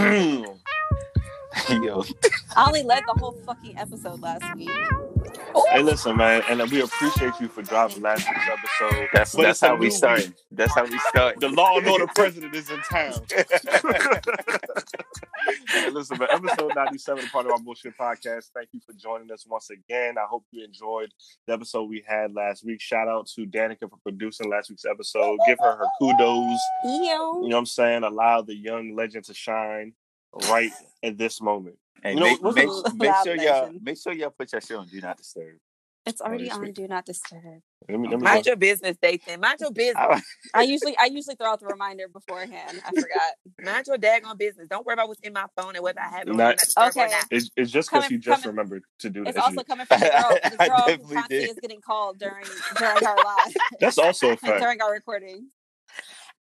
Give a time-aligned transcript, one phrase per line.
[0.00, 0.56] Yo,
[2.56, 4.70] I only led the whole fucking episode last week.
[5.70, 9.08] Hey, listen, man, and we appreciate you for dropping last week's episode.
[9.12, 10.20] that's that's how we new start.
[10.20, 10.32] week.
[10.52, 11.38] That's how we start.
[11.40, 13.12] The law and order president is in town.
[15.70, 18.46] Hey, listen, man, episode 97 part of our bullshit podcast.
[18.54, 20.16] Thank you for joining us once again.
[20.18, 21.12] I hope you enjoyed
[21.46, 22.80] the episode we had last week.
[22.80, 25.38] Shout out to Danica for producing last week's episode.
[25.46, 26.58] Give her her kudos.
[26.84, 28.02] You know what I'm saying?
[28.02, 29.92] Allow the young legend to shine
[30.48, 31.76] right at this moment.
[32.02, 34.86] Hey, You know, make, make, make sure y'all make sure y'all put your shit on
[34.88, 35.56] do not disturb.
[36.10, 36.72] It's already on.
[36.72, 37.42] Do Not Disturb.
[37.88, 38.50] Let me, let me Mind go.
[38.50, 39.40] your business, Dathan.
[39.40, 39.96] Mind your business.
[39.96, 40.20] I-
[40.54, 42.80] I usually I usually throw out the reminder beforehand.
[42.86, 43.32] I forgot.
[43.64, 44.68] Mind your daggone business.
[44.68, 47.08] Don't worry about what's in my phone and whether I have it Not- Not Okay.
[47.10, 47.24] not.
[47.30, 49.30] It's, it's just because you just coming- remembered to do that.
[49.30, 51.50] It's also coming from the girl, the I girl who constantly did.
[51.50, 52.44] is getting called during
[52.78, 54.60] during our live That's also a fact.
[54.60, 55.48] during our recording.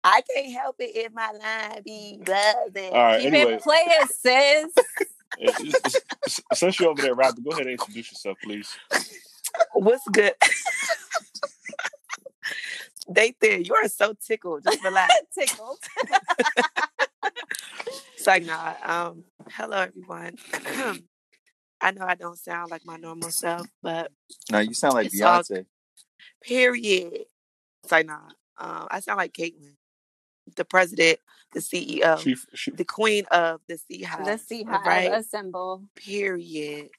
[0.04, 2.92] I can't help it if my line be buzzing.
[2.92, 3.52] All right, Keep anyway.
[3.54, 4.72] it playing, sis.
[6.54, 8.70] Since you're over there rapping, go ahead and introduce yourself, please.
[9.74, 10.34] What's good?
[13.12, 14.64] Dathan, you are so tickled.
[14.64, 15.14] Just relax.
[15.38, 15.78] Tickled.
[18.14, 18.74] It's like, nah.
[18.82, 20.36] Um, hello, everyone.
[21.80, 24.10] I know I don't sound like my normal self, but
[24.50, 25.64] No, you sound like It's all- Beyonce.
[26.42, 27.24] period.
[27.82, 28.28] It's like, nah.
[28.58, 29.76] Um, I sound like Caitlyn,
[30.56, 31.20] the president,
[31.54, 34.26] the CEO, She, she, the queen of the Sea Hive.
[34.26, 35.12] Let's see all how right?
[35.12, 35.84] assemble.
[35.94, 36.90] Period.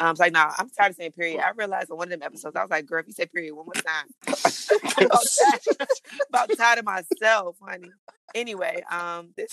[0.00, 1.40] Um, it's like, nah, I'm tired of saying period.
[1.40, 3.54] I realized on one of them episodes, I was like, girl, if you say period
[3.54, 4.06] one more time,
[4.98, 5.88] I'm about tired,
[6.30, 7.90] about tired of myself, honey.
[8.34, 9.50] Anyway, um, this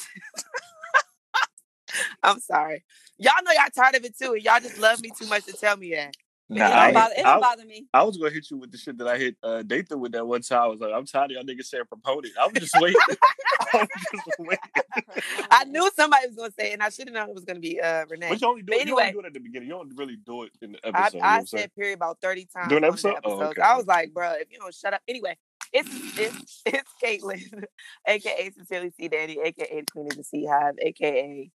[2.24, 2.84] I'm sorry.
[3.18, 5.54] Y'all know y'all tired of it too, and y'all just love me too much to
[5.54, 6.16] tell me that.
[6.50, 7.88] Nah, it I- don't bother, it don't I- bother me.
[7.94, 10.26] I was gonna hit you with the shit that I hit uh, Dathan with that
[10.26, 10.62] one time.
[10.62, 12.34] I was like, I'm tired of y'all niggas saying proponent.
[12.40, 13.00] I was just waiting.
[13.74, 13.88] I was
[14.26, 15.48] just waiting.
[15.52, 17.60] I knew somebody was gonna say it, and I should have known it was gonna
[17.60, 18.30] be uh Renee.
[18.30, 18.88] But you only do But it.
[18.88, 19.68] You only do it at the beginning.
[19.68, 21.20] You don't really do it in the I, episode.
[21.22, 21.46] I saying?
[21.48, 22.70] said period about 30 times.
[22.70, 23.16] During the episode?
[23.26, 23.62] Oh, okay.
[23.62, 25.02] I was like, bro, if you don't shut up.
[25.08, 25.36] Anyway,
[25.74, 27.64] it's it's it's Caitlyn,
[28.08, 31.52] aka Sincerely C Daddy, aka Queen of the Sea Hive, aka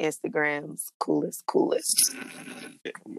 [0.00, 2.14] Instagram's coolest, coolest.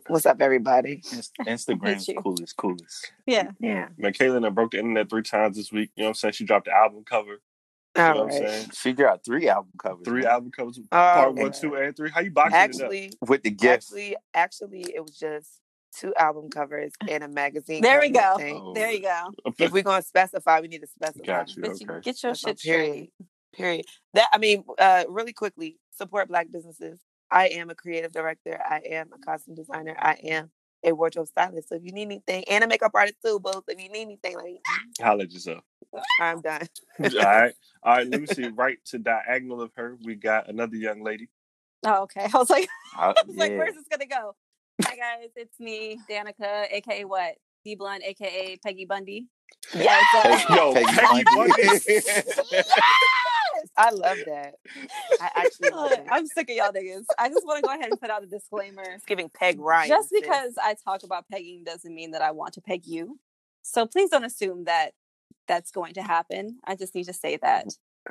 [0.08, 1.02] What's up, everybody?
[1.42, 3.12] Instagram's coolest, coolest.
[3.26, 3.52] Yeah.
[3.60, 3.90] Yeah.
[3.98, 5.92] Man, Kaylin done broke the internet three times this week.
[5.96, 6.34] You know what I'm saying?
[6.34, 7.42] She dropped the album cover.
[7.96, 8.70] You know All what I'm saying?
[8.74, 10.06] She dropped three album covers.
[10.06, 10.32] Three man.
[10.32, 12.10] album covers, All part one, two, and three.
[12.12, 12.70] How you boxing it up?
[12.70, 13.74] Actually, with the gift.
[13.86, 15.60] actually, actually, it was just
[15.98, 17.82] two album covers and a magazine.
[17.82, 18.38] There we cover go.
[18.38, 18.62] thing.
[18.64, 18.74] Oh.
[18.74, 19.24] There you go.
[19.58, 21.26] If we're gonna specify, we need to specify.
[21.26, 21.62] Got you.
[21.64, 22.00] But you Okay.
[22.02, 22.94] get your That's all, shit period.
[22.94, 23.12] straight.
[23.54, 23.86] Period.
[24.14, 27.00] That I mean, uh, really quickly, support black businesses.
[27.32, 28.60] I am a creative director.
[28.68, 29.96] I am a costume designer.
[30.00, 30.50] I am
[30.84, 31.70] a wardrobe stylist.
[31.70, 33.66] So if you need anything, and a makeup artist too, both.
[33.68, 34.56] If you need anything, like
[35.00, 35.64] Holla at yourself.
[36.22, 36.68] I'm done.
[37.04, 37.54] All right.
[37.84, 38.08] All right.
[38.08, 38.48] Let me see.
[38.48, 41.30] Right to diagonal of her, we got another young lady.
[41.86, 42.28] Oh, okay.
[42.34, 42.68] I was like,
[42.98, 44.36] I- oh, I was like, where's this gonna go?
[44.86, 47.36] Hi guys, it's me, Danica, aka what?
[47.66, 49.28] D Blunt, aka Peggy Bundy.
[49.76, 52.64] Yes, Peggy- uh, Yo, Peggy Peggy Bundy.
[53.80, 54.56] I love that.
[55.22, 56.06] I actually love it.
[56.12, 57.06] I'm sick of y'all niggas.
[57.18, 58.84] I just want to go ahead and put out a disclaimer.
[58.84, 59.88] It's giving Peg Ryan.
[59.90, 60.22] Just sis.
[60.22, 63.18] because I talk about pegging doesn't mean that I want to peg you.
[63.62, 64.92] So please don't assume that
[65.48, 66.60] that's going to happen.
[66.66, 67.68] I just need to say that.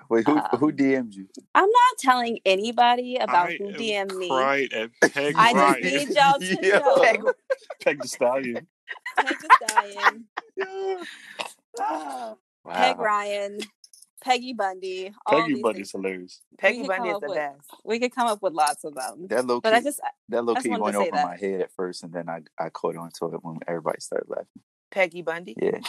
[0.09, 1.29] Wait, who Um, who DM'd you?
[1.55, 4.29] I'm not telling anybody about I who am DM'd me.
[4.29, 6.79] Crying at Peg I just need y'all to Yo.
[6.79, 7.03] know.
[7.03, 7.21] Peg,
[7.83, 8.67] Peg the Stallion.
[9.19, 10.25] Peg the Stallion,
[11.79, 12.39] oh,
[12.71, 13.59] Peg Ryan,
[14.23, 15.13] Peggy Bundy.
[15.27, 16.05] All Peggy these Bundy's things.
[16.05, 16.41] hilarious.
[16.59, 17.71] Peggy could Bundy come is the with- best.
[17.85, 19.27] We could come up with lots of them.
[19.29, 21.27] That low But I just that low I just key went over that.
[21.27, 24.29] my head at first, and then I I caught on to it when everybody started
[24.29, 24.63] laughing.
[24.91, 25.55] Peggy Bundy.
[25.61, 25.81] Yeah.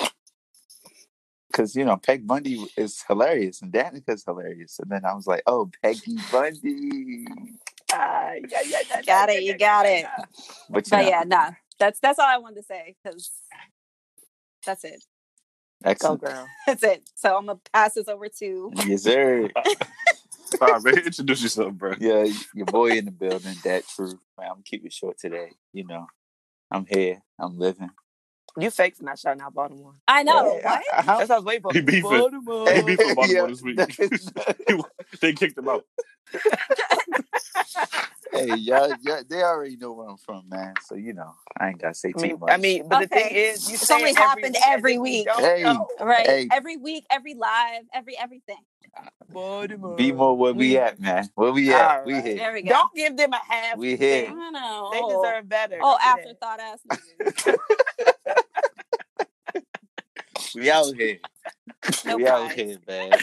[1.51, 5.41] Cause you know Peg Bundy is hilarious and Danica's hilarious, and then I was like,
[5.47, 7.25] "Oh, Peggy Bundy."
[7.91, 10.05] Ah, yeah, yeah, yeah, Got it, you got it.
[10.69, 11.51] But, you but know, yeah, nah.
[11.79, 13.31] That's that's all I wanted to say because
[14.63, 15.03] that's it.
[15.83, 16.21] Go excellent.
[16.21, 16.47] girl.
[16.67, 17.03] That's it.
[17.15, 19.49] So I'm gonna pass this over to Yes, sir.
[20.61, 20.97] All right, man.
[20.99, 21.93] Introduce yourself, bro.
[21.99, 23.55] yeah, your boy in the building.
[23.63, 24.47] That true, man.
[24.47, 25.51] I'm gonna keep it short today.
[25.73, 26.07] You know,
[26.71, 27.21] I'm here.
[27.39, 27.89] I'm living.
[28.57, 29.93] You fake for not shouting out Baltimore.
[30.07, 30.65] I know Hey, what.
[30.65, 31.73] I- I- That's what I was waiting for.
[31.73, 32.01] He beefing.
[32.09, 32.71] Baltimore.
[32.73, 35.21] He beefing Baltimore Yeah, this week.
[35.21, 35.85] they kicked him out.
[38.31, 40.73] Hey, y'all, y'all, they already know where I'm from, man.
[40.85, 42.51] So you know, I ain't gotta say I too mean, much.
[42.51, 45.01] I mean, but the thing is, you It's say only it happened every if you
[45.01, 45.27] week.
[45.37, 45.63] Hey.
[45.99, 46.25] Right?
[46.25, 46.47] Hey.
[46.51, 48.57] Every week, every live, every everything.
[49.31, 49.95] Baltimore.
[49.95, 51.29] be more where we at, man.
[51.35, 51.99] Where we at?
[51.99, 52.25] All We right.
[52.25, 52.35] here.
[52.37, 52.69] There we go.
[52.69, 53.77] Don't give them a half.
[53.77, 54.25] We thing.
[54.25, 54.33] here.
[54.35, 54.89] I know.
[54.91, 55.77] They oh, deserve better.
[55.81, 56.49] oh Don't do that.
[56.49, 57.55] afterthought ass.
[60.55, 61.19] We out here.
[62.05, 63.13] No we out here, man.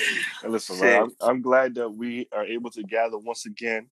[0.43, 3.88] And listen, man, I'm, I'm glad that we are able to gather once again.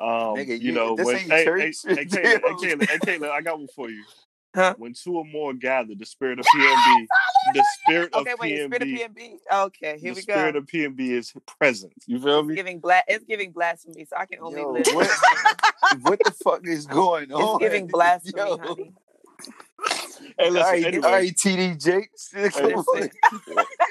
[0.00, 1.76] Um, Nigga, you you- know, this when ain't hey, church.
[1.84, 4.04] hey, hey, Kayla, hey, Kayla, hey, Kayla, I got one for you.
[4.54, 4.74] Huh?
[4.78, 7.06] When two or more gather, the spirit of PNB,
[7.54, 9.64] the spirit of Okay, wait, the spirit of PNB, PNB.
[9.66, 10.14] Okay, here we go.
[10.14, 10.58] the spirit go.
[10.58, 11.92] of PNB is present.
[12.06, 12.54] You feel It's me?
[12.54, 14.86] giving bla- It's giving blasphemy, so I can only Yo, live.
[14.92, 15.10] what,
[16.04, 17.42] what the fuck is going on?
[17.42, 18.56] It's giving blasphemy, Yo.
[18.56, 18.92] honey.
[20.38, 20.62] Hey, all listen.
[20.62, 22.28] right, anyway, all right, TD Jakes.
[22.54, 22.84] Come on.
[22.86, 23.10] Listen.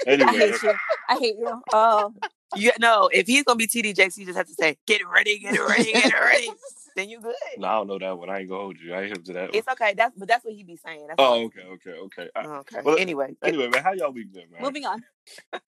[0.07, 0.73] I hate you.
[1.09, 1.61] I hate you.
[1.73, 2.13] Oh,
[2.55, 5.37] You no, if he's gonna be TD Jakes, you just have to say, "Get ready,
[5.39, 6.49] get ready, get ready."
[6.95, 7.35] then you good.
[7.57, 8.29] no, I don't know that one.
[8.29, 8.93] I ain't gonna hold you.
[8.93, 9.41] I ain't hip to that.
[9.49, 9.51] One.
[9.53, 9.93] It's okay.
[9.95, 11.07] That's but that's what he be saying.
[11.07, 11.15] That's.
[11.17, 12.29] Oh, okay, okay, okay.
[12.35, 12.77] I- okay.
[12.83, 14.61] well, anyway, anyway, man, how y'all week been, man?
[14.61, 15.03] moving on.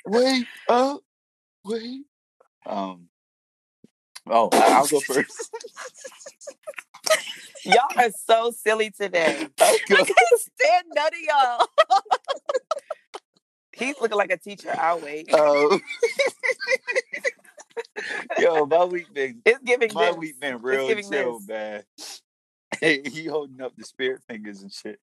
[0.05, 1.01] Wait up,
[1.65, 2.05] wait.
[2.65, 3.07] Um.
[4.27, 5.49] Oh, I- I'll go first.
[7.65, 9.47] y'all are so silly today.
[9.59, 11.67] I can't stand none of y'all.
[13.79, 14.73] He's looking like a teacher.
[14.77, 15.33] I'll wait.
[15.33, 15.81] Um,
[18.39, 19.93] yo, my week been It's giving.
[19.93, 20.17] my this.
[20.17, 21.47] week been It's real chill, this.
[21.47, 21.83] man.
[22.81, 24.99] Hey, he holding up the spirit fingers and shit.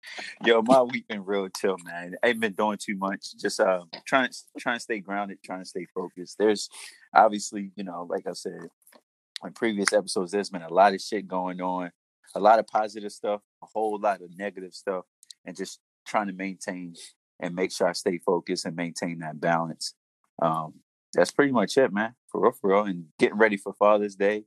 [0.44, 2.14] Yo, my week been real chill, man.
[2.22, 3.36] I ain't been doing too much.
[3.36, 4.30] Just uh, trying
[4.60, 6.36] trying to stay grounded, trying to stay focused.
[6.38, 6.68] There's
[7.12, 8.68] obviously, you know, like I said
[9.44, 11.90] in previous episodes, there's been a lot of shit going on,
[12.36, 15.04] a lot of positive stuff, a whole lot of negative stuff,
[15.44, 16.94] and just trying to maintain
[17.44, 19.94] and make sure I stay focused and maintain that balance.
[20.41, 20.75] Um,
[21.12, 22.14] that's pretty much it, man.
[22.29, 22.85] For real, for real.
[22.85, 24.44] And getting ready for Father's Day.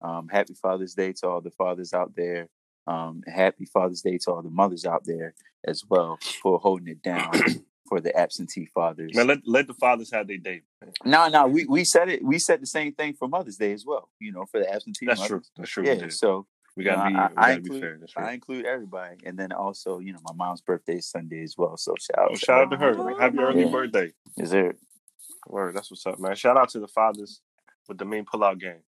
[0.00, 2.48] Um, happy Father's Day to all the fathers out there.
[2.86, 5.34] Um, happy Father's Day to all the mothers out there
[5.66, 7.32] as well for holding it down
[7.88, 9.10] for the absentee fathers.
[9.12, 10.62] Man, let let the fathers have their day.
[11.04, 12.24] No, no, we, we said it.
[12.24, 14.08] We said the same thing for Mother's Day as well.
[14.20, 15.28] You know, for the absentee That's mothers.
[15.28, 15.42] true.
[15.56, 15.84] That's true.
[15.84, 17.16] Yeah, so we you know, gotta be.
[17.16, 17.96] I- we I gotta include- be fair.
[18.00, 21.56] That's I include everybody, and then also, you know, my mom's birthday is Sunday as
[21.56, 21.76] well.
[21.76, 22.94] So shout out, shout out to her.
[22.98, 23.70] Oh, Happy early yeah.
[23.70, 24.12] birthday.
[24.36, 24.74] Is there?
[25.48, 25.74] Word.
[25.76, 26.34] That's what's up, man.
[26.34, 27.40] Shout out to the fathers
[27.88, 28.80] with the mean pullout game.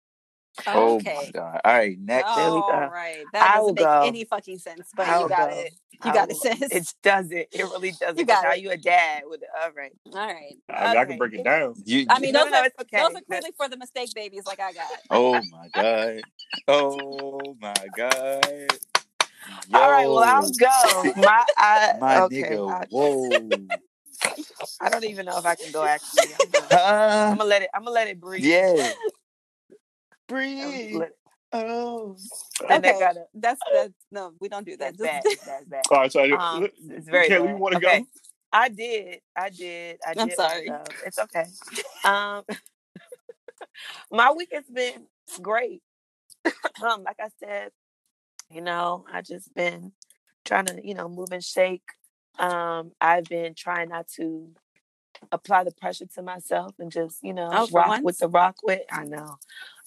[0.67, 1.15] Oh Okay.
[1.15, 1.61] my god!
[1.65, 2.35] All right, next.
[2.35, 2.91] There we All go.
[3.33, 4.03] That I will doesn't make go.
[4.05, 5.57] any fucking sense, but I you got go.
[5.59, 5.73] it.
[6.05, 6.73] You I got will- it, sis.
[6.73, 7.33] It doesn't.
[7.53, 8.19] It really doesn't.
[8.19, 8.61] You got How it.
[8.61, 9.93] you a dad with all right.
[10.13, 10.57] All right.
[10.69, 11.75] I, I can break it down.
[11.85, 12.99] You, I mean, no, those no, are it's okay.
[12.99, 14.91] those are clearly for the mistake babies, like I got.
[15.11, 16.23] oh my god!
[16.67, 18.79] Oh my god!
[19.75, 20.07] all right.
[20.09, 21.13] Well, I'll go.
[21.17, 22.43] My, I, My okay.
[22.43, 23.41] nigga, I, whoa!
[24.81, 25.85] I don't even know if I can go.
[25.85, 27.29] Actually, I'm gonna, Huh?
[27.33, 27.71] I'm gonna let it.
[27.75, 28.45] I'm gonna let it breathe.
[28.45, 28.91] yeah.
[30.31, 30.95] I'm Breathe.
[30.97, 31.13] let
[31.51, 32.15] Oh.
[32.69, 34.91] And they Okay, gotta- that's that's no, we don't do that.
[34.95, 35.23] It's bad.
[35.31, 35.83] Just- bad.
[35.91, 37.53] All right, so Um, it's very Kelly, bad.
[37.55, 38.01] you want to Okay.
[38.01, 38.07] go?
[38.53, 39.21] I did.
[39.35, 39.99] I did.
[40.07, 40.21] I did.
[40.23, 40.67] I'm sorry.
[40.67, 40.85] go.
[41.07, 41.45] It's okay.
[42.05, 42.45] Um,
[44.11, 45.07] my week has been
[45.41, 45.83] great.
[46.83, 47.71] um, like I said,
[48.51, 49.93] you know, I just been
[50.45, 51.83] trying to, you know, move and shake.
[52.39, 54.49] Um, I've been trying not to
[55.33, 58.05] apply the pressure to myself and just, you know, Oh, for rock once?
[58.05, 58.83] with the rock with.
[58.91, 59.39] I know.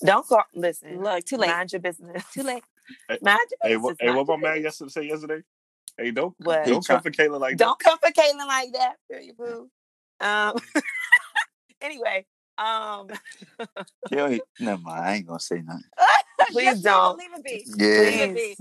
[0.04, 1.02] Don't go Listen.
[1.04, 1.50] Look, too late.
[1.50, 2.24] Mind your business.
[2.34, 2.64] Too late.
[3.22, 3.84] Mind your Hey, business.
[3.84, 4.64] what, hey, what your my man business.
[4.82, 5.44] yesterday say yesterday?
[5.98, 6.68] Hey, don't What?
[6.68, 8.96] don't He come for Kayla like that Don't come for Caitlin like that.
[9.10, 9.70] Feel you, boo.
[10.20, 10.56] Um.
[11.82, 12.26] anyway,
[12.58, 13.08] um,
[14.12, 15.02] Yo, never mind.
[15.06, 15.84] I ain't gonna say nothing.
[16.52, 17.18] Please Just don't.
[17.20, 17.68] leave it be.
[17.78, 18.02] Yeah.
[18.02, 18.58] Leave it be.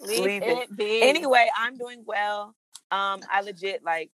[0.00, 0.76] Leave, Leave it, it.
[0.76, 1.02] be.
[1.02, 2.54] Anyway, I'm doing well.
[2.90, 4.10] Um, I legit like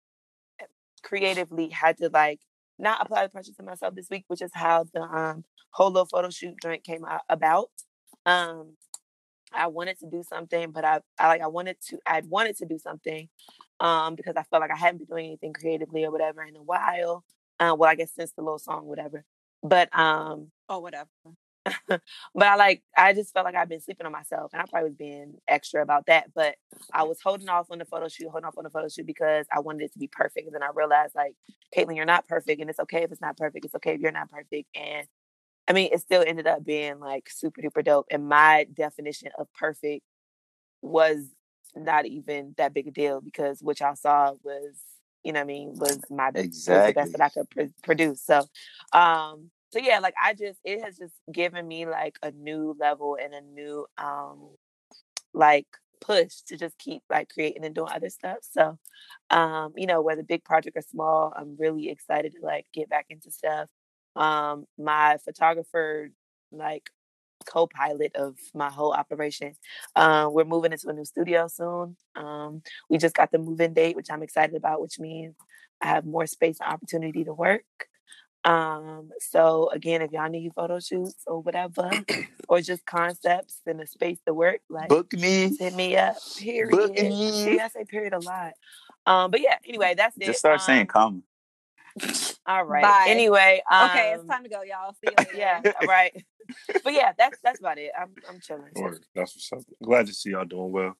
[1.04, 2.40] creatively had to like
[2.78, 6.06] not apply the pressure to myself this week, which is how the um whole little
[6.06, 7.70] photo shoot joint came out about.
[8.26, 8.76] Um,
[9.52, 12.66] I wanted to do something, but I, I like I wanted to I'd wanted to
[12.66, 13.28] do something
[13.80, 16.62] um because I felt like I hadn't been doing anything creatively or whatever in a
[16.62, 17.25] while.
[17.61, 19.25] Uh, well, I guess since the little song, whatever.
[19.62, 21.08] But um, oh, whatever.
[21.88, 22.02] but
[22.37, 24.97] I like I just felt like I've been sleeping on myself, and I probably was
[24.97, 26.33] being extra about that.
[26.35, 26.56] But
[26.92, 29.47] I was holding off on the photo shoot, holding off on the photo shoot because
[29.52, 30.47] I wanted it to be perfect.
[30.47, 31.35] And then I realized, like,
[31.76, 33.64] Caitlin, you're not perfect, and it's okay if it's not perfect.
[33.64, 34.68] It's okay if you're not perfect.
[34.75, 35.06] And
[35.66, 38.06] I mean, it still ended up being like super duper dope.
[38.11, 40.04] And my definition of perfect
[40.83, 41.25] was
[41.75, 44.76] not even that big a deal because what y'all saw was,
[45.23, 48.23] you know, what I mean, was my was the best that I could pr- produce.
[48.23, 48.42] So,
[48.92, 53.19] um, so yeah, like I just it has just given me like a new level
[53.21, 54.50] and a new um
[55.35, 55.66] like
[56.00, 58.38] push to just keep like creating and doing other stuff.
[58.43, 58.78] So,
[59.31, 63.07] um, you know, whether big project or small, I'm really excited to like get back
[63.11, 63.69] into stuff.
[64.14, 66.11] Um, my photographer
[66.52, 66.90] like
[67.47, 69.54] co-pilot of my whole operation.
[69.97, 71.97] Um, we're moving into a new studio soon.
[72.14, 75.35] Um, we just got the move-in date, which I'm excited about, which means
[75.83, 77.64] I have more space and opportunity to work.
[78.44, 82.04] Um, so again, if y'all need photo shoots or whatever,
[82.48, 85.48] or just concepts and a space to work, like Book me.
[85.48, 86.16] just hit me up.
[86.36, 86.70] Period.
[86.70, 87.32] Book me.
[87.32, 88.52] See, I say period a lot.
[89.06, 90.24] Um, but yeah, anyway, that's it.
[90.24, 91.22] Just start saying come.
[92.46, 92.82] All right.
[92.82, 93.06] Bye.
[93.08, 94.94] Anyway, um, okay, it's time to go, y'all.
[95.02, 95.30] See you later.
[95.34, 96.12] Yeah, all right.
[96.84, 97.90] but yeah, that's that's about it.
[97.98, 98.70] I'm I'm chilling.
[98.74, 99.04] Word.
[99.14, 99.74] That's what's up.
[99.82, 100.96] Glad to see y'all doing well.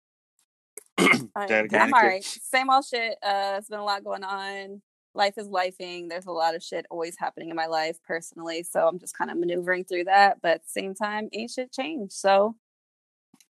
[0.99, 1.51] All right.
[1.51, 1.81] Danica.
[1.81, 2.25] I'm all right.
[2.25, 3.19] Same old shit.
[3.23, 4.81] Uh, it's been a lot going on.
[5.15, 6.09] Life is lifing.
[6.09, 9.31] There's a lot of shit always happening in my life personally, so I'm just kind
[9.31, 10.39] of maneuvering through that.
[10.43, 12.13] But at the same time, ain't shit changed.
[12.15, 12.57] So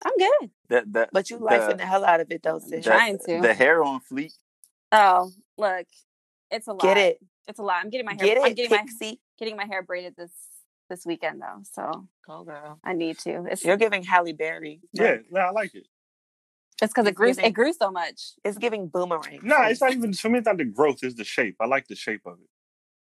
[0.05, 0.51] I'm good.
[0.69, 2.71] That that But you lifing the hell out of it though, sis.
[2.71, 3.41] that- trying to.
[3.41, 4.33] The hair on fleek.
[4.93, 5.87] Oh, look,
[6.51, 6.83] it's a lot.
[6.83, 7.19] Get it.
[7.49, 7.83] It's a lot.
[7.83, 8.25] I'm getting my hair.
[8.27, 9.21] Get I'm it, getting my Pixie.
[9.39, 10.33] getting my hair braided this
[10.91, 12.79] this weekend though, so Go girl.
[12.85, 13.47] I need to.
[13.51, 14.81] It's You're giving Halle Berry.
[14.93, 15.87] Yeah, no, I like it.
[16.83, 18.33] It's because it grew giving- it grew so much.
[18.45, 19.41] It's giving boomerang.
[19.43, 20.39] No, it's not even for me.
[20.39, 21.57] It's not the growth; it's the shape.
[21.61, 22.49] I like the shape of it.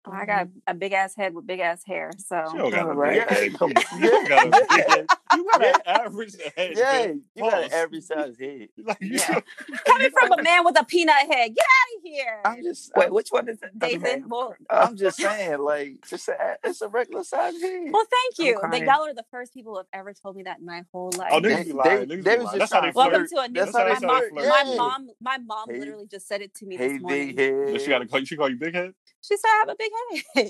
[0.04, 0.26] I mm-hmm.
[0.26, 3.28] got a big ass head with big ass hair, so She don't got a Alright.
[3.28, 3.54] big head.
[3.58, 4.10] Come You on.
[4.10, 5.06] don't got a big head.
[5.34, 6.72] You got an average head.
[6.76, 7.22] Yeah, man.
[7.36, 7.72] you got an Pause.
[7.72, 8.68] every size head.
[8.78, 9.40] Like, Yeah.
[9.86, 12.40] coming from a man with a peanut head, get out of here.
[12.44, 13.78] I'm just, Wait, I'm, which one is it?
[13.78, 14.22] Dathan, Okay.
[14.26, 17.82] well, I'm just saying, like, just a, it's a regular size head.
[17.92, 18.54] well, thank you.
[18.54, 18.84] They, crying.
[18.86, 21.18] y'all are the first people who have ever told me that in my whole oh,
[21.18, 21.30] life.
[21.32, 22.08] Oh, They- niggas be lying.
[22.08, 22.58] they- they was lying.
[22.58, 23.30] just That's how they Welcome flirt.
[23.30, 23.60] to a new.
[23.60, 24.48] That's how they my mom, they flirt.
[24.48, 27.34] my mom, my mom literally just said it to me Hey, this morning.
[27.36, 27.80] big head.
[27.80, 28.24] She got to call.
[28.24, 28.94] She call you big head.
[29.22, 29.92] She said I have a big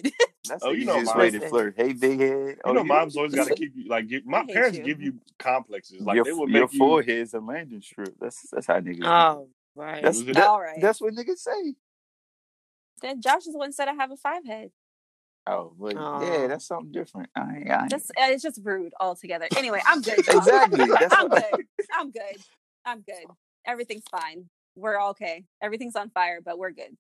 [0.05, 0.13] head.
[0.49, 1.19] That's Oh, you know easiest mine.
[1.19, 1.75] way to flirt.
[1.77, 2.31] Hey, big head.
[2.31, 4.09] You Oh, know, mom's always got to keep you like.
[4.09, 4.85] Give, my parents you.
[4.85, 6.01] give you complexes.
[6.01, 6.79] Like your, they will your make you.
[6.81, 8.15] forehead's a landing strip.
[8.21, 8.97] That's that's how niggas.
[9.01, 9.07] do.
[9.07, 10.03] Oh, right.
[10.03, 10.81] That's that, All right.
[10.81, 11.75] That's what niggas say.
[13.03, 14.71] then Josh is the one said I have a five head.
[15.47, 16.23] Oh, but Aw.
[16.23, 17.29] yeah, that's something different.
[17.37, 17.91] I ain't, I ain't.
[17.91, 19.47] Just uh, it's just rude altogether.
[19.57, 20.19] Anyway, I'm good.
[20.19, 20.87] Exactly.
[21.01, 21.67] That's I'm good.
[21.95, 22.37] I'm good.
[22.85, 23.27] I'm good.
[23.67, 24.49] Everything's fine.
[24.77, 25.45] We're okay.
[25.61, 26.97] Everything's on fire, but we're good.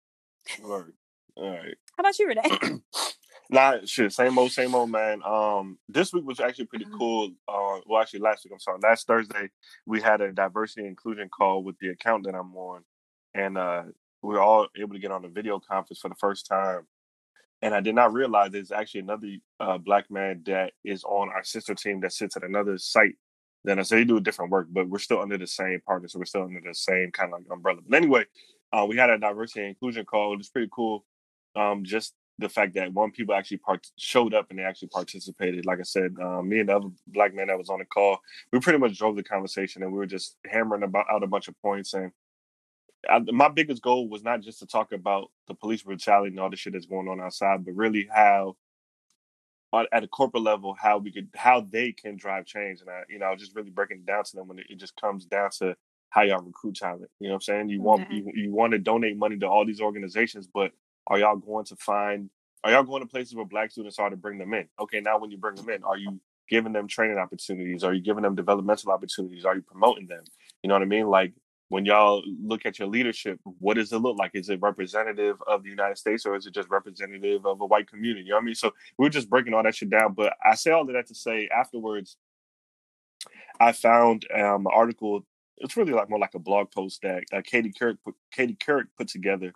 [0.62, 0.92] Word.
[1.36, 1.74] All right.
[1.96, 2.80] How about you, Renee?
[3.50, 4.10] Nah, shit.
[4.14, 5.20] Same old, same old, man.
[5.26, 6.96] Um, this week was actually pretty Mm-hmm.
[6.96, 7.30] cool.
[7.46, 8.52] Uh, well, actually, last week.
[8.54, 8.78] I'm sorry.
[8.82, 9.50] Last Thursday,
[9.84, 12.82] we had a diversity inclusion call with the account that I'm on,
[13.34, 13.82] and uh,
[14.22, 16.86] we were all able to get on a video conference for the first time.
[17.60, 19.28] And I did not realize there's actually another
[19.60, 23.16] uh, black man that is on our sister team that sits at another site
[23.64, 23.90] than us.
[23.90, 26.44] So they do different work, but we're still under the same partner, so we're still
[26.44, 27.80] under the same kind of like umbrella.
[27.86, 28.24] But anyway,
[28.72, 30.32] uh, we had a diversity and inclusion call.
[30.32, 31.04] It was pretty cool.
[31.54, 35.66] Um, just the fact that one people actually part- showed up and they actually participated.
[35.66, 38.18] Like I said, um, me and the other black man that was on the call,
[38.52, 41.48] we pretty much drove the conversation and we were just hammering about out a bunch
[41.48, 41.94] of points.
[41.94, 42.10] And
[43.08, 46.50] I, my biggest goal was not just to talk about the police brutality and all
[46.50, 48.56] the shit that's going on outside, but really how
[49.92, 53.18] at a corporate level how we could how they can drive change and I, you
[53.18, 55.74] know just really breaking it down to them when it, it just comes down to
[56.10, 58.78] how y'all recruit talent you know what i'm saying you want you, you want to
[58.78, 60.72] donate money to all these organizations but
[61.06, 62.30] are y'all going to find
[62.64, 65.18] are y'all going to places where black students are to bring them in okay now
[65.18, 68.34] when you bring them in are you giving them training opportunities are you giving them
[68.34, 70.22] developmental opportunities are you promoting them
[70.62, 71.32] you know what i mean like
[71.72, 74.32] when y'all look at your leadership, what does it look like?
[74.34, 77.88] Is it representative of the United States or is it just representative of a white
[77.88, 78.26] community?
[78.26, 78.54] You know what I mean?
[78.54, 80.12] So we we're just breaking all that shit down.
[80.12, 82.18] But I say all of that to say afterwards,
[83.58, 85.24] I found um, an article.
[85.56, 88.88] It's really like more like a blog post that uh, Katie Couric put, Katie Couric
[88.98, 89.54] put together,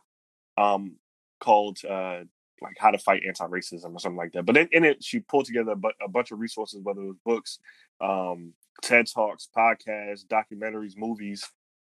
[0.57, 0.95] um,
[1.41, 2.21] called uh,
[2.63, 4.47] like how to fight anti-racism or something like that.
[4.47, 7.07] But in, in it, she pulled together a, bu- a bunch of resources, whether it
[7.07, 7.59] was books,
[8.01, 8.53] um,
[8.83, 11.45] TED talks, podcasts, documentaries, movies,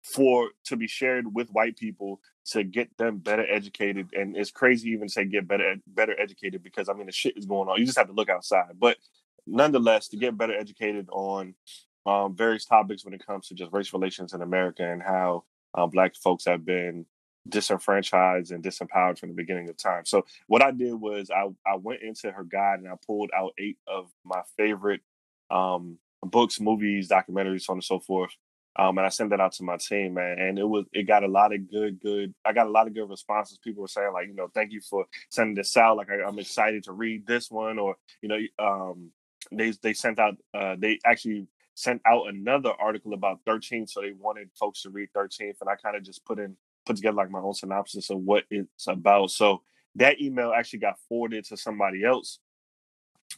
[0.02, 4.08] for to be shared with white people to get them better educated.
[4.14, 7.36] And it's crazy even to say get better better educated because I mean the shit
[7.36, 7.78] is going on.
[7.78, 8.72] You just have to look outside.
[8.78, 8.96] But
[9.46, 11.54] nonetheless, to get better educated on
[12.04, 15.44] um, various topics when it comes to just race relations in America and how
[15.74, 17.06] um, black folks have been
[17.48, 20.04] disenfranchised and disempowered from the beginning of time.
[20.04, 23.52] So what I did was I, I went into her guide and I pulled out
[23.58, 25.00] eight of my favorite
[25.50, 28.30] um, books, movies, documentaries, so on and so forth.
[28.76, 31.24] Um, and I sent that out to my team, man, and it was it got
[31.24, 32.34] a lot of good, good.
[32.42, 33.58] I got a lot of good responses.
[33.58, 35.98] People were saying like, you know, thank you for sending this out.
[35.98, 39.10] Like, I, I'm excited to read this one, or you know, um,
[39.50, 44.12] they they sent out uh, they actually sent out another article about 13, so they
[44.12, 46.56] wanted folks to read 13th, and I kind of just put in
[46.86, 49.30] put together like my own synopsis of what it's about.
[49.30, 49.62] So
[49.96, 52.38] that email actually got forwarded to somebody else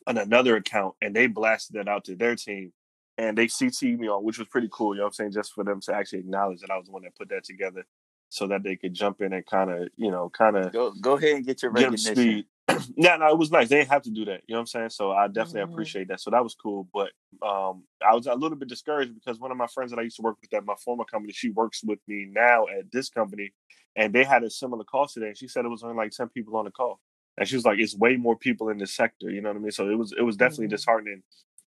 [0.07, 2.73] on another account, and they blasted that out to their team
[3.17, 4.95] and they CC'd me on, which was pretty cool.
[4.95, 5.33] You know what I'm saying?
[5.33, 7.87] Just for them to actually acknowledge that I was the one that put that together,
[8.29, 11.17] so that they could jump in and kind of, you know, kind of Go go
[11.17, 12.15] ahead and get your get recognition.
[12.17, 12.47] speed.
[12.97, 13.69] yeah, no, it was nice.
[13.69, 14.43] They didn't have to do that.
[14.47, 14.91] You know what I'm saying?
[14.91, 15.73] So I definitely Mhm.
[15.73, 16.21] appreciate that.
[16.21, 16.89] So that was cool.
[16.93, 17.13] But
[17.47, 20.17] um, I was a little bit discouraged because one of my friends that I used
[20.17, 23.53] to work with at my former company, she works with me now at this company,
[23.97, 25.29] and they had a similar call today.
[25.29, 27.01] And she said it was only like 10 people on the call.
[27.37, 29.29] And she was like, it's way more people in this sector.
[29.31, 29.71] You know what I mean?
[29.73, 30.71] So it was it was definitely Mhm.
[30.71, 31.23] disheartening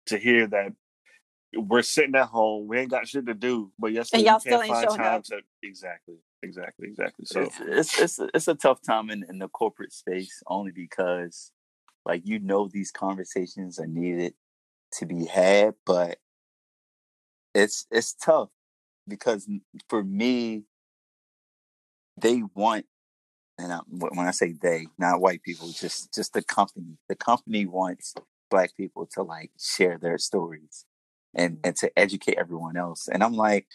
[0.08, 0.74] to hear that
[1.56, 2.68] we're sitting at home.
[2.68, 4.84] We ain't got shit to do, but yes, And we y'all can't still ain't find
[4.88, 5.24] showing time up.
[5.26, 7.26] to exactly, exactly, exactly.
[7.26, 10.72] So it's it's it's a, it's a tough time in, in the corporate space only
[10.72, 11.52] because
[12.06, 14.34] like you know these conversations are needed
[14.94, 16.18] to be had, but
[17.54, 18.50] it's it's tough
[19.08, 19.48] because
[19.90, 20.64] for me
[22.18, 22.86] they want
[23.60, 26.98] and I, when I say they, not white people, just just the company.
[27.08, 28.16] The company wants
[28.50, 30.86] black people to like share their stories
[31.36, 33.08] and and to educate everyone else.
[33.08, 33.68] And I'm like,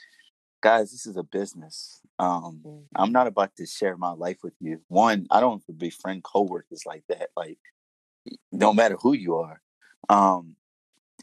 [0.62, 2.00] guys, this is a business.
[2.18, 2.84] Um, Mhm.
[2.96, 4.82] I'm not about to share my life with you.
[4.88, 7.30] One, I don't befriend coworkers like that.
[7.36, 7.58] Like,
[8.52, 9.60] no matter who you are.
[10.08, 10.56] Um,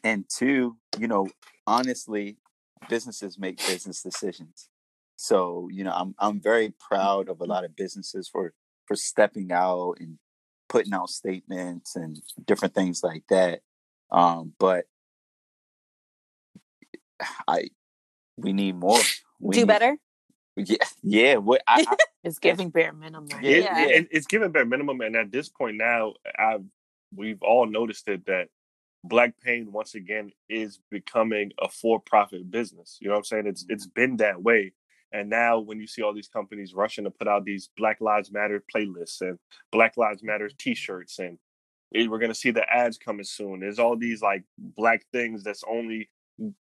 [0.03, 1.27] and two, you know,
[1.65, 2.37] honestly,
[2.89, 4.69] businesses make business decisions.
[5.17, 8.53] So, you know, I'm I'm very proud of a lot of businesses for
[8.85, 10.19] for stepping out and
[10.69, 13.61] putting out statements and different things like that.
[14.11, 14.85] Um, but
[17.47, 17.69] I
[18.37, 18.99] we need more.
[19.39, 19.97] We Do need- better.
[20.57, 21.35] Yeah, yeah.
[21.35, 23.27] What I, I It's giving bare minimum.
[23.41, 23.85] Yeah, it, Yeah.
[23.87, 26.63] it- it's giving bare minimum, and at this point now, I've
[27.13, 28.47] we've all noticed it that
[29.03, 32.97] Black Pain once again is becoming a for-profit business.
[32.99, 33.47] You know what I'm saying?
[33.47, 34.01] It's it's mm-hmm.
[34.01, 34.73] been that way,
[35.11, 38.31] and now when you see all these companies rushing to put out these Black Lives
[38.31, 39.37] Matter playlists and
[39.71, 40.57] Black Lives Matter mm-hmm.
[40.57, 41.37] T-shirts, and
[41.91, 43.59] it- we're gonna see the ads coming soon.
[43.59, 46.09] There's all these like black things that's only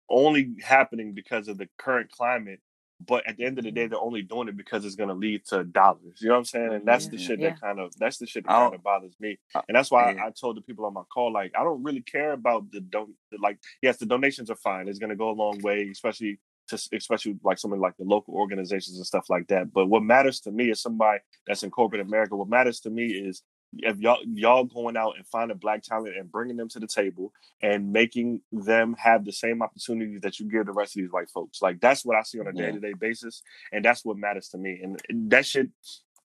[0.09, 2.59] only happening because of the current climate.
[3.05, 5.15] But at the end of the day, they're only doing it because it's going to
[5.15, 6.19] lead to dollars.
[6.21, 6.73] You know what I'm saying?
[6.73, 7.49] And that's the shit Yeah.
[7.49, 9.37] that kind of that's the shit that kind of bothers me.
[9.67, 10.23] And that's why yeah.
[10.23, 12.79] I, I told the people on my call, like, I don't really care about the
[12.79, 13.57] don't like.
[13.81, 14.87] Yes, the donations are fine.
[14.87, 18.05] It's going to go a long way, especially to especially like some of like the
[18.05, 19.73] local organizations and stuff like that.
[19.73, 22.37] But what matters to me is somebody that's in corporate America.
[22.37, 23.43] What matters to me is
[23.79, 27.33] if y'all y'all going out and finding black talent and bringing them to the table
[27.61, 31.29] and making them have the same opportunities that you give the rest of these white
[31.29, 31.61] folks.
[31.61, 34.49] Like that's what I see on a day to day basis, and that's what matters
[34.49, 34.79] to me.
[34.83, 35.69] And that shit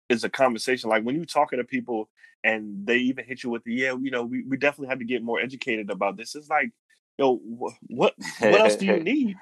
[0.09, 0.89] is a conversation.
[0.89, 2.09] Like when you talking to people
[2.43, 5.05] and they even hit you with the yeah, you know, we, we definitely have to
[5.05, 6.35] get more educated about this.
[6.35, 6.71] It's like,
[7.17, 9.35] yo, wh- what what else do you need?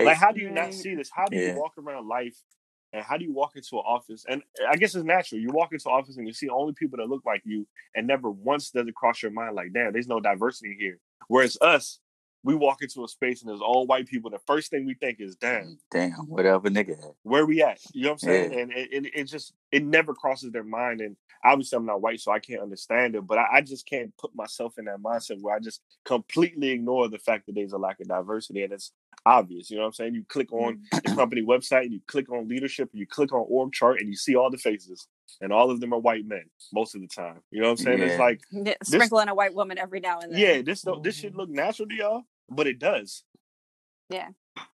[0.00, 1.10] Like, how do you not see this?
[1.12, 1.54] How do you Yeah.
[1.54, 2.36] walk around life
[2.92, 4.24] and how do you walk into an office?
[4.28, 5.40] And I guess it's natural.
[5.40, 8.06] You walk into an office and you see only people that look like you, and
[8.06, 10.98] never once does it cross your mind like, damn, there's no diversity here.
[11.28, 12.00] Whereas us,
[12.44, 14.30] we walk into a space and there's all white people.
[14.30, 17.80] The first thing we think is, damn, Damn, whatever nigga where we at?
[17.92, 18.52] You know what I'm saying?
[18.52, 18.58] Yeah.
[18.60, 21.00] And it, it, it just it never crosses their mind.
[21.00, 23.26] And obviously, I'm not white, so I can't understand it.
[23.26, 27.08] But I, I just can't put myself in that mindset where I just completely ignore
[27.08, 28.92] the fact that there's a lack of diversity, and it's
[29.28, 29.70] obvious.
[29.70, 30.14] You know what I'm saying?
[30.14, 33.44] You click on the company website, and you click on leadership, and you click on
[33.48, 35.06] org chart, and you see all the faces,
[35.40, 37.40] and all of them are white men most of the time.
[37.50, 38.00] You know what I'm saying?
[38.02, 40.40] It's like, Yeah, Sprinkle in a white woman every now and then.
[40.40, 43.24] yeah, this don't this should look natural to y'all, but it does.
[44.10, 44.28] Yeah.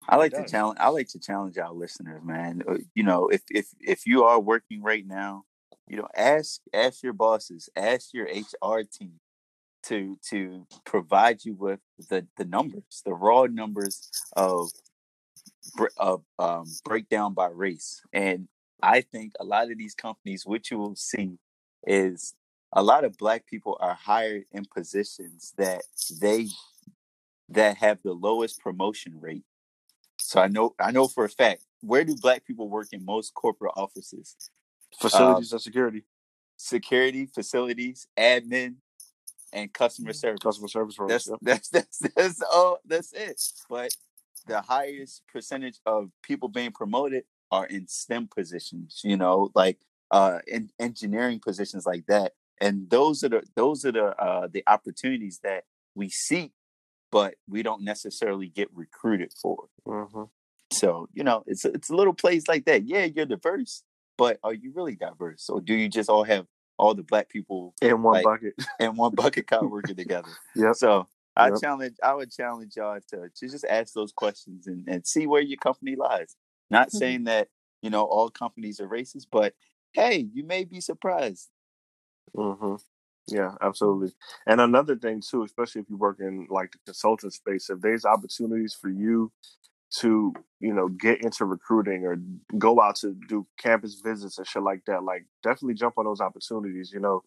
[0.09, 0.79] I like to challenge.
[0.81, 2.63] I like to challenge our listeners, man.
[2.67, 5.45] Uh, You know, if if if you are working right now,
[5.89, 9.21] you know, ask ask your bosses, ask your HR team
[9.87, 14.71] to to provide you with the the numbers, the raw numbers of
[15.99, 18.03] of um, breakdown by race.
[18.13, 18.49] And
[18.83, 21.39] I think a lot of these companies, what you will see,
[21.87, 22.35] is
[22.73, 25.83] a lot of black people are hired in positions that
[26.21, 26.49] they
[27.49, 29.45] that have the lowest promotion rate.
[30.19, 33.35] So I know I know for a fact where do black people work in most
[33.35, 34.37] corporate offices?
[34.99, 36.05] Facilities and security,
[36.57, 38.77] Security, facilities, admin,
[39.55, 40.41] and customer service.
[40.43, 41.11] customer service roles.
[41.11, 41.39] That's yep.
[41.41, 43.41] that's that's that's all that's it.
[43.71, 43.97] But
[44.47, 49.79] the highest percentage of people being promoted are in STEM positions, you know, like
[50.11, 52.33] uh in engineering positions like that.
[52.61, 55.65] And those are the those are the uh the opportunities that
[55.95, 56.53] we seek,
[57.11, 59.69] but we don't necessarily get recruited for.
[59.87, 60.29] Mhm.
[60.73, 62.87] So, you know, it's it's a little place like that.
[62.87, 63.85] Yeah, you're diverse,
[64.19, 65.49] but are you really diverse?
[65.49, 66.47] Or do you just all have
[66.79, 68.55] all the black people In one Like- bucket.
[68.81, 70.31] in one bucket car working together?
[70.55, 70.73] Yeah.
[70.73, 71.61] So I Yep.
[71.61, 75.43] challenge, I would challenge y'all to, to just ask those questions and, and see where
[75.43, 76.37] your company lies.
[76.71, 76.93] Not Mhm.
[76.99, 77.49] saying that,
[77.83, 79.55] you know, all companies are racist, but
[79.93, 81.51] hey, you may be surprised.
[82.35, 82.77] hmm
[83.29, 84.13] Yeah, absolutely.
[84.47, 88.05] And another thing too, especially if you work in like the consultant space, if there's
[88.05, 89.33] opportunities for you
[90.01, 92.17] to, you know, get into recruiting or
[92.59, 96.21] go out to do campus visits and shit like that, like definitely jump on those
[96.21, 96.91] opportunities.
[96.93, 97.23] You know,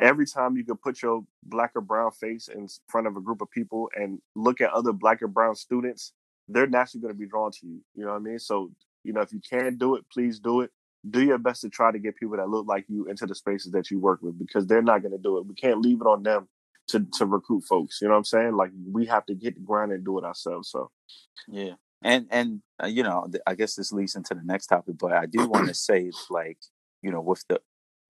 [0.00, 3.40] every time you can put your black or brown face in front of a group
[3.40, 6.12] of people and look at other black or brown students,
[6.48, 7.80] they're naturally going to be drawn to you.
[7.94, 8.38] You know what I mean?
[8.38, 8.70] So,
[9.04, 10.70] you know, if you can do it, please do it
[11.10, 13.70] do your best to try to get people that look like you into the spaces
[13.70, 15.46] that you work with because they're not going to do it.
[15.46, 16.48] We can't leave it on them
[16.88, 18.00] to to recruit folks.
[18.00, 18.56] You know what I'm saying?
[18.56, 20.70] Like we have to get the ground and do it ourselves.
[20.70, 20.90] So
[21.46, 25.12] yeah, and and uh, you know, I guess this leads into the next topic, but
[25.12, 26.58] I do want to say, like,
[27.02, 27.60] you know, with the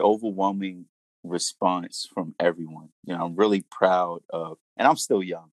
[0.00, 0.86] overwhelming
[1.24, 5.50] response from everyone, you know, I'm really proud of, and I'm still young,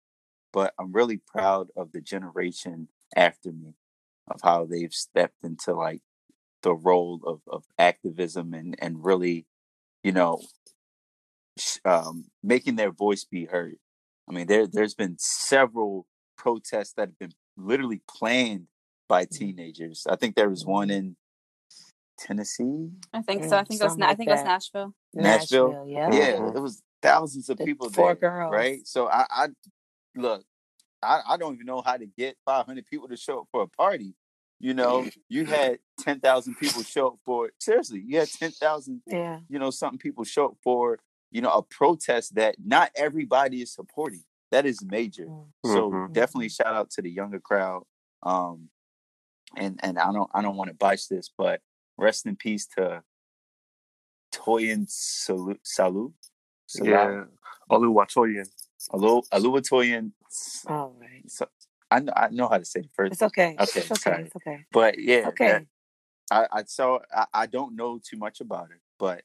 [0.53, 3.75] but I'm really proud of the generation after me,
[4.29, 6.01] of how they've stepped into like
[6.61, 9.45] the role of of activism and and really,
[10.03, 10.41] you know,
[11.83, 13.77] um, making their voice be heard.
[14.29, 18.67] I mean, there there's been several protests that have been literally planned
[19.07, 19.29] by mm.
[19.29, 20.05] teenagers.
[20.09, 20.97] I think there was one mm.
[20.97, 21.15] in
[22.17, 22.89] Tennessee.
[23.13, 23.57] I think so.
[23.57, 23.97] I think it was.
[23.97, 24.35] Like I think that.
[24.35, 24.93] it was Nashville.
[25.13, 25.67] Nashville.
[25.69, 26.11] Nashville yeah.
[26.11, 26.31] Yeah.
[26.37, 26.57] Mm-hmm.
[26.57, 28.29] It was thousands of the people four there.
[28.29, 28.51] Girls.
[28.51, 28.79] Right.
[28.85, 29.47] So I, I
[30.15, 30.43] look.
[31.03, 33.67] I, I don't even know how to get 500 people to show up for a
[33.67, 34.15] party.
[34.59, 38.03] You know, you had 10,000 people show up for seriously.
[38.05, 39.01] You had 10,000.
[39.05, 39.39] Yeah.
[39.47, 40.99] You know, something people show up for
[41.31, 44.23] you know, a protest that not everybody is supporting.
[44.51, 45.25] That is major.
[45.25, 45.73] Mm-hmm.
[45.73, 47.83] So definitely shout out to the younger crowd.
[48.23, 48.69] Um,
[49.55, 51.61] and and I don't I don't want to botch this, but
[51.97, 53.03] rest in peace to
[54.31, 56.13] Toyin Salau Salau.
[56.69, 56.85] Salau.
[56.85, 57.23] Yeah,
[57.69, 58.47] Oluwatoyin.
[58.91, 60.11] Olu Oluwatoyin.
[60.67, 61.29] All right.
[61.29, 61.47] So,
[61.89, 63.13] I know I know how to say the first.
[63.13, 63.55] It's okay.
[63.59, 63.95] Okay, it's okay.
[63.95, 64.23] Sorry.
[64.23, 64.65] It's okay.
[64.71, 65.47] But yeah, okay.
[65.47, 65.65] That,
[66.31, 69.23] I I saw I, I don't know too much about it, but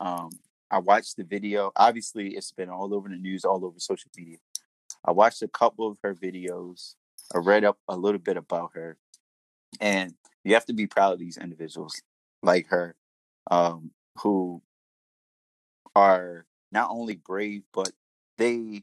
[0.00, 0.30] um
[0.74, 1.70] I watched the video.
[1.76, 4.38] Obviously, it's been all over the news, all over social media.
[5.04, 6.96] I watched a couple of her videos.
[7.32, 8.96] I read up a little bit about her,
[9.80, 12.02] and you have to be proud of these individuals
[12.42, 12.96] like her,
[13.52, 14.62] um, who
[15.94, 17.92] are not only brave but
[18.36, 18.82] they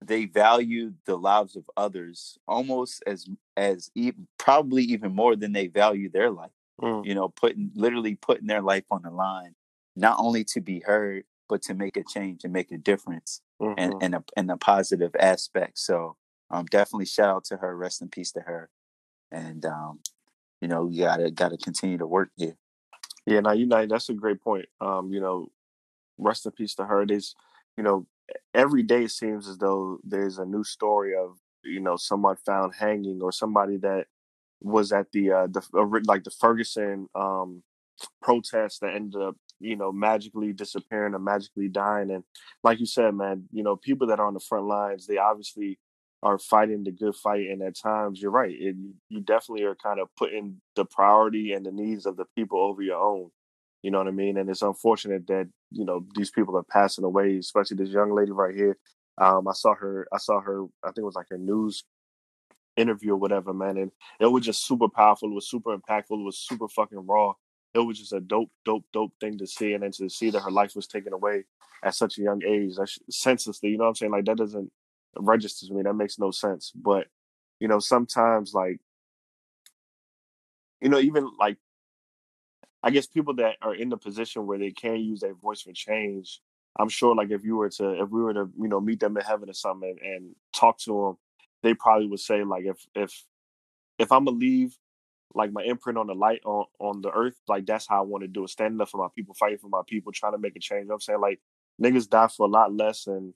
[0.00, 5.66] they value the lives of others almost as as even, probably even more than they
[5.66, 6.52] value their life.
[6.80, 7.04] Mm.
[7.04, 9.56] You know, putting literally putting their life on the line
[9.96, 13.74] not only to be heard, but to make a change and make a difference mm-hmm.
[13.78, 15.78] and, and, a, and a positive aspect.
[15.78, 16.16] So
[16.50, 17.76] um, definitely shout out to her.
[17.76, 18.68] Rest in peace to her.
[19.32, 20.00] And, um,
[20.60, 22.56] you know, you gotta, gotta continue to work here.
[23.26, 24.66] Yeah, now you know, that's a great point.
[24.80, 25.50] Um, you know,
[26.18, 27.06] rest in peace to her.
[27.06, 27.34] There's,
[27.76, 28.06] you know,
[28.54, 32.74] every day it seems as though there's a new story of, you know, someone found
[32.78, 34.06] hanging or somebody that
[34.60, 35.62] was at the, uh, the,
[36.06, 37.62] like the Ferguson, um,
[38.20, 42.10] protest that ended up you know, magically disappearing or magically dying.
[42.10, 42.24] And
[42.62, 45.78] like you said, man, you know, people that are on the front lines, they obviously
[46.22, 47.48] are fighting the good fight.
[47.48, 48.54] And at times, you're right.
[48.54, 48.76] It,
[49.08, 52.82] you definitely are kind of putting the priority and the needs of the people over
[52.82, 53.30] your own.
[53.82, 54.36] You know what I mean?
[54.36, 58.32] And it's unfortunate that, you know, these people are passing away, especially this young lady
[58.32, 58.76] right here.
[59.18, 61.84] Um, I saw her, I saw her, I think it was like her news
[62.76, 63.78] interview or whatever, man.
[63.78, 63.90] And
[64.20, 65.30] it was just super powerful.
[65.30, 66.20] It was super impactful.
[66.20, 67.34] It was super fucking raw
[67.82, 70.40] it was just a dope, dope, dope thing to see, and then to see that
[70.40, 71.44] her life was taken away
[71.84, 73.70] at such a young age, that's senselessly.
[73.70, 74.12] You know what I'm saying?
[74.12, 74.70] Like that doesn't
[75.18, 75.82] register to me.
[75.82, 76.72] That makes no sense.
[76.74, 77.06] But
[77.60, 78.80] you know, sometimes like
[80.80, 81.58] you know, even like
[82.82, 85.72] I guess people that are in the position where they can use their voice for
[85.72, 86.40] change.
[86.78, 89.16] I'm sure, like if you were to, if we were to, you know, meet them
[89.16, 91.18] in heaven or something and, and talk to them,
[91.62, 93.24] they probably would say, like, if if
[93.98, 94.76] if I'm gonna leave
[95.34, 98.22] like my imprint on the light on, on the earth, like that's how I want
[98.22, 98.50] to do it.
[98.50, 100.84] Standing up for my people, fighting for my people, trying to make a change.
[100.84, 101.40] You know I'm saying like
[101.82, 103.34] niggas die for a lot less and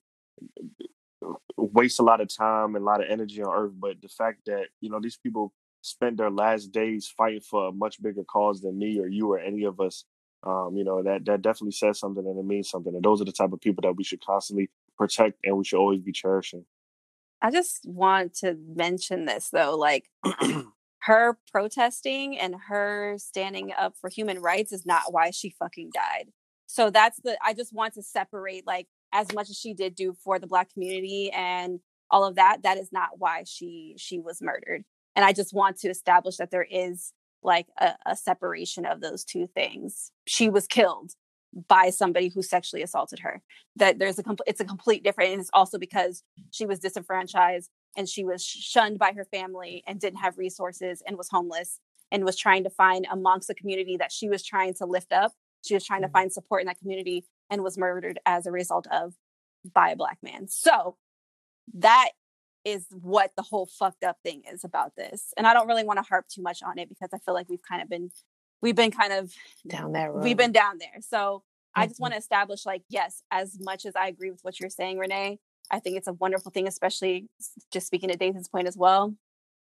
[1.25, 3.73] uh, waste a lot of time and a lot of energy on earth.
[3.79, 7.73] But the fact that, you know, these people spent their last days fighting for a
[7.73, 10.05] much bigger cause than me or you or any of us,
[10.43, 12.95] um, you know, that that definitely says something and it means something.
[12.95, 15.79] And those are the type of people that we should constantly protect and we should
[15.79, 16.65] always be cherishing.
[17.43, 20.11] I just want to mention this though, like
[21.03, 26.27] her protesting and her standing up for human rights is not why she fucking died.
[26.67, 30.15] So that's the I just want to separate like as much as she did do
[30.23, 34.43] for the black community and all of that that is not why she she was
[34.43, 34.85] murdered.
[35.17, 39.25] And I just want to establish that there is like a, a separation of those
[39.25, 40.13] two things.
[40.27, 41.13] She was killed
[41.69, 43.43] by somebody who sexually assaulted her.
[43.77, 47.71] That there's a complete it's a complete different and it's also because she was disenfranchised
[47.97, 52.25] and she was shunned by her family and didn't have resources and was homeless and
[52.25, 55.33] was trying to find amongst the community that she was trying to lift up.
[55.63, 56.13] She was trying to mm-hmm.
[56.13, 59.15] find support in that community and was murdered as a result of
[59.75, 60.49] by a black man.
[60.49, 60.97] So
[61.75, 62.11] that
[62.65, 65.33] is what the whole fucked up thing is about this.
[65.37, 67.49] And I don't really want to harp too much on it because I feel like
[67.49, 68.11] we've kind of been
[68.63, 69.33] we've been kind of
[69.67, 70.13] down there.
[70.13, 71.01] We've been down there.
[71.01, 71.81] So mm-hmm.
[71.81, 74.71] I just want to establish like yes, as much as I agree with what you're
[74.71, 75.39] saying Renee,
[75.71, 77.29] I think it's a wonderful thing, especially
[77.71, 79.15] just speaking to Dathan's point as well,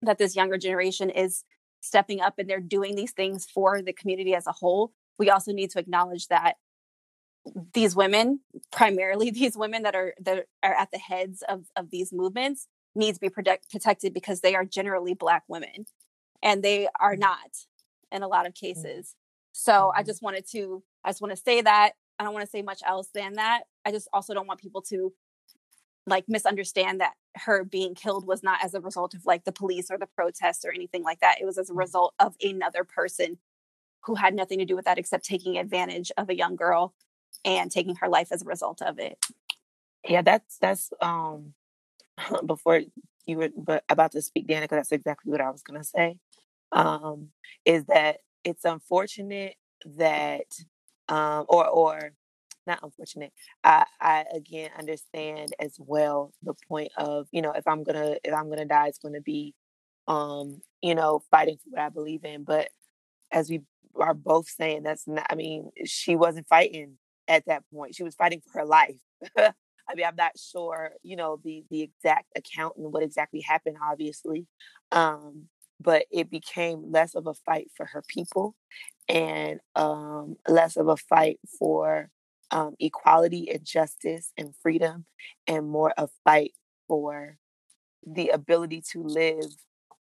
[0.01, 1.43] that this younger generation is
[1.81, 4.91] stepping up and they're doing these things for the community as a whole.
[5.17, 6.55] We also need to acknowledge that
[7.73, 8.41] these women,
[8.71, 13.17] primarily these women that are that are at the heads of of these movements, needs
[13.17, 15.85] to be protect, protected because they are generally black women,
[16.41, 17.21] and they are mm-hmm.
[17.21, 17.51] not
[18.11, 18.67] in a lot of mm-hmm.
[18.67, 19.15] cases.
[19.51, 20.07] So I mm-hmm.
[20.07, 22.81] just wanted to I just want to say that I don't want to say much
[22.85, 23.63] else than that.
[23.85, 25.13] I just also don't want people to
[26.07, 29.89] like misunderstand that her being killed was not as a result of like the police
[29.89, 31.41] or the protests or anything like that.
[31.41, 33.39] It was as a result of another person
[34.03, 36.93] who had nothing to do with that except taking advantage of a young girl
[37.43, 39.17] and taking her life as a result of it.
[40.07, 41.53] Yeah, that's that's um
[42.45, 42.81] before
[43.25, 46.17] you were but about to speak, Danica, that's exactly what I was gonna say.
[46.71, 47.29] Um,
[47.65, 49.55] is that it's unfortunate
[49.97, 50.45] that
[51.09, 52.11] um or or
[52.67, 53.33] not unfortunate.
[53.63, 58.33] I I again understand as well the point of, you know, if I'm gonna if
[58.33, 59.53] I'm gonna die, it's gonna be
[60.07, 62.43] um, you know, fighting for what I believe in.
[62.43, 62.69] But
[63.31, 63.61] as we
[63.99, 66.97] are both saying, that's not I mean, she wasn't fighting
[67.27, 67.95] at that point.
[67.95, 68.97] She was fighting for her life.
[69.37, 73.77] I mean, I'm not sure, you know, the the exact account and what exactly happened,
[73.83, 74.47] obviously.
[74.91, 75.45] Um,
[75.79, 78.55] but it became less of a fight for her people
[79.09, 82.09] and um, less of a fight for
[82.51, 85.05] um, equality and justice and freedom,
[85.47, 86.53] and more a fight
[86.87, 87.37] for
[88.05, 89.45] the ability to live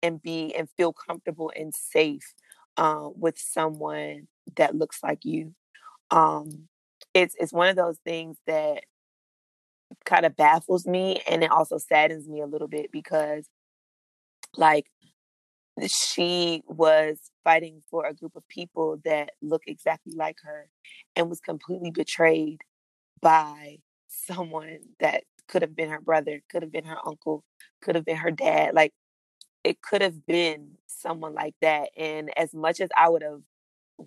[0.04, 2.34] and be and feel comfortable and safe
[2.78, 5.54] uh, with someone that looks like you.
[6.12, 6.68] Um,
[7.14, 8.84] it's it's one of those things that
[10.06, 13.48] kind of baffles me and it also saddens me a little bit because
[14.56, 14.86] like
[15.86, 20.70] she was fighting for a group of people that look exactly like her
[21.16, 22.62] and was completely betrayed
[23.22, 27.44] by someone that could have been her brother, could have been her uncle,
[27.82, 28.74] could have been her dad.
[28.74, 28.94] Like
[29.64, 31.90] it could have been someone like that.
[31.98, 33.42] And as much as I would have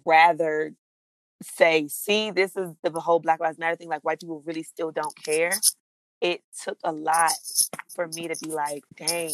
[0.05, 0.75] rather
[1.43, 4.91] say, see, this is the whole Black Lives Matter thing, like white people really still
[4.91, 5.53] don't care.
[6.21, 7.33] It took a lot
[7.95, 9.33] for me to be like, dang,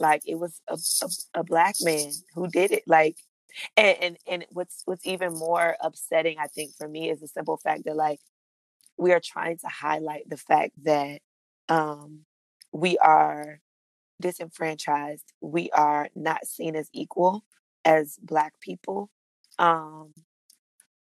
[0.00, 2.84] like it was a, a, a black man who did it.
[2.86, 3.16] Like,
[3.76, 7.56] and, and and what's what's even more upsetting, I think, for me is the simple
[7.56, 8.20] fact that like
[8.96, 11.20] we are trying to highlight the fact that
[11.68, 12.20] um,
[12.72, 13.60] we are
[14.20, 15.32] disenfranchised.
[15.40, 17.44] We are not seen as equal
[17.84, 19.10] as Black people.
[19.58, 20.12] Um,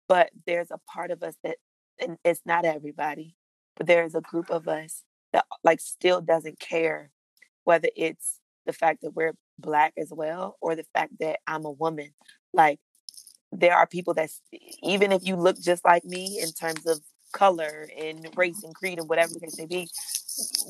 [0.08, 1.58] but there's a part of us that,
[2.00, 3.36] and it's not everybody,
[3.76, 7.12] but there's a group of us that like still doesn't care
[7.63, 11.71] whether it's the fact that we're black as well or the fact that I'm a
[11.71, 12.12] woman.
[12.54, 12.80] Like
[13.52, 14.30] there are people that
[14.84, 17.00] even if you look just like me in terms of
[17.34, 19.89] color and race and creed and whatever the case may be,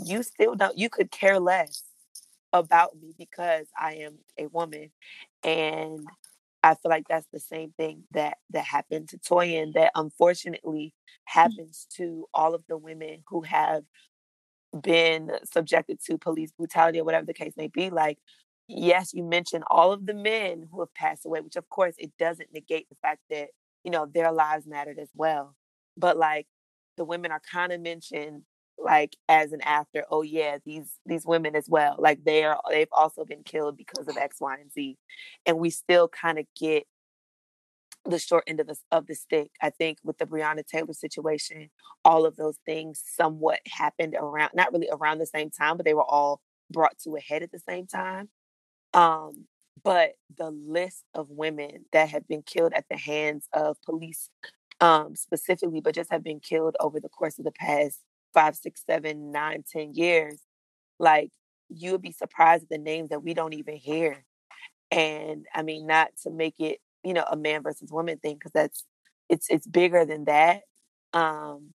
[0.06, 1.84] you still don't you could care less
[2.54, 4.92] about me because I am a woman.
[5.44, 6.06] And
[6.64, 11.12] I feel like that's the same thing that that happened to Toyin that unfortunately mm.
[11.26, 13.84] happens to all of the women who have
[14.80, 18.18] been subjected to police brutality or whatever the case may be like
[18.68, 22.12] yes you mentioned all of the men who have passed away which of course it
[22.18, 23.50] doesn't negate the fact that
[23.84, 25.56] you know their lives mattered as well.
[25.98, 26.48] But like
[26.98, 28.44] the women are kind of mentioned
[28.78, 31.96] like as an after oh yeah these these women as well.
[32.00, 34.98] Like they are they've also been killed because of x y and z.
[35.46, 36.86] And we still kind of get
[38.06, 39.52] the short end of the of the stick.
[39.62, 41.70] I think with the Breonna Taylor situation,
[42.04, 45.94] all of those things somewhat happened around not really around the same time, but they
[45.94, 48.30] were all brought to a head at the same time.
[48.94, 49.46] Um,
[49.84, 54.30] but the list of women that have been killed at the hands of police
[54.80, 58.00] um, specifically, but just have been killed over the course of the past
[58.34, 60.42] five, six, seven, nine, ten years,
[61.00, 61.32] like
[61.70, 64.26] you would be surprised at the names that we don't even hear.
[64.90, 68.52] And I mean, not to make it you know a man versus woman thing because
[68.52, 68.86] that's
[69.30, 70.62] it's it's bigger than that
[71.14, 71.74] um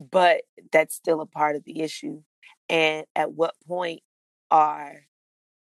[0.00, 2.22] but that's still a part of the issue
[2.68, 4.00] and at what point
[4.50, 5.02] are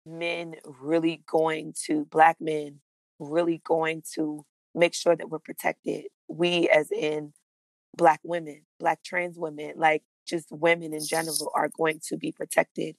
[0.05, 2.79] men really going to black men
[3.19, 4.45] really going to
[4.75, 7.33] make sure that we're protected we as in
[7.97, 12.95] black women black trans women like just women in general are going to be protected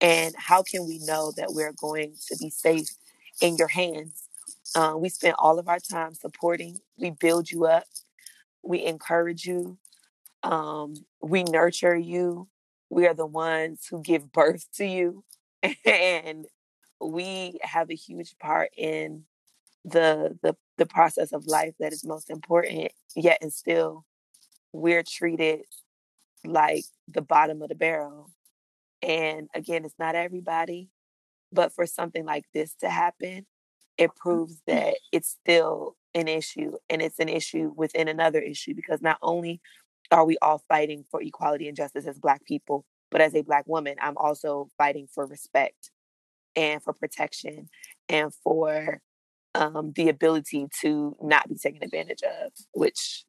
[0.00, 2.88] and how can we know that we're going to be safe
[3.40, 4.27] in your hands
[4.74, 6.80] uh, we spend all of our time supporting.
[6.98, 7.84] We build you up.
[8.62, 9.78] We encourage you.
[10.42, 12.48] Um, we nurture you.
[12.90, 15.24] We are the ones who give birth to you.
[15.84, 16.46] and
[17.00, 19.24] we have a huge part in
[19.84, 24.04] the, the the process of life that is most important yet and still
[24.72, 25.60] we're treated
[26.44, 28.30] like the bottom of the barrel
[29.02, 30.88] and again it's not everybody
[31.52, 33.46] but for something like this to happen
[33.98, 39.02] it proves that it's still an issue and it's an issue within another issue because
[39.02, 39.60] not only
[40.10, 43.66] are we all fighting for equality and justice as black people but as a black
[43.66, 45.90] woman i'm also fighting for respect
[46.56, 47.68] and for protection
[48.08, 49.00] and for
[49.54, 53.24] um, the ability to not be taken advantage of which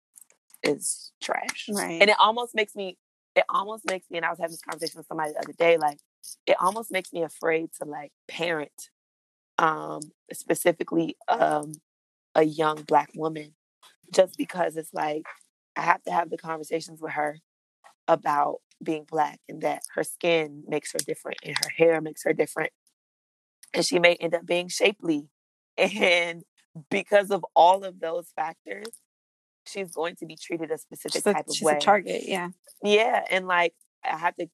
[0.63, 2.01] is trash Right.
[2.01, 2.97] and it almost makes me
[3.35, 5.77] it almost makes me and i was having this conversation with somebody the other day
[5.77, 5.97] like
[6.45, 8.89] it almost makes me afraid to like parent
[9.59, 11.73] um specifically um
[12.33, 13.53] a young black woman
[14.13, 15.23] just because it's like
[15.75, 17.39] I have to have the conversations with her
[18.07, 22.33] about being black and that her skin makes her different and her hair makes her
[22.33, 22.71] different.
[23.73, 25.29] And she may end up being shapely.
[25.77, 26.43] And
[26.91, 28.87] because of all of those factors,
[29.65, 31.77] she's going to be treated a specific she's a, type of she's way.
[31.77, 32.23] a target.
[32.25, 32.49] Yeah.
[32.83, 34.47] Yeah, and like I have to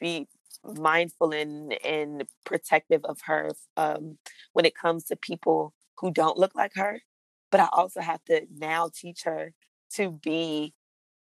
[0.00, 0.28] be
[0.64, 4.18] mindful and and protective of her um,
[4.52, 7.02] when it comes to people who don't look like her.
[7.50, 9.52] But I also have to now teach her
[9.94, 10.74] to be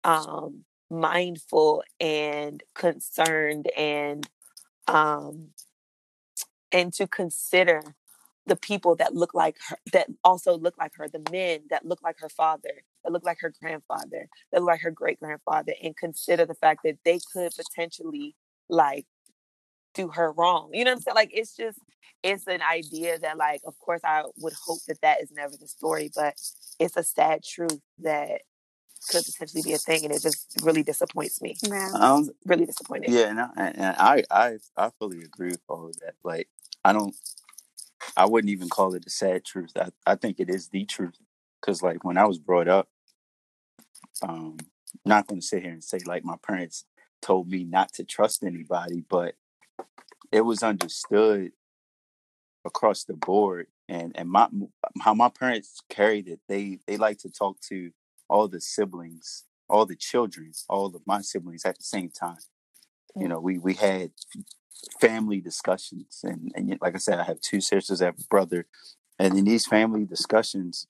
[0.04, 4.28] um, mindful and concerned and
[4.88, 5.50] um,
[6.72, 7.82] and to consider
[8.48, 12.02] the people that look like her that also look like her the men that look
[12.04, 15.98] like her father that look like her grandfather that look like her great grandfather and
[15.98, 18.36] consider the fact that they could potentially
[18.70, 19.06] like
[19.96, 21.80] do her wrong you know what i'm saying like it's just
[22.24, 25.68] it's an idea that like of course i would hope that that is never the
[25.68, 26.34] story but
[26.80, 28.42] it's a sad truth that
[29.10, 31.92] could potentially be a thing and it just really disappoints me Yeah.
[31.94, 36.00] Um, really disappointed yeah, and I, and I, I, I fully agree with all of
[36.00, 36.16] that.
[36.24, 36.50] Like,
[36.84, 37.16] I don't,
[38.18, 39.72] I wouldn't even call it a sad truth.
[39.76, 41.18] I, I think it is the truth.
[41.62, 42.88] Cause like when I was brought up,
[44.22, 44.58] um,
[45.04, 46.86] not going to sit here and say like my parents
[47.22, 49.36] told me not to trust anybody, but
[50.32, 51.52] it was understood
[52.66, 53.68] across the board.
[53.88, 54.48] And and my
[55.02, 57.92] how my parents carried it, they they like to talk to
[58.28, 62.40] all the siblings, all the children, all of my siblings at the same time.
[63.16, 64.12] You know, we we had
[65.00, 68.66] family discussions, and and like I said, I have two sisters, I have a brother,
[69.20, 70.88] and in these family discussions,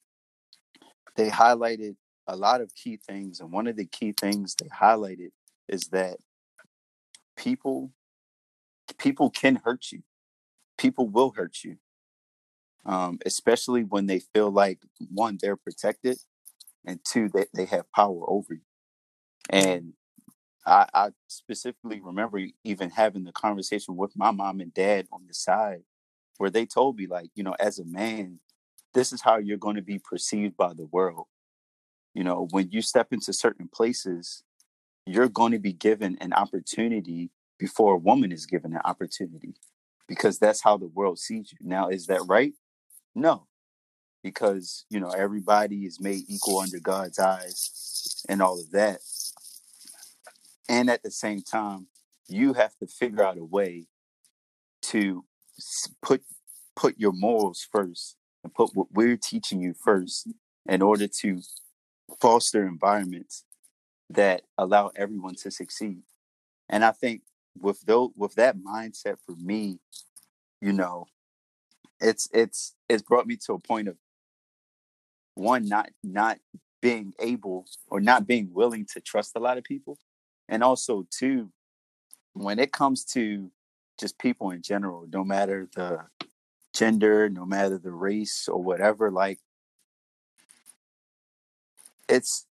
[1.17, 5.32] they highlighted a lot of key things, and one of the key things they highlighted
[5.67, 6.17] is that
[7.36, 7.91] people
[8.93, 10.02] people can hurt you,
[10.78, 11.78] people will hurt you,
[12.86, 14.80] um, especially when they feel like
[15.12, 16.17] one they're protected,
[16.86, 18.62] and two that they have power over you,
[19.50, 19.93] and
[20.65, 25.34] I, I specifically remember even having the conversation with my mom and dad on the
[25.34, 25.84] side
[26.38, 28.39] where they told me like you know as a man
[28.93, 31.28] this is how you're going to be perceived by the world.
[32.13, 34.43] You know when you step into certain places
[35.06, 39.55] you're going to be given an opportunity before a woman is given an opportunity
[40.07, 41.57] because that's how the world sees you.
[41.61, 42.53] Now is that right?
[43.13, 43.47] No
[44.25, 48.97] because you know everybody is made equal under god's eyes and all of that.
[50.67, 51.85] And at the same time
[52.27, 53.85] you have to figure out a way
[54.85, 55.25] to
[56.01, 56.23] put
[56.75, 60.27] put your morals first and put what we're teaching you first
[60.67, 61.39] in order to
[62.19, 63.43] foster environments
[64.09, 66.01] that allow everyone to succeed.
[66.67, 67.21] And i think
[67.59, 69.79] with those with that mindset for me
[70.61, 71.05] you know
[71.99, 73.97] it's it's it's brought me to a point of
[75.35, 76.37] one not not
[76.81, 79.97] being able or not being willing to trust a lot of people.
[80.47, 81.51] And also two
[82.33, 83.49] when it comes to
[83.99, 86.01] just people in general no matter the
[86.75, 89.39] gender no matter the race or whatever like
[92.09, 92.45] it's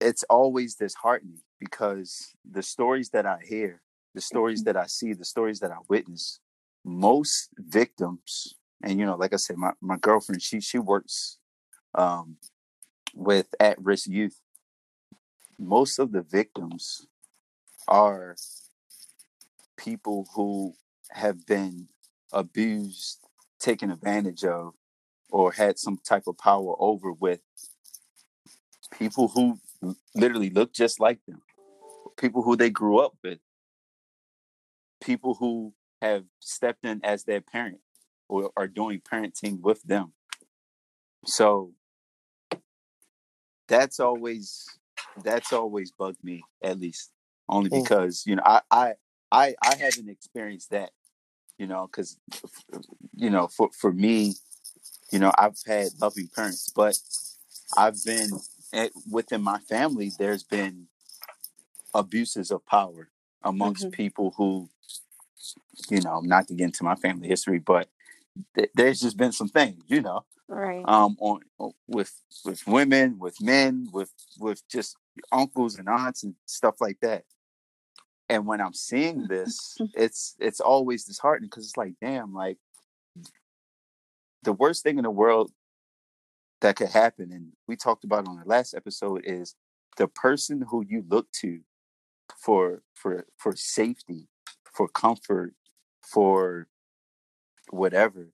[0.00, 3.82] it's always disheartening because the stories that i hear
[4.14, 6.40] the stories that i see the stories that i witness
[6.84, 11.38] most victims and you know like i said my, my girlfriend she she works
[11.94, 12.36] um
[13.14, 14.40] with at-risk youth.
[15.58, 17.06] Most of the victims
[17.86, 18.36] are
[19.76, 20.74] people who
[21.10, 21.88] have been
[22.32, 23.20] abused
[23.60, 24.74] taken advantage of
[25.30, 27.40] or had some type of power over with
[28.98, 29.58] people who
[30.14, 31.40] literally look just like them
[32.16, 33.38] people who they grew up with
[35.04, 37.80] people who have stepped in as their parent
[38.28, 40.12] or are doing parenting with them
[41.26, 41.72] so
[43.68, 44.66] that's always
[45.24, 47.10] that's always bugged me at least
[47.48, 47.82] only Mm.
[47.82, 48.94] because you know i i
[49.32, 50.90] i, I haven't experienced that
[51.58, 52.18] you know because
[53.14, 54.34] you know for for me
[55.12, 56.98] you know i've had loving parents but
[57.76, 58.30] i've been
[58.72, 60.88] at, within my family there's been
[61.94, 63.10] abuses of power
[63.42, 63.92] amongst Mhm.
[63.92, 64.68] people who
[65.90, 67.88] you know not to get into my family history but
[68.56, 70.84] th- there's just been some things you know Right.
[70.86, 71.40] um on
[71.88, 72.12] with
[72.44, 74.96] with women with men with with just
[75.32, 77.24] uncles and aunts and stuff like that
[78.28, 82.58] and when i'm seeing this it's it's always disheartening because it's like damn like
[84.42, 85.50] the worst thing in the world
[86.60, 89.54] that could happen and we talked about on the last episode is
[89.96, 91.60] the person who you look to
[92.36, 94.28] for for for safety
[94.74, 95.54] for comfort
[96.02, 96.68] for
[97.70, 98.28] whatever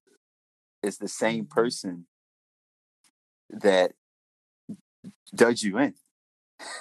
[0.83, 2.07] is the same person
[3.51, 3.93] that
[5.35, 5.95] does you in.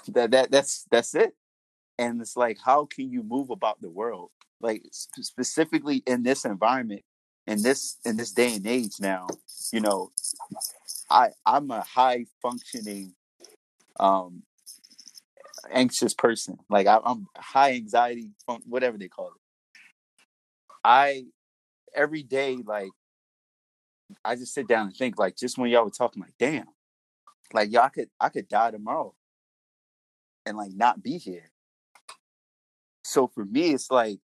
[0.10, 1.36] That that that's that's it.
[1.98, 4.32] And it's like, how can you move about the world?
[4.62, 7.04] Like sp- specifically in this environment,
[7.48, 9.28] in this in this day and age now,
[9.72, 10.12] you know,
[11.10, 13.16] I I'm a high functioning
[14.00, 14.44] um
[15.72, 16.60] anxious person.
[16.70, 18.32] Like I, I'm high anxiety,
[18.66, 19.39] whatever they call it.
[20.90, 21.26] I
[21.94, 22.90] every day like
[24.26, 26.66] I just sit down and think like just when y'all were talking like damn
[27.54, 29.14] like y'all could I could die tomorrow
[30.48, 31.52] and like not be here.
[33.04, 34.20] So for me it's like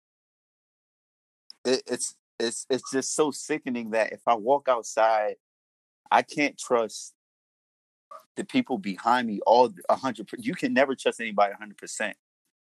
[1.65, 5.35] it, it's it's it's just so sickening that if I walk outside
[6.09, 7.13] I can't trust
[8.37, 12.15] the people behind me all a hundred you can never trust anybody a hundred percent.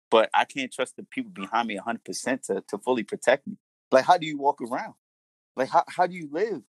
[0.09, 3.45] But I can't trust the people behind me a hundred percent to to fully protect
[3.45, 3.57] me.
[3.91, 4.95] Like how do you walk around?
[5.55, 6.63] Like how how do you live?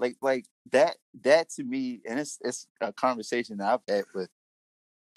[0.00, 4.30] Like like that that to me and it's it's a conversation that I've had with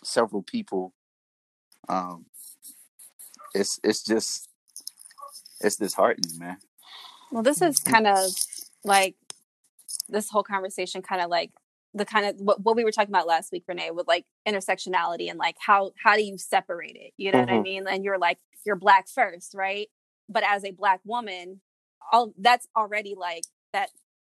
[0.03, 0.93] several people.
[1.89, 2.27] Um
[3.55, 4.49] it's it's just
[5.61, 6.57] it's disheartening, man.
[7.31, 8.35] Well, this is kind of
[8.83, 9.15] like
[10.09, 11.51] this whole conversation, kind of like
[11.93, 15.29] the kind of what, what we were talking about last week, Renee, with like intersectionality
[15.29, 17.13] and like how how do you separate it?
[17.17, 17.63] You know what I Mhm.
[17.63, 17.87] mean?
[17.87, 19.87] And you're like you're black first, right?
[20.29, 21.61] But as a black woman,
[22.11, 23.89] all that's already like that.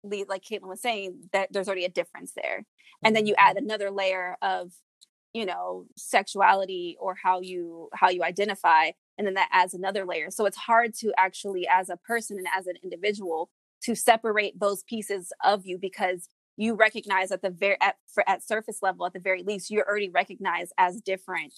[0.03, 2.65] Like Caitlin was saying, that there's already a difference there,
[3.05, 3.67] and then you add mm-hmm.
[3.67, 4.73] another layer of
[5.33, 10.31] you know sexuality or how you how you identify and then that adds another layer
[10.31, 13.51] so it's hard to actually as a person and as an individual
[13.83, 18.43] to separate those pieces of you because you recognize at the very at, for, at
[18.43, 21.53] surface level at the very least you're already recognized as different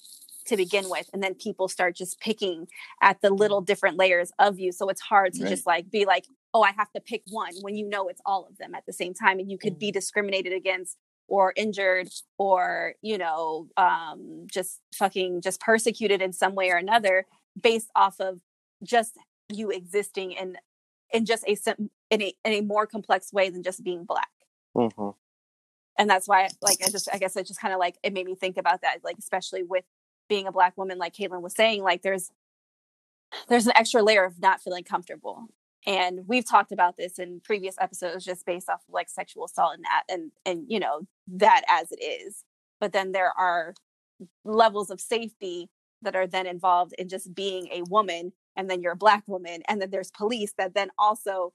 [0.45, 2.67] to begin with and then people start just picking
[3.01, 5.51] at the little different layers of you so it's hard to Right.
[5.51, 6.25] just like be like
[6.55, 8.93] oh i have to pick one when you know it's all of them at the
[8.93, 10.97] same time and you could be discriminated against
[11.29, 17.27] or injured or you know um just fucking just persecuted in some way or another
[17.61, 18.41] based off of
[18.83, 19.17] just
[19.49, 20.57] you existing in
[21.13, 24.31] in just a sim- in a in a more complex way than just being black.
[24.75, 25.11] Hmm
[25.99, 28.25] and that's why like i just i guess it just kind of like it made
[28.25, 29.85] me think about that like especially with
[30.29, 32.31] being a black woman like caitlin was saying like there's
[33.49, 35.47] there's an extra layer of not feeling comfortable.
[35.87, 39.75] And we've talked about this in previous episodes just based off of like sexual assault
[39.75, 42.45] and that and and you know that as it is.
[42.81, 43.75] But then there are
[44.45, 45.69] levels of safety
[46.03, 49.63] that are then involved in just being a woman and then you're a black woman
[49.69, 51.53] and then there's police that then also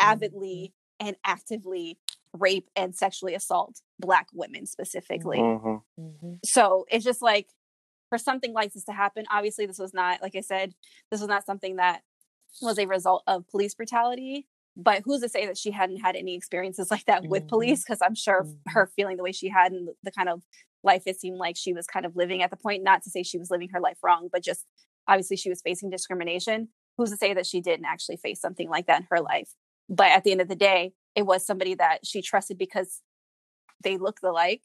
[0.00, 0.10] mm-hmm.
[0.10, 1.98] avidly and actively
[2.32, 5.38] rape and sexually assault black women specifically.
[5.38, 5.76] Hmm
[6.44, 7.48] so it's just like
[8.08, 10.72] for something like this to happen obviously this was not like i said
[11.10, 12.02] this was not something that
[12.62, 14.46] was a result of police brutality
[14.76, 17.48] but who's to say that she hadn't had any experiences like that with Mhm.
[17.48, 17.82] police?
[17.84, 18.58] Because i'm sure Mhm.
[18.68, 20.44] her feeling the way she had and the- the kind of
[20.84, 23.22] life it seemed like she was kind of living at the point not to say
[23.24, 24.64] she was living her life wrong but just
[25.08, 26.68] obviously she was facing discrimination.
[26.96, 29.50] Who's to say that she didn't actually face something like that in her life
[29.88, 33.02] but at the end of the day it was somebody that she trusted because
[33.82, 34.62] they looked alike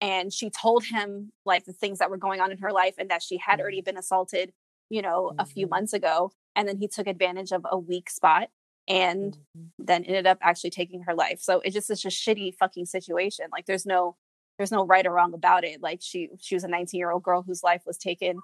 [0.00, 3.10] and she told him like the things that were going on in her life and
[3.10, 4.52] that she had already been assaulted
[4.90, 5.70] you know a few Mhm.
[5.70, 8.50] months ago and then he took advantage of a weak spot
[8.88, 9.70] and Mhm.
[9.78, 13.46] then ended up actually taking her life so it's just such a shitty fucking situation
[13.52, 14.16] like there's no
[14.56, 17.22] there's no right or wrong about it like she she was a 19 year old
[17.22, 18.40] girl whose life was taken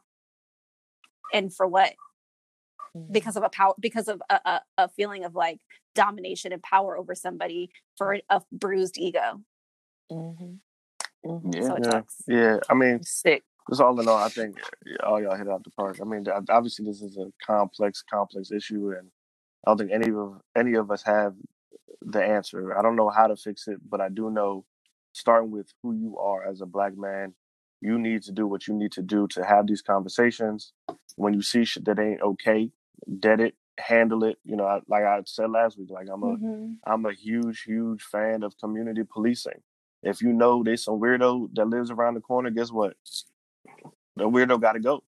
[1.33, 1.95] and for what
[3.11, 5.61] because of a power because of a, a, a feeling of like
[5.95, 9.41] domination and power over somebody for a bruised ego
[10.13, 10.61] Mhm.
[11.25, 11.55] Mhm.
[11.55, 11.63] Yeah.
[11.63, 12.03] so it Yeah.
[12.29, 12.59] Yeah.
[12.71, 13.45] I mean, Sick.
[13.69, 14.59] just all in all, I think
[15.05, 15.99] all y'all hit out the park.
[16.01, 19.11] I mean, obviously this is a complex, complex issue, and
[19.67, 21.35] I don't think any of any of us have
[22.03, 22.77] the answer.
[22.79, 24.65] I don't know how to fix it, but I do know,
[25.13, 27.35] starting with who you are as a black man,
[27.85, 30.75] you need to do what you need to do to have these conversations.
[31.17, 32.71] When you see shit that ain't okay,
[33.21, 34.39] dead it, handle it.
[34.45, 36.79] You know, I, like I said last week, like I'm a Mhm.
[36.87, 39.63] I'm a huge, huge fan of community policing.
[40.03, 42.97] If you know there's some weirdo that lives around the corner, guess what?
[44.17, 45.05] The weirdo got to go.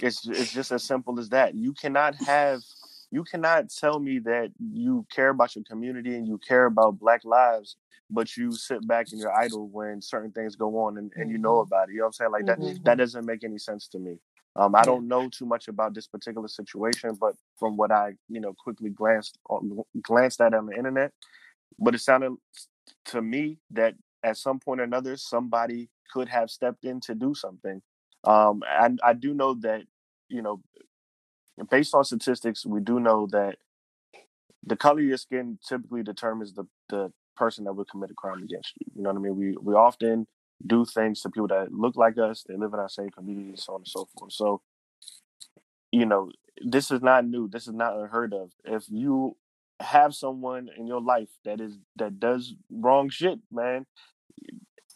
[0.00, 1.54] it's it's just as simple as that.
[1.54, 2.62] You cannot have
[3.10, 7.24] you cannot tell me that you care about your community and you care about black
[7.24, 7.76] lives
[8.10, 11.38] but you sit back and you're idle when certain things go on and, and you
[11.38, 11.60] know Mhm.
[11.60, 12.84] about it you know what i'm saying like that Mhm.
[12.84, 14.18] that doesn't make any sense to me
[14.56, 18.40] um, I don't know too much about this particular situation, but from what I, you
[18.40, 21.12] know, quickly glanced on, glanced at on the internet,
[21.78, 22.36] but it sounded
[23.06, 23.94] to me that
[24.24, 27.82] at some point or another somebody could have stepped in to do something.
[28.24, 29.82] Um, and I do know that,
[30.28, 30.60] you know,
[31.70, 33.56] based on statistics, we do know that
[34.64, 38.42] the color of your skin typically determines the the person that would commit a crime
[38.42, 38.86] against you.
[38.94, 39.36] You know what I mean?
[39.36, 40.26] We we often
[40.66, 43.74] do things to people that look like us, they live in our same community, so
[43.74, 44.32] on and so forth.
[44.32, 44.60] So,
[45.90, 46.30] you know,
[46.64, 47.48] this is not new.
[47.48, 48.50] This is not unheard of.
[48.64, 49.36] If you
[49.80, 53.86] have someone in your life that is that does wrong shit, man,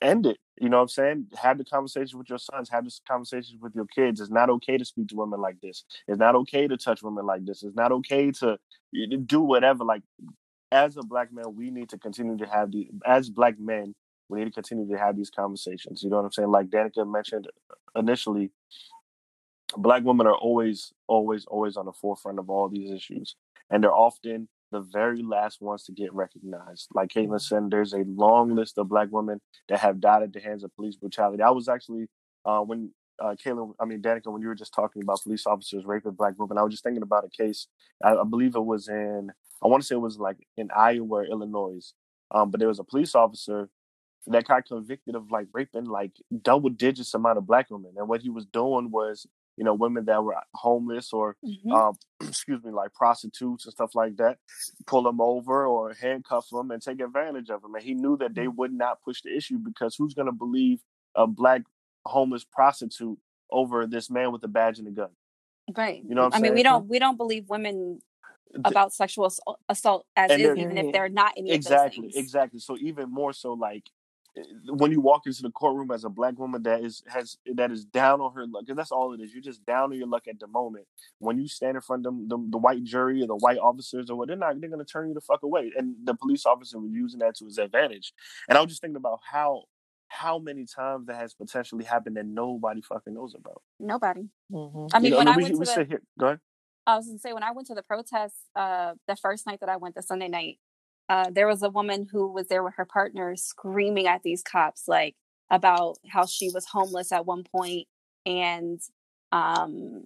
[0.02, 0.36] end it.
[0.60, 1.26] You know what I'm saying?
[1.42, 2.68] Have the conversation with your sons.
[2.70, 4.20] Have this conversation with your kids.
[4.20, 5.84] It's not okay to speak to women like this.
[6.06, 7.64] It's not okay to touch women like this.
[7.64, 8.58] It's not okay to
[9.26, 9.82] do whatever.
[9.84, 10.02] Like
[10.74, 13.94] as a black man, we need to continue to have the as black men,
[14.28, 16.02] we need to continue to have these conversations.
[16.02, 16.50] You know what I'm saying?
[16.50, 17.46] Like Danica mentioned
[17.96, 18.50] initially,
[19.76, 23.36] black women are always, always, always on the forefront of all these issues.
[23.70, 26.88] And they're often the very last ones to get recognized.
[26.92, 30.40] Like Caitlin said, there's a long list of black women that have died at the
[30.40, 31.42] hands of police brutality.
[31.42, 32.08] I was actually
[32.44, 35.84] uh, when uh, Caitlin, I mean Danica, when you were just talking about police officers
[35.84, 37.68] raping black women, I was just thinking about a case.
[38.02, 39.30] I, I believe it was in,
[39.64, 41.92] I want to say it was like in Iowa or Illinois,
[42.30, 43.68] um, but there was a police officer
[44.26, 46.12] that got convicted of like raping like
[46.42, 50.04] double digits amount of black women, and what he was doing was, you know, women
[50.06, 51.72] that were homeless or Mhm.
[51.72, 51.94] um,
[52.28, 54.38] excuse me, like prostitutes and stuff like that,
[54.86, 57.74] pull them over or handcuff them and take advantage of them.
[57.74, 60.80] And he knew that they would not push the issue because who's going to believe
[61.14, 61.62] a black
[62.04, 63.18] homeless prostitute
[63.50, 65.10] over this man with a badge and a gun?
[65.76, 66.02] Right.
[66.06, 68.00] You know what I'm I mean, we don't we don't believe women
[68.64, 72.04] about sexual assault, assault as And is, they're- even if they're not any exactly, of
[72.04, 72.24] those things.
[72.24, 72.60] exactly.
[72.60, 73.84] So even more so, like
[74.36, 77.70] eh, when you walk into the courtroom as a black woman that is has that
[77.70, 79.32] is down on her luck, because that's all it is.
[79.32, 80.86] You're just down on your luck at the moment.
[81.18, 84.10] When you stand in front of them, the, the white jury or the white officers
[84.10, 84.60] or what, they're not.
[84.60, 87.44] They're gonna turn you the fuck away, and the police officer was using that to
[87.46, 88.12] his advantage.
[88.48, 89.64] And I was just thinking about how
[90.08, 93.60] how many times that has potentially happened that nobody fucking knows about.
[93.80, 94.28] Nobody.
[94.52, 94.90] Mhm.
[94.92, 96.02] I mean, you know, when I we, went to we the, sit here.
[96.18, 96.40] Go ahead.
[96.86, 99.68] I was gonna say when I went to the protest, uh, the first night that
[99.68, 100.58] I went, the Sunday night,
[101.08, 104.88] uh, there was a woman who was there with her partner screaming at these cops
[104.88, 105.14] like
[105.50, 107.86] about how she was homeless at one point
[108.24, 108.80] and
[109.32, 110.04] um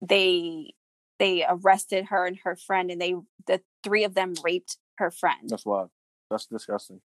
[0.00, 0.72] they
[1.18, 3.14] they arrested her and her friend and they
[3.46, 5.90] the three of them raped her friend That's wild.
[6.30, 7.00] That's disgusting.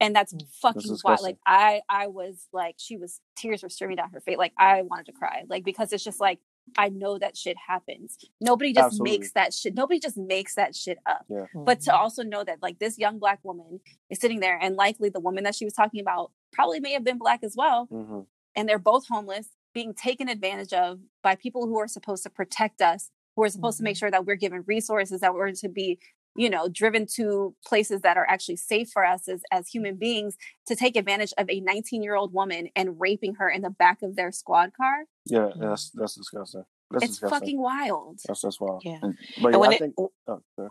[0.00, 1.22] and that's fucking wild.
[1.22, 4.36] Like I, I was like, she was tears were streaming down her face.
[4.38, 5.44] Like I wanted to cry.
[5.48, 6.38] Like because it's just like
[6.76, 8.18] I know that shit happens.
[8.40, 9.18] Nobody just Absolutely.
[9.18, 9.74] makes that shit.
[9.74, 11.24] Nobody just makes that shit up.
[11.28, 11.84] But Mm-hmm.
[11.90, 15.20] to also know that like this young black woman is sitting there, and likely the
[15.20, 18.20] woman that she was talking about probably may have been black as well, hmm
[18.58, 22.80] and they're both homeless, being taken advantage of by people who are supposed to protect
[22.80, 23.98] us, who are supposed to make Mhm.
[23.98, 25.98] sure that we're given resources, that we're to be,
[26.36, 30.36] you know, driven to places that are actually safe for us as, as human beings,
[30.66, 34.02] to take advantage of a 19 year old woman and raping her in the back
[34.02, 35.04] of their squad car.
[35.24, 36.64] Yeah, that's that's disgusting.
[36.90, 37.40] That's it's disgusting.
[37.40, 38.20] fucking wild.
[38.26, 38.82] That's that's wild.
[38.84, 38.98] Yeah.
[39.40, 39.94] But And yeah, when I it, think.
[39.98, 40.68] Oh, okay.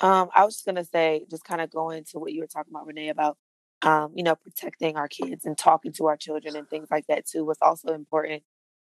[0.00, 2.72] Um, I was just gonna say, just kind of going to what you were talking
[2.72, 3.36] about, Renee, about
[3.82, 7.26] um, you know, protecting our kids and talking to our children and things like that
[7.26, 7.44] too.
[7.44, 8.42] What's also important,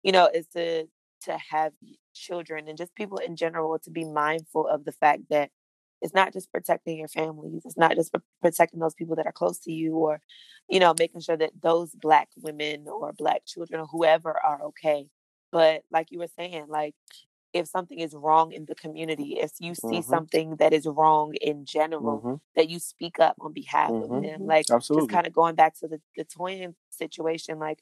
[0.04, 0.88] you know, is to
[1.24, 1.74] to have
[2.14, 5.50] children and just people in general to be mindful of the fact that
[6.02, 9.32] it's not just protecting your families, it's not just pro- protecting those people that are
[9.34, 10.22] close to you, or
[10.70, 15.08] you know, making sure that those black women or black children or whoever are okay.
[15.52, 16.96] But like you were saying, like
[17.54, 20.04] if something is wrong in the community, if you see Mhm.
[20.04, 24.02] something that is wrong in general, hmm that you speak up on behalf Mhm.
[24.02, 24.46] of them.
[24.46, 25.08] Like Absolutely.
[25.08, 27.80] just kind of going back to the, the Toyin situation, like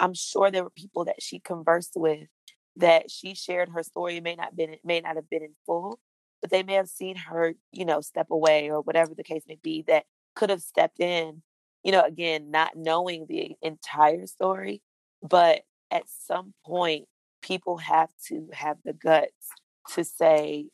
[0.00, 2.28] I'm sure there were people that she conversed with
[2.76, 4.20] that she shared her story.
[4.20, 6.00] May not been may not have been in full,
[6.44, 9.56] but they may have seen her, you know, step away or whatever the case may
[9.62, 10.04] be that
[10.36, 11.40] could have stepped in,
[11.82, 14.82] you know, again, not knowing the entire story,
[15.22, 17.06] but at some point
[17.40, 19.48] people have to have the guts
[19.94, 20.66] to say,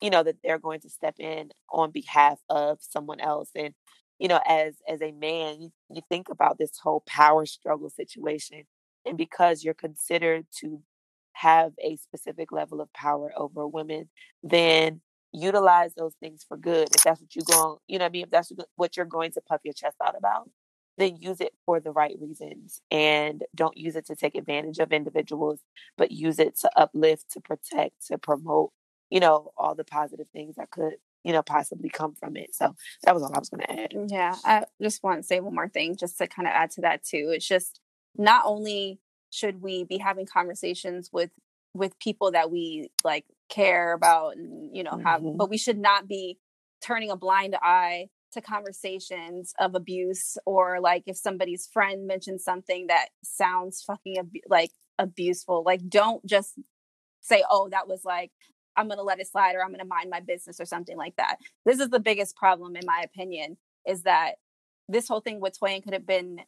[0.00, 3.50] you know, that they're going to step in on behalf of someone else.
[3.54, 3.74] And,
[4.18, 8.64] you know, as as a man, you, you think about this whole power struggle situation.
[9.06, 10.80] And because you're considered to
[11.34, 14.08] have a specific level of power over women,
[14.42, 15.00] then
[15.32, 16.88] utilize those things for good.
[16.94, 18.24] If that's what you're going, you know what I mean?
[18.24, 20.50] If that's what you're going to puff your chest out about,
[20.96, 24.92] then use it for the right reasons and don't use it to take advantage of
[24.92, 25.60] individuals,
[25.98, 28.70] but use it to uplift, to protect, to promote
[29.10, 32.54] you know, all the positive things that could, you know, possibly come from it.
[32.54, 32.74] So
[33.04, 33.94] that was all I was going to add.
[34.10, 36.80] Yeah, I just want to say one more thing just to kind of add to
[36.80, 37.30] that too.
[37.32, 37.80] It's just
[38.16, 38.98] not only
[39.34, 41.30] should we be having conversations with
[41.74, 45.36] with people that we like care about and you know have Mhm.
[45.36, 46.38] but we should not be
[46.80, 52.86] turning a blind eye to conversations of abuse or like if somebody's friend mentions something
[52.88, 56.58] that sounds fucking abu- like abuseful like don't just
[57.20, 58.30] say oh that was like
[58.76, 61.36] i'm gonna let it slide or i'm gonna mind my business or something like that
[61.66, 63.56] this is the biggest problem in my opinion
[63.86, 64.36] is that
[64.88, 66.40] this whole thing with Toyin could have been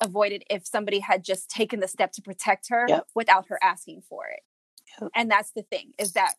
[0.00, 3.06] avoided if somebody had just taken the step to protect her Yep.
[3.14, 4.40] without her asking for it.
[5.00, 5.10] Yep.
[5.14, 6.34] And that's the thing is that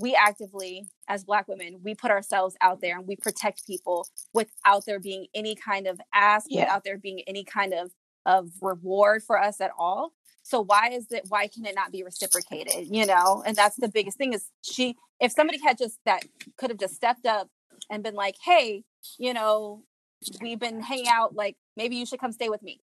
[0.00, 4.84] we actively, as Black women, we put ourselves out there and we protect people without
[4.86, 6.64] there being any kind of ask, Yeah.
[6.64, 7.92] without there being any kind of
[8.26, 10.12] of reward for us at all.
[10.42, 11.24] So why is it?
[11.28, 12.86] Why can it not be reciprocated?
[12.94, 14.96] You know, and that's the biggest thing is she.
[15.18, 16.24] If somebody had just that
[16.58, 17.48] could have just stepped up
[17.90, 18.84] and been like, "Hey,
[19.18, 19.84] you know,
[20.42, 21.34] we've been hanging out.
[21.34, 22.80] Like, maybe you should come stay with me.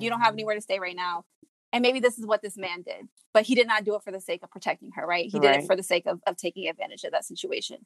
[0.00, 0.36] You don't have Mhm.
[0.38, 1.24] anywhere to stay right now.
[1.72, 3.08] And maybe this is what this man did.
[3.32, 5.24] But he did not do it for the sake of protecting her, right?
[5.30, 7.84] He did it for the sake of, of taking advantage of that situation.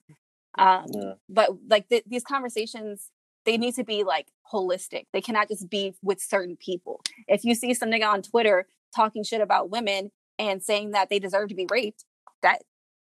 [0.59, 1.13] Um, Yeah.
[1.29, 3.11] But like th- these conversations,
[3.45, 5.07] they need to be like holistic.
[5.13, 7.01] They cannot just be with certain people.
[7.29, 11.19] If you see some nigga on Twitter talking shit about women and saying that they
[11.19, 12.05] deserve to be raped,
[12.43, 12.63] that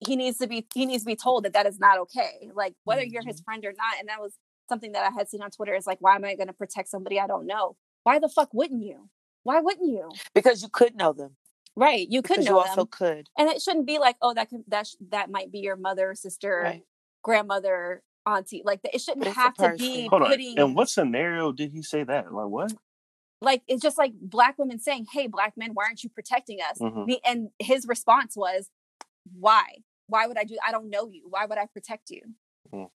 [0.06, 2.50] he needs to be he needs to be told that that is not okay.
[2.54, 4.32] Like whether you're his friend or not, and that was
[4.68, 6.88] something that I had seen on Twitter is like, why am I going to protect
[6.88, 7.76] somebody I don't know?
[8.04, 9.08] Why the fuck wouldn't you?
[9.42, 10.10] Why wouldn't you?
[10.34, 11.36] because you could know them.
[11.76, 13.28] Right, you could Because know you also them, could.
[13.38, 16.14] and it shouldn't be like, oh, that could that sh- that might be your mother,
[16.14, 16.82] sister, Right.
[17.22, 18.62] grandmother, auntie.
[18.64, 20.08] Like it shouldn't it's have to be person.
[20.10, 20.28] Hold on.
[20.30, 22.32] putting In what scenario did he say that?
[22.32, 22.72] Like what?
[23.40, 26.78] like it's just like black women saying, "Hey, black men, why aren't you protecting us?"
[26.78, 27.06] Mhm.
[27.06, 28.68] The- And his response was,
[29.38, 29.78] "Why?
[30.08, 30.58] Why would I do?
[30.66, 31.26] I don't know you.
[31.30, 32.22] Why would I protect you?"
[32.74, 32.90] Mm.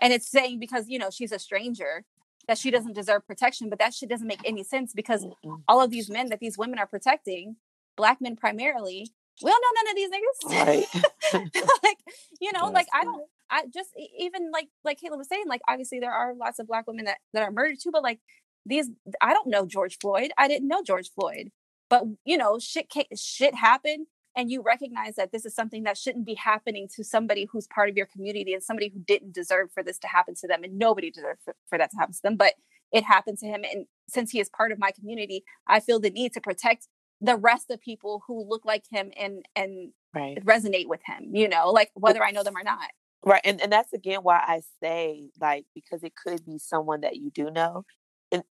[0.00, 2.04] And it's saying because you know she's a stranger
[2.48, 5.62] that she doesn't deserve protection, but that shit doesn't make any sense because Mm-mm.
[5.68, 7.56] all of these men that these women are protecting,
[7.96, 9.10] black men primarily,
[9.42, 10.84] we don't know none of these niggas.
[11.32, 11.72] Right.
[11.82, 11.98] like
[12.40, 13.22] you know, like I don't.
[13.50, 16.86] I just even like like Kayla was saying, like obviously there are lots of black
[16.86, 18.20] women that that are murdered too, but like
[18.64, 18.90] these,
[19.20, 20.32] I don't know George Floyd.
[20.38, 21.50] I didn't know George Floyd,
[21.90, 26.26] but you know, shit shit happened, and you recognize that this is something that shouldn't
[26.26, 29.82] be happening to somebody who's part of your community and somebody who didn't deserve for
[29.82, 32.36] this to happen to them, and nobody deserved for, for that to happen to them,
[32.36, 32.54] but
[32.92, 36.10] it happened to him, and since he is part of my community, I feel the
[36.10, 36.86] need to protect
[37.20, 40.42] the rest of people who look like him and and Right.
[40.44, 41.34] resonate with him.
[41.34, 42.88] You know, like whether I know them or not.
[43.22, 43.40] Right.
[43.44, 47.30] And and that's again why I say like because it could be someone that you
[47.30, 47.84] do know.
[48.32, 48.42] And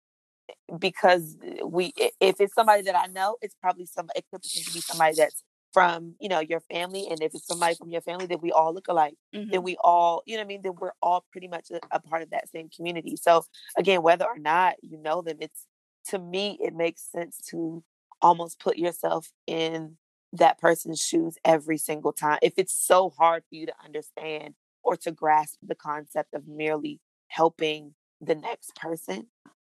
[0.49, 4.73] eh, because we if it's somebody that I know, it's probably some it could potentially
[4.75, 5.43] be somebody that's
[5.75, 7.07] from, you know, your family.
[7.11, 9.51] And if it's somebody from your family that we all look alike, Mhm.
[9.51, 12.01] then we all, you know what I mean, then we're all pretty much a, a
[12.01, 13.17] part of that same community.
[13.17, 13.45] So
[13.77, 15.67] again, whether or not you know them, it's
[16.07, 17.83] to me it makes sense to
[18.21, 19.97] almost put yourself in
[20.33, 22.39] that person's shoes every single time.
[22.41, 26.99] If it's so hard for you to understand or to grasp the concept of merely
[27.27, 29.27] helping the next person,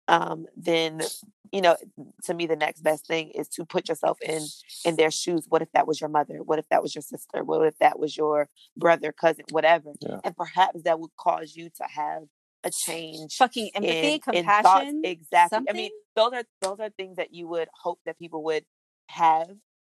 [0.09, 1.03] um, then
[1.53, 1.77] you know,
[2.25, 4.43] to me, the next best thing is to put yourself in
[4.85, 5.47] in their shoes.
[5.49, 6.43] What if that was your mother?
[6.43, 7.43] What if that was your sister?
[7.45, 9.93] What if that was your brother, cousin, whatever?
[10.01, 10.21] Yeah.
[10.25, 12.25] And perhaps that would cause you to have
[12.65, 14.63] a change Fucking empathy, in, in thoughts.
[14.65, 15.67] compassion, Exactly.
[15.69, 18.65] I mean, those are those are things that you would hope that people would
[19.09, 19.49] have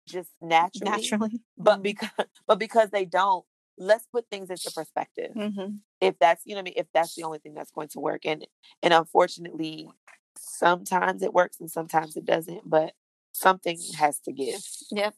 [0.08, 0.92] just naturally.
[0.92, 1.42] naturally.
[1.58, 2.10] But because
[2.48, 3.46] but because they don't,
[3.80, 5.32] let's put things into perspective.
[5.36, 5.76] Mm-hmm.
[6.02, 8.00] If that's you know what I mean, if that's the only thing that's going to
[8.00, 8.26] work.
[8.26, 8.46] And
[8.84, 9.90] and unfortunately,
[10.38, 12.94] sometimes it works and sometimes it doesn't, but
[13.32, 14.62] something has to give.
[14.92, 15.16] Yep.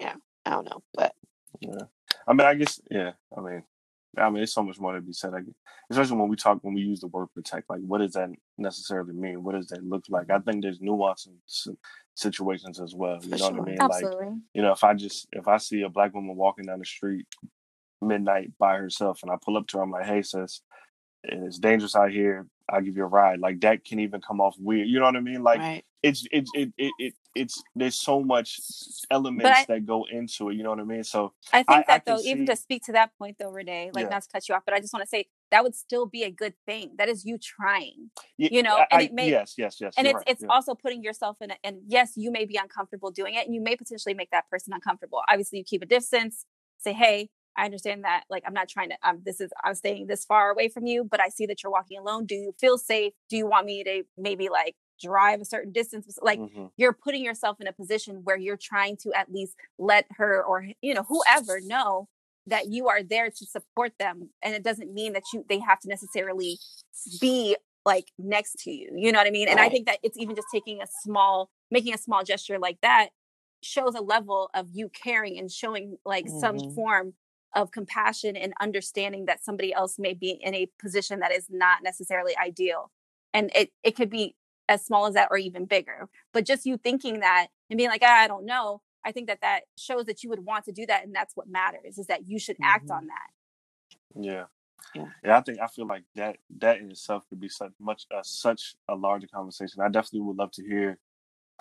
[0.00, 0.14] Yeah.
[0.46, 0.82] I don't know.
[0.94, 1.14] But
[1.60, 1.84] Yeah.
[2.26, 3.12] I mean, I guess, yeah.
[3.36, 3.62] I mean,
[4.16, 5.34] I mean, it's so much more to be said.
[5.34, 5.54] I guess,
[5.90, 7.68] especially when we talk, when we use the word protect.
[7.68, 9.42] Like, what does that necessarily mean?
[9.42, 10.30] What does that look like?
[10.30, 11.68] I think there's nuance in s-
[12.14, 13.18] situations as well.
[13.22, 13.68] You For know what.
[13.68, 13.76] I mean?
[13.76, 14.04] Like,
[14.54, 17.26] you know, if I just if I see a black woman walking down the street
[18.00, 20.60] midnight by herself, and I pull up to her, I'm like, "Hey, sis,
[21.24, 22.46] it's dangerous out here.
[22.68, 24.88] I'll give you a ride." Like that can even come off weird.
[24.88, 25.42] You know what I mean?
[25.42, 25.84] Like right.
[26.02, 28.60] it's it's it, it, it it's there's so much
[29.10, 30.54] elements I- that go into it.
[30.56, 31.04] You know what I mean?
[31.04, 33.36] So I think I- I that can though, even see- to speak to that point
[33.38, 34.10] though, Renee, like Yeah.
[34.10, 36.22] not to cut you off, but I just want to say that would still be
[36.24, 36.94] a good thing.
[36.98, 39.94] That is you trying, You know, I, and it may- yes, yes, yes.
[39.96, 40.48] and it's right, it's yeah.
[40.48, 41.50] also putting yourself in.
[41.52, 44.48] A, and yes, you may be uncomfortable doing it, and you may potentially make that
[44.50, 45.22] person uncomfortable.
[45.28, 46.44] Obviously, you keep a distance.
[46.78, 48.24] Say, hey, I understand that.
[48.28, 48.96] Like, I'm not trying to.
[49.02, 51.72] Um, this is I'm staying this far away from you, but I see that you're
[51.72, 52.26] walking alone.
[52.26, 53.12] Do you feel safe?
[53.30, 56.18] Do you want me to maybe like drive a certain distance.
[56.22, 56.70] Like Mhm.
[56.76, 60.68] you're putting yourself in a position where you're trying to at least let her or
[60.80, 62.08] you know whoever know
[62.46, 65.80] that you are there to support them and it doesn't mean that you they have
[65.80, 66.58] to necessarily
[67.20, 69.48] be like next to you you know what i mean?
[69.48, 72.78] And i think that it's even just taking a small making a small gesture like
[72.82, 73.08] that
[73.62, 76.74] shows a level of you caring and showing like some Mhm.
[76.74, 77.14] form
[77.54, 81.82] of compassion and understanding that somebody else may be in a position that is not
[81.82, 82.90] necessarily ideal.
[83.32, 84.34] And it it could be
[84.68, 86.08] as small as that or even bigger.
[86.32, 89.40] But just you thinking that and being like ah, i don't know i think that
[89.42, 92.26] that shows that you would want to do that and that's what matters is that
[92.28, 92.96] you should act Mhm.
[92.96, 93.30] on that
[94.16, 94.44] Yeah.
[94.94, 95.06] Yeah.
[95.24, 98.22] Yeah, I think I feel like that that in itself could be such much uh,
[98.22, 99.80] such a larger conversation.
[99.82, 100.98] I definitely would love to hear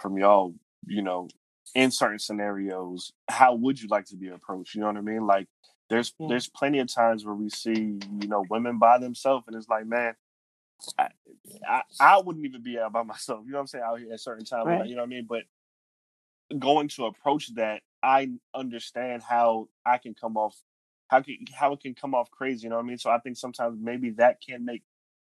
[0.02, 0.54] from y'all.
[0.86, 1.30] You know,
[1.74, 4.76] in certain scenarios, how would you like to be approached?
[4.76, 5.26] You know what I mean?
[5.26, 5.48] Like,
[5.90, 6.28] there's Yeah.
[6.30, 9.86] there's plenty of times where we see you know women by themselves, and it's like,
[9.88, 10.16] man,
[11.00, 11.10] I,
[11.68, 13.46] I I wouldn't even be out by myself.
[13.46, 13.84] You know what I'm saying?
[13.88, 14.86] Out here at certain times, Right.
[14.88, 15.26] you know what I mean?
[15.28, 15.44] But
[16.60, 20.56] going to approach that, I understand how I can come off,
[21.08, 22.64] how can how it can come off crazy.
[22.64, 22.98] You know what I mean?
[22.98, 24.84] So I think sometimes maybe that can make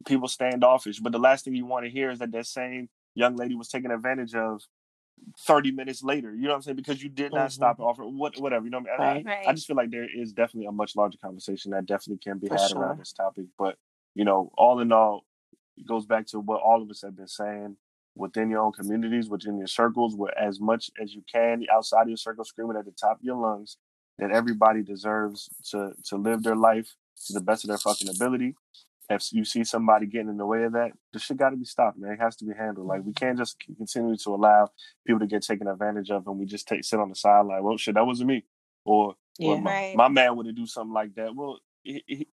[0.06, 1.00] people standoffish.
[1.00, 3.68] But the last thing you want to hear is that that same young lady was
[3.68, 4.62] taken advantage of
[5.40, 6.34] 30 minutes later.
[6.34, 6.76] You know what I'm saying?
[6.76, 7.52] Because you did not Mhm.
[7.52, 8.64] stop and offer what whatever.
[8.64, 9.26] You know what I mean?
[9.26, 9.38] I- Right.
[9.38, 9.48] Right.
[9.48, 12.48] I just feel like there is definitely a much larger conversation that definitely can be
[12.48, 12.78] For had sure.
[12.82, 13.46] around this topic.
[13.58, 13.78] But
[14.14, 15.24] you know, all in all,
[15.76, 17.76] it goes back to what all of us have been saying
[18.14, 22.08] within your own communities, within your circles, where as much as you can outside of
[22.08, 23.78] your circle, screaming at the top of your lungs
[24.18, 26.94] that everybody deserves to to live their life
[27.26, 28.54] to the best of their fucking ability.
[29.10, 31.64] If you see somebody getting in the way of that, this shit got to be
[31.66, 32.12] stopped, man.
[32.12, 32.86] It has to be handled.
[32.86, 34.70] Like we can't just continue to allow
[35.06, 37.62] people to get taken advantage of, and we just take sit on the side like,
[37.62, 38.44] well, shit, that wasn't me,
[38.84, 39.60] or well, Yeah.
[39.62, 39.96] my, Right.
[39.96, 41.34] my man would have do something like that.
[41.34, 42.28] Well, he, he,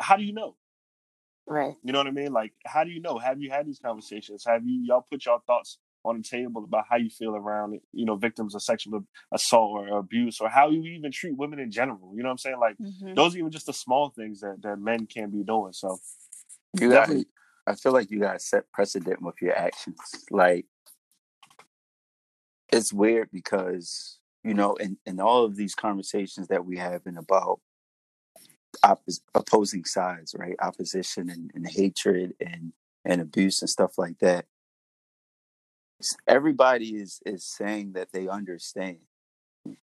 [0.00, 0.56] how do you know?
[1.46, 1.76] Right.
[1.82, 2.32] You know what I mean?
[2.32, 3.18] Like, how do you know?
[3.18, 4.44] Have you had these conversations?
[4.46, 7.78] Have you y'all put your thoughts on the table about how you feel around?
[7.92, 11.70] You know, victims of sexual assault or abuse, or how you even treat women in
[11.70, 12.12] general.
[12.16, 12.58] You know what I'm saying?
[12.58, 13.14] Like, Mhm.
[13.14, 15.72] those are even just the small things that that men can be doing.
[15.72, 15.98] So,
[16.74, 17.02] You got.
[17.06, 17.26] Definitely.
[17.68, 19.98] I feel like you got to set precedent with your actions.
[20.30, 20.66] Like
[22.72, 27.18] it's weird because you know, in in all of these conversations that we have and
[27.18, 27.60] about
[28.86, 30.56] oppos- opposing sides, right?
[30.60, 32.72] Opposition and, and hatred and
[33.04, 34.46] and abuse and stuff like that.
[36.26, 38.98] Everybody is is saying that they understand.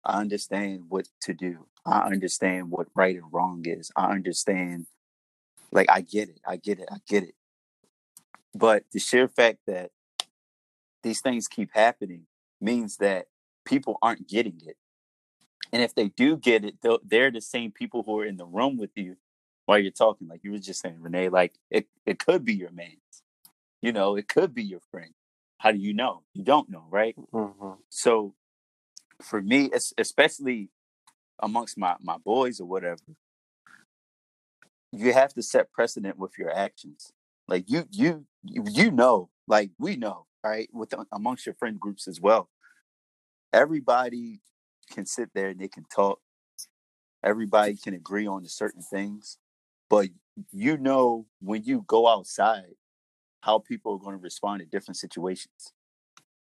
[0.05, 1.67] I understand what to do.
[1.85, 3.91] I understand what right and wrong is.
[3.97, 4.87] I understand.
[5.71, 6.41] Like I get it.
[6.47, 6.89] I get it.
[6.91, 7.35] I get it.
[8.55, 9.91] But the sheer fact that
[11.03, 12.27] these things keep happening
[12.61, 13.27] means that
[13.65, 14.77] people aren't getting it.
[15.73, 18.79] And if they do get it, they're the same people who are in the room
[18.79, 19.17] with you
[19.67, 20.29] while you're talking.
[20.29, 23.23] Like you were just saying, Renee, like it, it could be your man's.
[23.83, 25.13] You know, it could be your friend.
[25.59, 26.23] How do you know?
[26.35, 27.17] You don't know, right?
[27.33, 27.79] mhm.
[27.91, 28.35] So
[29.23, 30.71] for me, especially
[31.41, 33.01] amongst my, my boys or whatever,
[34.93, 37.13] you have to set precedent with your actions.
[37.49, 40.69] Like you you you, you know, like we know, right?
[40.73, 42.49] With amongst your friend groups as well.
[43.53, 44.41] Everybody
[44.89, 46.21] can sit there and they can talk.
[47.25, 49.39] Everybody can agree on certain things,
[49.91, 50.09] but
[50.53, 52.75] you know when you go outside
[53.43, 55.73] how people are going to respond to different situations.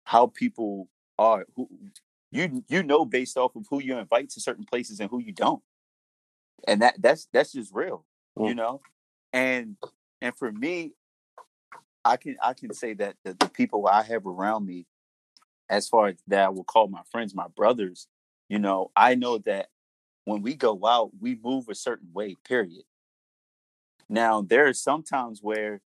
[0.05, 0.89] How people
[1.19, 1.69] are who
[2.31, 5.33] you you know based off of who you invite to certain places and who you
[5.33, 5.63] don't.
[6.67, 8.05] And that that's that's just real,
[8.37, 8.57] you Mm.
[8.57, 8.81] know?
[9.33, 9.77] And
[10.21, 10.95] and for me,
[12.05, 14.87] I can I can say that the, the people I have around me,
[15.69, 18.09] as far as that I will call my friends, my brothers,
[18.49, 19.69] you know, I know that
[20.25, 22.85] when we go out, we move a certain way, period.
[24.09, 25.81] Now there are some times where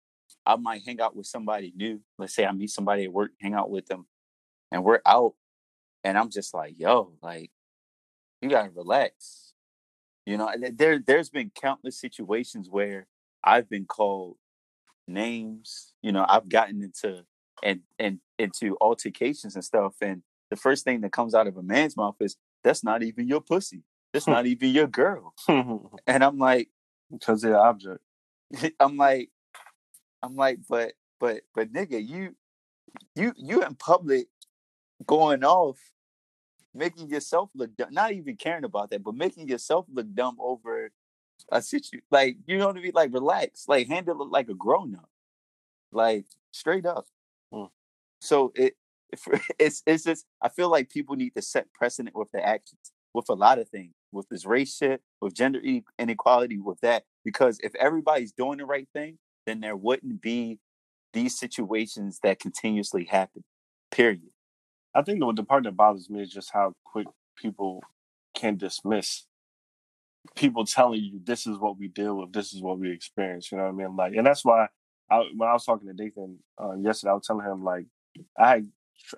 [0.47, 2.01] I might hang out with somebody new.
[2.19, 4.07] Let's say I meet somebody at work, hang out with them,
[4.71, 5.35] and we're out,
[6.05, 7.51] and I'm just like, yo, like,
[8.41, 9.53] you gotta relax.
[10.27, 13.07] You know, there there's been countless situations where
[13.43, 14.37] I've been called
[15.09, 15.93] names.
[16.03, 17.25] You know, I've gotten into
[17.63, 21.63] and and into altercations and stuff, and the first thing that comes out of a
[21.63, 23.83] man's mouth is, "That's not even your pussy.
[24.13, 25.35] That's not even your girl."
[26.07, 26.69] And I'm like,
[27.11, 28.01] because they're object.
[28.81, 29.31] I'm like,
[30.23, 32.35] I'm like, but but but nigga, you
[33.15, 34.27] you you in public
[35.07, 35.79] going off,
[36.75, 40.91] making yourself look dumb, not even caring about that, but making yourself look dumb over
[41.51, 42.03] a situation.
[42.11, 42.93] like you know what I mean?
[42.95, 45.09] Like relax, like handle it like a grown up,
[45.93, 47.07] like straight up.
[47.53, 47.67] Hmm.
[48.21, 48.75] So it
[49.59, 53.29] it's it's just I feel like people need to set precedent with their actions with
[53.29, 55.61] a lot of things, with this race shit, with gender
[55.99, 57.05] inequality, with that.
[57.25, 60.59] Because if everybody's doing the right thing, then there wouldn't be
[61.13, 63.43] these situations that continuously happen.
[63.91, 64.31] Period.
[64.95, 67.83] I think the, the part that bothers me is just how quick people
[68.35, 69.27] can dismiss
[70.37, 73.51] people telling you this is what we deal with, this is what we experience.
[73.51, 73.97] You know what I mean?
[73.97, 74.69] Like, and that's why
[75.11, 77.87] I, when I was talking to Dathan uh, yesterday, I was telling him like
[78.39, 78.65] I,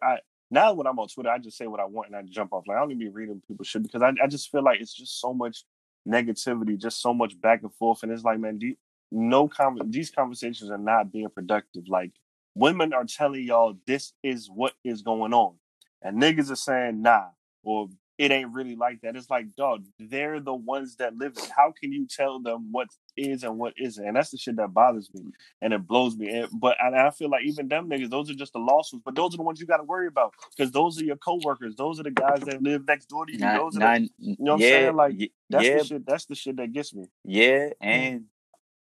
[0.03, 0.19] I
[0.51, 2.65] now when I'm on Twitter, I just say what I want and I jump off.
[2.67, 4.95] Like I don't even be reading people shit because I, I just feel like it's
[4.95, 5.65] just so much
[6.07, 8.79] negativity, just so much back and forth, and it's like man, de-
[9.11, 9.51] no
[9.87, 11.85] these conversations are not being productive.
[11.89, 12.13] Like
[12.55, 15.55] women are telling y'all this is what is going on,
[16.03, 17.29] and niggas are saying nah,
[17.63, 17.89] or
[18.23, 19.17] it ain't really like that.
[19.17, 21.51] It's like, dog, they're the ones that live it.
[21.57, 24.07] How can you tell them what is and what isn't?
[24.07, 26.29] And that's the shit that bothers me and it blows me.
[26.31, 29.17] And, but and I feel like even them niggas, those are just the lawsuits, but
[29.17, 31.75] those are the ones you got to worry about because those are your coworkers.
[31.75, 33.41] Those are the guys that live next door to you.
[33.41, 34.97] Not, those are not, the, you know what yeah, I'm saying?
[34.97, 36.07] Like that's yeah, the shit.
[36.07, 37.07] That's the shit that gets me.
[37.25, 38.27] yeah, and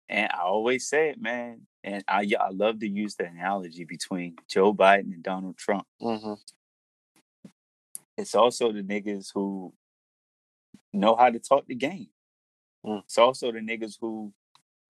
[0.09, 1.61] and I always say it, man.
[1.83, 5.87] And I I love to use the analogy between Joe Biden and Donald Trump.
[5.99, 6.33] Mm-hmm.
[8.17, 9.73] It's also the niggas who
[10.93, 12.07] know how to talk the game.
[12.85, 13.03] Mm.
[13.05, 14.33] It's also the niggas who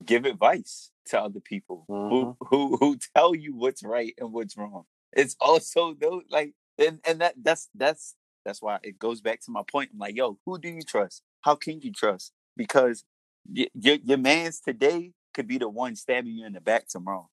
[0.05, 2.09] give advice to other people Mhm.
[2.09, 4.85] who who who tell you what's right and what's wrong.
[5.13, 8.15] It's also those like and and that that's that's
[8.45, 9.91] that's why it goes back to my point.
[9.93, 11.23] I'm like, yo, who do you trust?
[11.41, 12.33] How can you trust?
[12.57, 13.05] Because
[13.47, 17.29] y- your your man's today could be the one stabbing you in the back tomorrow.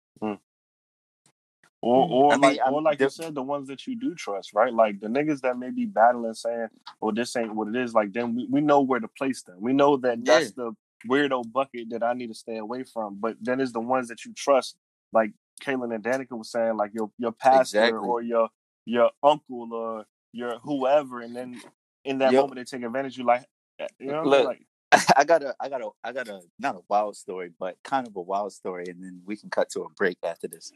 [1.84, 4.14] Or, or I mean, like, I- or like you said, the ones that you do
[4.14, 4.72] trust, right?
[4.72, 6.68] Like the niggas that may be battling, saying,
[7.00, 9.58] "Well, this ain't what it is." Like then we, we know where to place them.
[9.60, 10.72] We know that that's the
[11.08, 13.18] weirdo bucket that I need to stay away from.
[13.20, 14.76] But then it's the ones that you trust,
[15.12, 15.32] like
[15.62, 18.08] Kaylin and Danica was saying, like your your pastor Exactly.
[18.08, 18.48] or your
[18.86, 21.60] your uncle or your whoever, and then
[22.04, 23.14] in that Yo- moment they take advantage.
[23.14, 23.44] of You like,
[23.80, 24.44] eh, you know, what I mean?
[24.44, 24.66] Look, like
[25.18, 28.06] I got a I got a I got a not a wild story, but kind
[28.08, 30.72] of a wild story, and then we can cut to a break after this.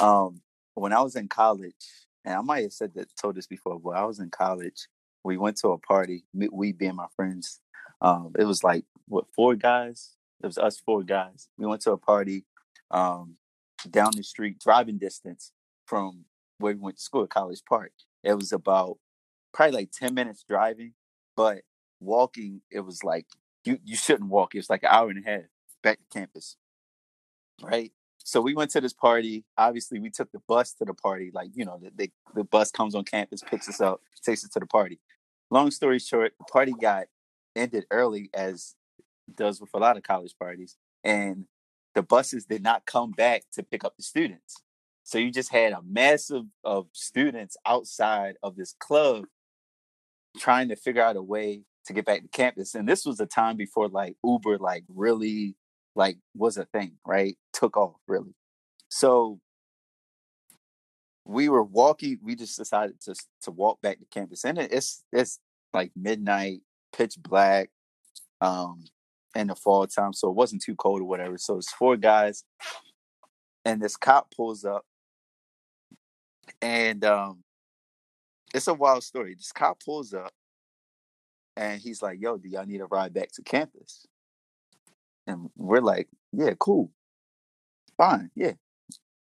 [0.00, 0.40] Um,
[0.74, 1.74] when I was in college,
[2.24, 4.88] and I might have said that told this before, but I was in college.
[5.22, 6.24] We went to a party.
[6.34, 7.60] We being my friends.
[8.00, 10.10] Um, it was like what four guys?
[10.42, 11.48] It was us four guys.
[11.56, 12.44] We went to a party
[12.90, 13.36] um,
[13.90, 15.52] down the street, driving distance
[15.86, 16.24] from
[16.58, 17.92] where we went to school at College Park.
[18.22, 18.98] It was about
[19.52, 20.94] probably like ten minutes driving,
[21.36, 21.62] but
[22.00, 23.26] walking it was like
[23.64, 24.54] you you shouldn't walk.
[24.54, 25.42] It was like an hour and a half
[25.82, 26.56] back to campus,
[27.62, 27.92] right?
[28.24, 29.44] So we went to this party.
[29.56, 31.30] Obviously, we took the bus to the party.
[31.32, 34.50] Like you know, the the, the bus comes on campus, picks us up, takes us
[34.50, 34.98] to the party.
[35.50, 37.04] Long story short, the party got
[37.54, 38.74] ended early, as
[39.36, 41.44] does with a lot of college parties, and
[41.94, 44.56] the buses did not come back to pick up the students.
[45.04, 49.26] So you just had a massive of students outside of this club
[50.38, 52.74] trying to figure out a way to get back to campus.
[52.74, 55.56] And this was a time before like Uber like really
[55.94, 57.36] like was a thing, right?
[57.52, 58.34] Took off really.
[58.88, 59.40] So
[61.24, 64.44] we were walking, we just decided to to walk back to campus.
[64.44, 65.38] And it's it's
[65.72, 66.60] like midnight,
[66.96, 67.70] pitch black,
[68.40, 68.84] um,
[69.34, 70.12] in the fall time.
[70.12, 71.38] So it wasn't too cold or whatever.
[71.38, 72.44] So it's four guys,
[73.64, 74.84] and this cop pulls up
[76.60, 77.42] and um
[78.52, 79.34] it's a wild story.
[79.34, 80.32] This cop pulls up
[81.56, 84.06] and he's like, Yo, do y'all need a ride back to campus?
[85.26, 86.90] And we're like, Yeah, cool.
[87.96, 88.52] Fine, yeah.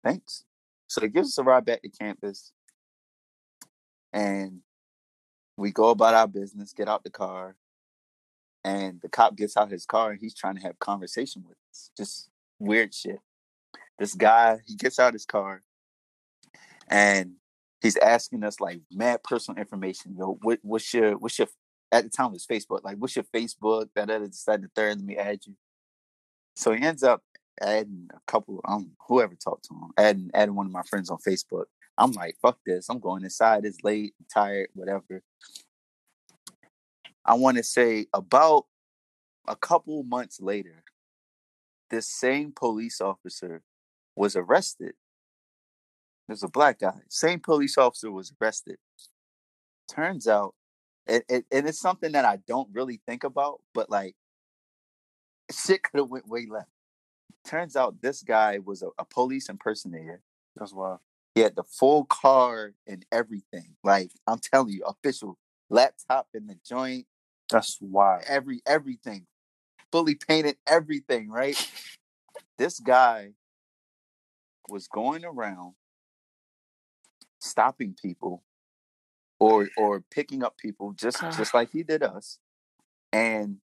[0.04, 0.46] Thanks.
[0.88, 2.52] So he gives us a ride back to campus
[4.14, 4.60] and
[5.58, 7.56] we go about our business, get out the car,
[8.64, 11.92] and the cop gets out his car and he's trying to have conversation with us.
[11.98, 12.30] Just
[12.60, 13.20] weird shit.
[13.98, 15.62] This guy, he gets out his car
[16.88, 17.34] and
[17.82, 20.16] he's asking us like mad personal information.
[20.18, 21.48] Yo, what, what's your what's your
[21.92, 23.90] at the time it was Facebook, like what's your Facebook?
[23.96, 25.56] That other decided the third, let me add you.
[26.62, 27.24] So he ends up
[27.60, 31.18] adding a couple, um, whoever talked to him, adding adding one of my friends on
[31.18, 31.66] Facebook.
[31.98, 32.88] I'm like, fuck this.
[32.88, 33.66] I'm going inside.
[33.66, 35.24] It's late, I'm tired, whatever.
[37.26, 38.68] I want to say about
[39.48, 40.84] a couple months later,
[41.90, 43.64] this same police officer
[44.16, 44.94] was arrested.
[46.28, 47.00] There's a black guy.
[47.10, 48.78] Same police officer was arrested.
[49.90, 50.54] Turns out,
[51.08, 54.16] it, it, and it's something that I don't really think about, but like,
[55.54, 56.70] shit could have went way left.
[57.46, 60.22] Turns out this guy was a, a police impersonator.
[60.56, 61.00] that's wild.
[61.34, 63.76] He had the full car and everything.
[63.84, 65.38] Like I'm telling you, official
[65.70, 67.08] laptop in the joint,
[67.50, 68.24] That's wild.
[68.28, 69.26] every everything,
[69.92, 71.30] fully painted everything.
[71.30, 71.58] Right.
[72.58, 73.32] This guy
[74.70, 75.74] was going around
[77.40, 78.44] stopping people
[79.40, 82.38] or or picking up people just just like he did us
[83.12, 83.58] and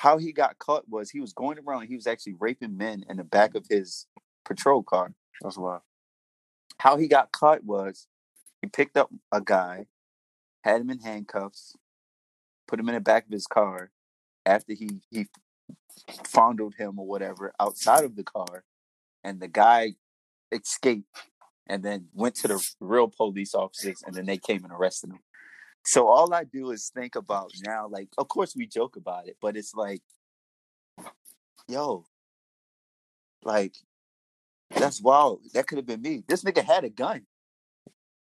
[0.00, 3.18] how he got caught was he was going around he was actually raping men in
[3.18, 4.06] the back of his
[4.46, 5.82] patrol car That's wild.
[6.78, 8.06] How he got caught was
[8.62, 9.88] he picked up a guy,
[10.64, 11.76] had him in handcuffs,
[12.66, 13.90] put him in the back of his car
[14.46, 15.26] after he he
[16.24, 18.64] fondled him or whatever outside of the car,
[19.22, 19.96] and the guy
[20.50, 21.14] escaped
[21.66, 25.20] and then went to the real police officers and then they came and arrested him.
[25.84, 29.36] So all I do is think about now, like, of course we joke about it,
[29.40, 30.02] but it's like,
[31.68, 32.04] yo,
[33.42, 33.74] like,
[34.70, 35.40] that's wild.
[35.54, 36.22] That could have been me.
[36.28, 37.26] This nigga had a gun.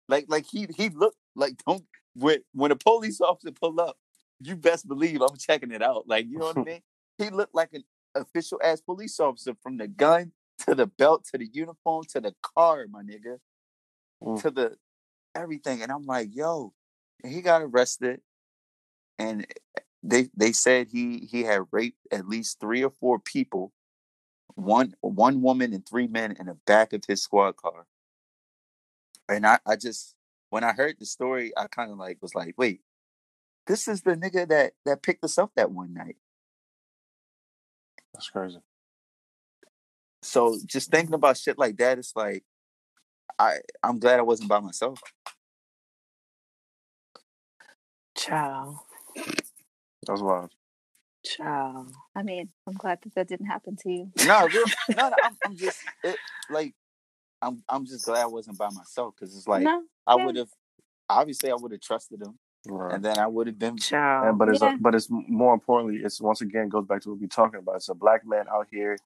[0.09, 1.85] Like, like he he looked like don't
[2.15, 3.97] when when a police officer pull up,
[4.41, 6.07] you best believe I'm checking it out.
[6.07, 6.81] Like, you know what I mean?
[7.17, 7.83] He looked like an
[8.15, 10.31] official ass police officer from the gun
[10.67, 13.37] to the belt to the uniform to the car, my nigga,
[14.23, 14.41] Mm.
[14.41, 14.77] to the
[15.35, 15.81] everything.
[15.81, 16.73] And I'm like, yo,
[17.25, 18.21] he got arrested,
[19.19, 19.45] and
[19.77, 23.71] eh, they they said he he had raped at least three or four people,
[24.55, 27.85] one one woman and three men in the back of his squad car.
[29.29, 30.15] And I I just
[30.49, 32.81] when I heard the story, I kind of like was like, wait,
[33.67, 36.17] this is the nigga that that picked us up that one night.
[38.13, 38.59] That's crazy.
[40.21, 42.43] So just thinking about shit like that, it's like
[43.39, 44.99] I I'm glad I wasn't by myself.
[48.25, 48.77] Child.
[50.07, 50.51] That's wild.
[51.25, 51.91] Child.
[52.15, 54.11] I mean, I'm glad that that didn't happen to you.
[54.25, 54.63] No, real,
[54.97, 55.15] no, no.
[55.23, 56.15] I'm, I'm just it,
[56.49, 56.73] like
[57.41, 60.25] I'm I'm just glad I wasn't by myself because it's like no, I yeah.
[60.25, 60.49] would have
[61.09, 62.93] obviously I would have trusted him Right.
[62.95, 64.27] and then I would have been Child.
[64.29, 64.77] And but it's Yeah.
[64.79, 67.75] but it's more importantly, it's once again goes back to what we're talking about.
[67.75, 68.97] It's a black man out here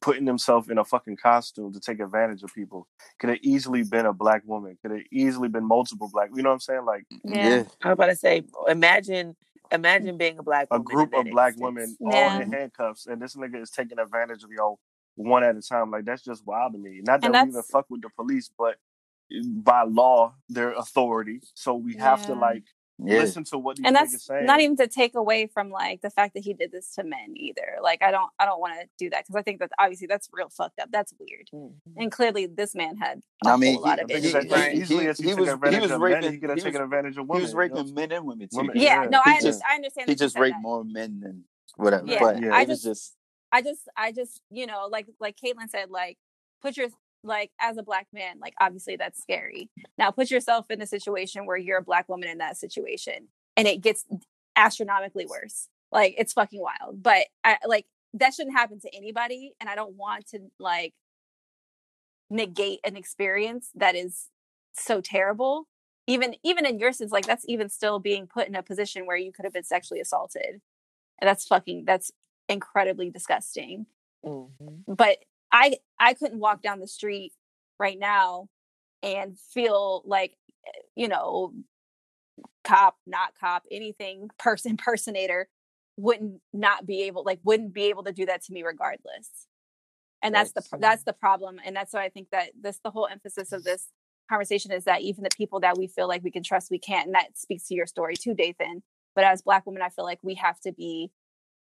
[0.00, 2.86] putting himself in a fucking costume to take advantage of people.
[3.18, 4.78] Could have easily been a black woman.
[4.82, 6.30] Could have easily been multiple black.
[6.34, 6.84] You know what I'm saying?
[6.84, 7.64] Like Yeah.
[7.82, 9.36] I was about to say, imagine,
[9.72, 11.64] imagine being a black a group of black instance.
[11.64, 12.34] women Yeah.
[12.34, 14.78] all in handcuffs, and this nigga is taking advantage of y'all
[15.16, 15.90] one at a time.
[15.90, 17.00] Like that's just wild to me.
[17.02, 18.76] Not that we even fuck with the police, but
[19.32, 22.64] eh, by law, they're authority, so we have to like
[22.98, 23.18] yeah.
[23.18, 24.44] listen to what these and that's saying.
[24.46, 27.32] not even to take away from like the fact that he did this to men
[27.36, 30.06] either like i don't i don't want to do that because i think that obviously
[30.06, 31.72] that's real fucked up that's weird Mhm.
[31.96, 34.44] and clearly this man had a I mean, whole lot he- of he- issues that
[34.44, 36.32] he- as he- easily as he, he took was- he advantage was of raping- men,
[36.32, 37.42] he could have taken advantage of He women.
[37.42, 37.60] was you know?
[37.60, 38.56] raping men and women too.
[38.56, 39.08] Women, yeah, Yeah.
[39.08, 40.62] no i, just- understand, I understand He just raped that.
[40.62, 41.44] more men than
[41.76, 42.04] whatever.
[42.06, 43.14] Yeah, but I it was just- just
[43.50, 46.18] I just, I just, you know, like like Caitlin said, like
[46.60, 46.88] put your
[47.24, 49.70] like as a black man, like obviously that's scary.
[49.98, 53.66] Now put yourself in a situation where you're a black woman in that situation, and
[53.68, 54.04] it gets
[54.56, 55.68] astronomically worse.
[55.92, 57.02] Like it's fucking wild.
[57.02, 60.94] But I like that shouldn't happen to anybody, and I don't want to like
[62.30, 64.28] negate an experience that is
[64.74, 65.66] so terrible.
[66.06, 69.16] Even even in your sense, like that's even still being put in a position where
[69.16, 70.60] you could have been sexually assaulted.
[71.20, 72.12] And that's fucking that's
[72.48, 73.86] incredibly disgusting
[74.26, 74.84] Mhm.
[74.88, 75.18] but
[75.52, 77.32] i i couldn't walk down the street
[77.78, 78.48] right now
[79.02, 80.34] and feel like
[80.96, 81.52] you know
[82.64, 85.48] cop not cop anything person impersonator
[85.98, 89.48] wouldn't not be able like wouldn't be able to do that to me regardless.
[90.22, 93.06] And that's the that's the problem and that's why i think that this the whole
[93.06, 93.88] emphasis of this
[94.28, 97.06] conversation is that even the people that we feel like we can trust we can't
[97.06, 98.82] and that speaks to your story too dathan
[99.14, 101.12] but as black women i feel like we have to be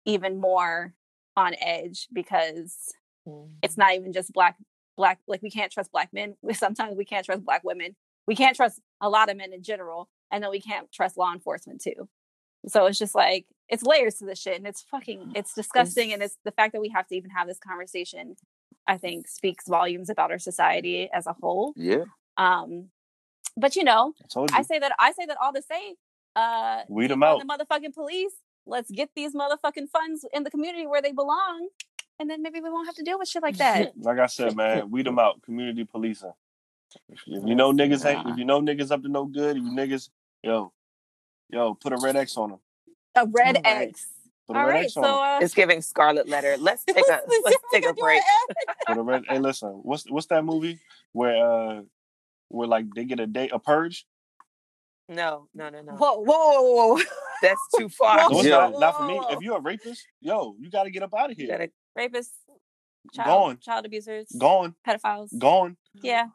[0.05, 0.95] even more
[1.38, 2.95] on edge because
[3.30, 3.49] Mhm.
[3.61, 4.57] it's not even just black
[4.97, 7.95] black like we can't trust black men sometimes we can't trust black women
[8.27, 11.32] we can't trust a lot of men in general and then we can't trust law
[11.34, 12.07] enforcement too
[12.67, 16.21] so it's just like it's layers to this shit and it's fucking it's disgusting and
[16.21, 18.36] it's the fact that we have to even have this conversation
[18.88, 22.03] i think speaks volumes about our society as a whole yeah.
[22.38, 22.89] um
[23.57, 24.47] but you know I you.
[24.53, 25.95] i say that i say that all to say
[26.36, 27.39] uh Weed 'em defund out.
[27.39, 28.34] the motherfucking police
[28.65, 31.69] let's get these motherfucking funds in the community where they belong
[32.20, 34.55] and then maybe we won't have to deal with shit like that Like I said,
[34.55, 35.41] man, weed them out.
[35.41, 36.32] Community policing.
[37.09, 39.70] If you, know niggas ain't, if you know niggas up to no good, if you
[39.72, 40.09] niggas,
[40.43, 40.72] yo,
[41.49, 42.59] yo, put a red X on them.
[43.15, 43.89] a red All right.
[43.89, 44.07] X.
[44.47, 45.41] Put a All red right, X so on 'em.
[45.41, 46.57] uh, It's giving Scarlet Letter.
[46.57, 48.24] Let's take a let's take a break.
[48.88, 49.24] Put a red.
[49.30, 50.80] Hey, listen, what's what's that movie
[51.11, 51.82] where uh
[52.47, 54.07] where like they get a day a purge?
[55.07, 55.93] No, no, no, no.
[55.93, 57.01] Whoa, whoa, whoa, whoa!
[57.43, 58.17] That's too far.
[58.17, 58.70] No, it's Yeah.
[58.72, 59.20] not, not for me.
[59.30, 61.57] If you're a rapist, yo, you got to get up out of You here.
[61.57, 62.30] gotta- Rapists,
[63.14, 63.58] child, Gone.
[63.62, 65.38] child abusers, Gone, pedophiles.
[65.38, 65.78] gone.
[66.02, 66.28] Yeah,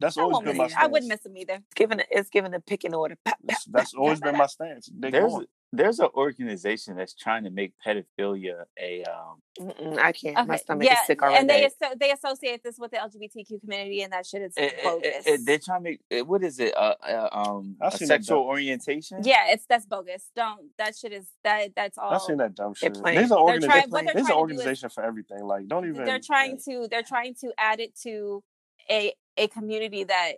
[0.00, 0.84] That's I always been my stance.
[0.84, 1.54] I wouldn't miss him either.
[1.54, 3.16] it's giving it's giving the picking order.
[3.24, 4.90] Pa, pa, That's, that's always been my stance.
[4.96, 5.46] They There's gone.
[5.72, 10.46] There's an organization that's trying to make pedophilia a um Mm-mm, I can't.
[10.46, 11.38] My stomach yeah, is sick already.
[11.38, 14.74] and they asso- they associate this with the LGBTQ community, and that shit is it-
[14.74, 15.26] it- bogus.
[15.26, 17.98] it- it- they're trying to make it- what is it uh, uh um I've a
[17.98, 18.46] sexual done.
[18.48, 20.30] orientation yeah, it's that's bogus.
[20.36, 22.12] Don't that shit is that that's all.
[22.12, 22.94] I've seen that dumb shit.
[23.02, 23.70] There's an they're organization.
[23.90, 25.42] trying- they're There's an trying is- organization for everything.
[25.44, 26.04] Like, don't even.
[26.04, 28.42] they're trying to they're trying to add it to
[28.90, 30.32] a a community that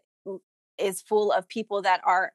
[0.78, 2.32] is full of people that are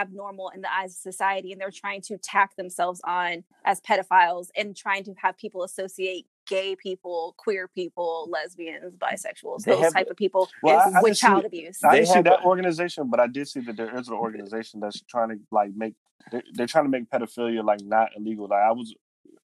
[0.00, 4.48] abnormal in the eyes of society and they're trying to tack themselves on as pedophiles
[4.56, 9.92] and trying to have people associate gay people queer people lesbians bisexuals They those have-
[9.92, 12.44] type of people Well, I- I with didn't see child abuse I didn't see that
[12.44, 15.94] organization, but I did see that there is an organization that's trying to like make.
[16.30, 18.46] They're, they're trying to make pedophilia like not illegal.
[18.48, 18.94] Like I was,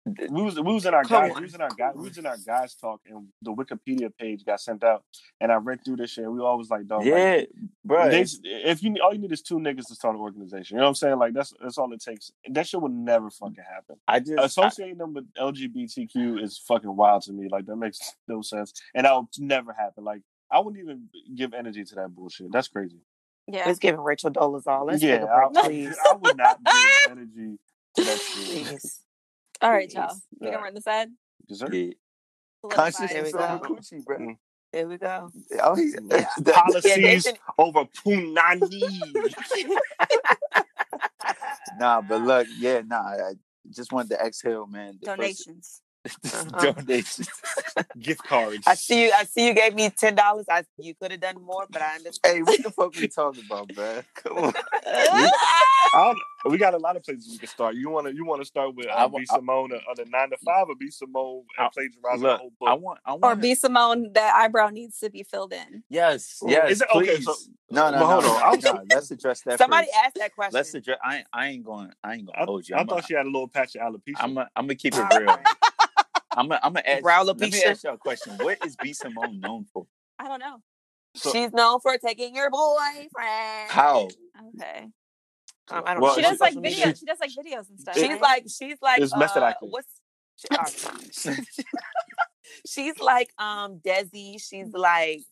[0.06, 2.08] we was we was in our Come guys, on, we was in our guys, we
[2.08, 5.02] was in our guys talk, and the Wikipedia page got sent out,
[5.40, 6.24] and I read through this shit.
[6.24, 7.42] And we always like, "Dog, like, yeah
[7.84, 10.76] bro they- if you all you need is two niggas to start an organization.
[10.76, 11.18] You know what I'm saying?
[11.18, 12.30] Like that's that's all it takes.
[12.50, 13.96] That shit would never mm, fucking happen.
[14.06, 17.48] i just I- Associating them with LGBTQ is fucking wild to me.
[17.50, 17.98] Like that makes
[18.28, 20.04] no sense, and that would never happen.
[20.04, 22.52] Like I wouldn't even give energy to that bullshit.
[22.52, 22.98] That's crazy.
[23.46, 24.86] yeah Let's give Rachel Dolezal.
[24.86, 25.96] Let's yeah, take a I, break, I- please.
[26.10, 26.74] I would not give
[27.10, 27.58] energy
[27.96, 28.82] to that shit.
[29.60, 29.66] Please.
[29.66, 30.60] all right y'all we can Yeah.
[30.62, 31.10] run this ad
[31.48, 31.68] Yes, sir.
[31.72, 31.90] yeah.
[32.62, 33.10] Solidified.
[33.10, 33.38] There we consciousness go.
[33.38, 34.36] over coochie bro.
[34.72, 35.30] There we go.
[35.62, 36.26] oh he's Yeah.
[36.38, 38.70] that- Policies Yeah, they over punani.
[41.78, 43.32] nah but look yeah nah i
[43.70, 45.80] just wanted to exhale man The first- donations
[46.34, 46.72] Uh-huh.
[46.72, 47.28] donations
[48.00, 48.64] Gift cards.
[48.66, 49.12] I see you.
[49.16, 50.46] I see you gave me ten dollars.
[50.48, 52.36] I you could have done more, but I understand.
[52.36, 54.52] hey what the fuck are we talking about bro come on
[55.94, 56.14] I
[56.46, 57.74] we got a lot of places we can start.
[57.74, 60.30] You want to you want to start with I uh, wa- Simone on the nine
[60.30, 63.24] to five or B Simone and I- plagiarizing the look whole i want i want
[63.24, 65.82] or want B Simone, that eyebrow needs to be filled in.
[65.88, 67.34] yes Ooh, yes is it- okay, please so-
[67.70, 69.98] no no but no, hold no, on, I no, let's address that Somebody first.
[70.04, 70.54] asked that question.
[70.54, 72.86] let's address i ain't, I ain't going i ain't gonna I, hold you I i'm
[72.86, 74.16] thought she had a little patch of alopecia.
[74.20, 75.36] I'm gonna keep it real.
[76.36, 76.40] Right.
[76.42, 77.02] I'm gonna I'm gonna ask.
[77.02, 78.34] Brow Let me ask y'all a question.
[78.38, 79.86] What is B Simone known for?
[80.18, 80.56] I don't know.
[81.16, 83.70] So- She's known for taking your boyfriend.
[83.70, 84.08] How?
[84.56, 84.86] Okay.
[85.70, 86.16] Um, I don't Well, know.
[86.16, 86.98] she she- does like videos.
[87.00, 87.94] She does like videos and stuff.
[87.96, 89.70] She- She's like she's like It's method uh, acting.
[89.70, 89.88] what's
[91.12, 91.30] she,
[92.66, 94.40] she's like um Desi.
[94.42, 95.22] She's like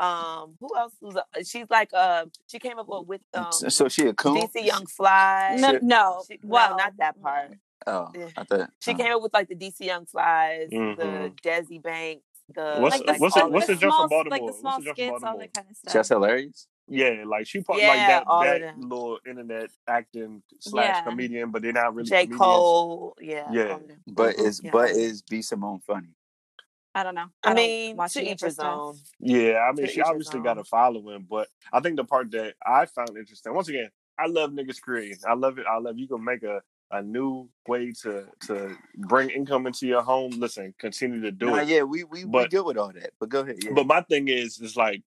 [0.00, 3.68] um who else was uh, she's like uh she came up with, with um so,
[3.68, 4.36] so she a coon?
[4.42, 5.56] DC Young Fly.
[5.58, 5.82] no, shit.
[5.82, 6.22] no.
[6.28, 7.52] She, well, no, not that part.
[7.86, 8.28] Oh, Yeah.
[8.36, 8.94] I thought She oh.
[8.96, 11.40] came up with like the DC Young Flies, the Mhm.
[11.40, 14.18] Desi Banks, the What's- like the, what's small, it- what's the the jump from small,
[14.18, 14.50] like Baltimore?
[14.52, 15.92] the small What's the jump from skits, all that kind of stuff.
[15.94, 16.66] Just hilarious.
[16.88, 21.02] Yeah, like she part Yeah, like that that little internet acting slash Yeah.
[21.04, 22.22] comedian, but they're not really J.
[22.26, 22.38] comedians.
[22.40, 23.62] Cole, yeah, Yeah.
[23.68, 24.02] all of them.
[24.08, 24.44] But Mhm.
[24.46, 25.00] is Yeah, but all of them.
[25.04, 26.08] is B Simone funny?
[26.94, 27.28] I don't know.
[27.42, 28.96] I, don't mean, watch to any each her his own.
[29.18, 32.54] Yeah, I mean, To she obviously got a following, but I think the part that
[32.66, 35.16] I found interesting, once again, I love niggas creating.
[35.26, 35.66] I love it.
[35.66, 36.62] I love you can make a,
[36.92, 40.30] a new way to to bring income into your home.
[40.38, 41.68] Listen, continue to do Nah, it.
[41.68, 43.12] yeah, we we, we But- good with all that.
[43.18, 43.56] But go ahead.
[43.64, 43.72] Yeah.
[43.74, 45.02] But my thing is, is like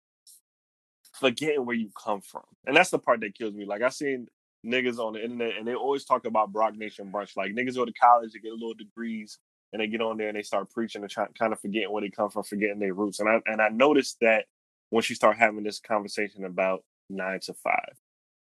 [1.19, 3.65] forgetting where you come from, and that's the part that kills me.
[3.65, 4.27] Like I seen
[4.65, 7.35] niggas on the internet, and they always talk about Brock Nation brunch.
[7.35, 9.39] Like niggas go to college, they get little degrees,
[9.73, 12.01] and they get on there and they start preaching and try, kind of forgetting where
[12.01, 13.19] they come from, forgetting their roots.
[13.19, 14.45] And I and I noticed that
[14.89, 17.93] when she start having this conversation about nine to five,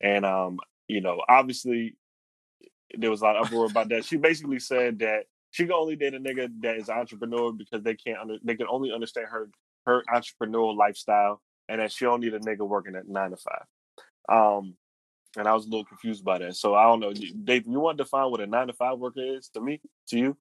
[0.02, 1.96] and um, you know, obviously
[2.98, 4.06] there was a lot of uproar about that.
[4.06, 7.96] She basically said that she can only date a nigga that is entrepreneur because they
[7.96, 9.50] can't under, they can only understand her
[9.86, 13.66] her entrepreneurial lifestyle, and that she don't need a nigga working at nine to five.
[14.30, 14.76] Um,
[15.36, 16.56] and I was a little confused by that.
[16.56, 17.66] So I don't know, Dave.
[17.68, 20.38] You want to define what a nine to five worker is to me, to you?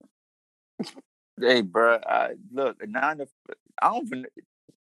[1.41, 3.27] hey, bro, I, look, a nine to
[3.81, 4.27] I don't even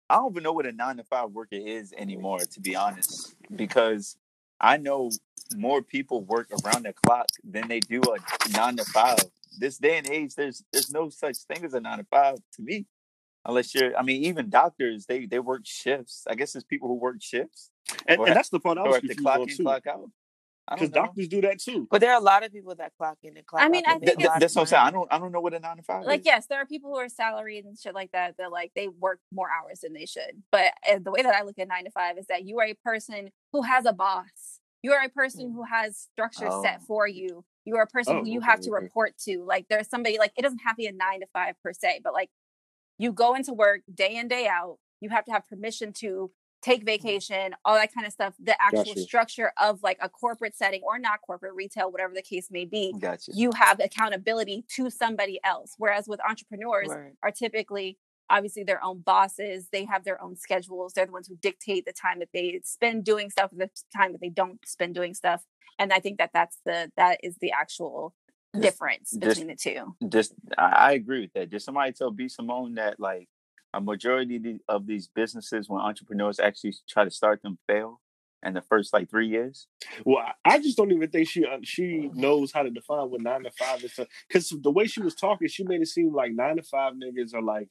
[0.09, 2.41] I don't even know what a nine to five worker is anymore.
[2.41, 4.17] To be honest, because
[4.61, 5.11] I know
[5.57, 9.19] more people work around the clock than they do a nine to five.
[9.59, 12.63] This day and age, there's there's no such thing as a nine to five to
[12.63, 12.87] me.
[13.47, 16.25] Unless you're, I mean, even doctors, they they work shifts.
[16.29, 17.71] I guess there's people who work shifts
[18.07, 19.57] And, Or and that's the part I or was have to confused clock on in,
[19.57, 20.11] too, clock out.
[20.71, 21.87] Because doctors do that too.
[21.91, 23.91] But there are a lot of people that clock in and clock I mean, out.
[23.91, 24.83] I and think Th- a lot th- that's of what I'm saying.
[24.87, 26.27] I don't I don't know what a nine to five Like is.
[26.27, 29.21] yes, there are people who are salaried and shit like that that like they work
[29.31, 30.43] more hours than they should.
[30.51, 32.67] But uh, the way that I look at nine to five is that you are
[32.67, 34.61] a person who has a boss.
[34.85, 35.55] You are a person mm.
[35.55, 36.85] who has structure set Oh.
[36.87, 37.43] for you.
[37.65, 38.85] You are a person Oh, who you okay, have to okay.
[38.85, 39.43] report to.
[39.43, 42.03] Like there's somebody like it doesn't have to be a nine to five per se,
[42.05, 42.29] but like
[42.99, 44.77] you go into work day in day out.
[45.01, 46.31] You have to have permission to
[46.61, 46.87] take mm.
[46.87, 48.35] vacation, all that kind of stuff.
[48.39, 49.01] The actual Gotcha.
[49.01, 52.95] structure of like a corporate setting or not corporate retail, whatever the case may be,
[52.99, 53.33] Gotcha.
[53.35, 55.77] you have accountability to somebody else.
[55.79, 57.17] Whereas with entrepreneurs Word.
[57.23, 57.97] are typically
[58.31, 59.69] obviously their own bosses.
[59.73, 60.93] They have their own schedules.
[60.95, 64.21] They're the ones who dictate the time that they spend doing stuff, the time that
[64.21, 65.45] they don't spend doing stuff.
[65.79, 68.15] And I think that that's the that is the actual
[68.53, 70.09] This- difference this- between the two.
[70.09, 71.51] just I, I agree with that.
[71.51, 73.29] Did somebody tell B Simone that like
[73.73, 78.01] a majority of these businesses, when entrepreneurs actually try to start them, fail
[78.47, 79.67] in the first like three years?
[80.05, 83.21] Well, I- I just don't even think she uh, she knows how to define what
[83.21, 83.99] nine to five is.
[84.29, 87.35] Because the way she was talking, she made it seem like nine to five niggas
[87.35, 87.69] are like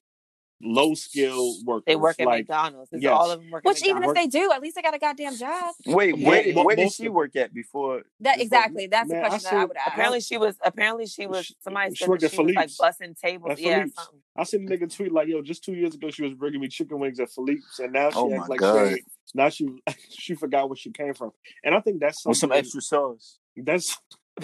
[0.64, 1.84] low skill workers.
[1.88, 2.90] They work at like, McDonald's.
[2.94, 3.11] It's yes.
[3.11, 4.99] all of them work Which at even if they do, at least they got a
[4.99, 5.73] goddamn job.
[5.85, 8.03] Wait, Mo- where, mo- where did she work at before?
[8.22, 8.88] That Before- exactly.
[8.88, 9.88] That's Man, the I question that I seen- would ask.
[9.88, 12.56] apparently she was apparently she was She- somebody she said worked that she was like
[12.56, 12.77] Philippe's.
[12.77, 13.52] busting tables.
[13.52, 14.19] At Yeah, something.
[14.35, 16.68] I seen a nigga tweet like, "Yo, just two years ago she was bringing me
[16.68, 18.95] chicken wings at Philippe's, and now oh she Oh acts like God.
[18.95, 19.02] she
[19.35, 19.68] now she
[20.10, 21.31] she forgot where she came from."
[21.64, 23.38] And I think that's With some extra sauce.
[23.57, 23.98] that's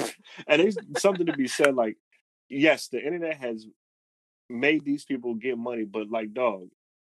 [0.47, 1.97] and it's something to be said like
[2.47, 3.65] yes the internet has
[4.49, 6.67] made these people get money but like dog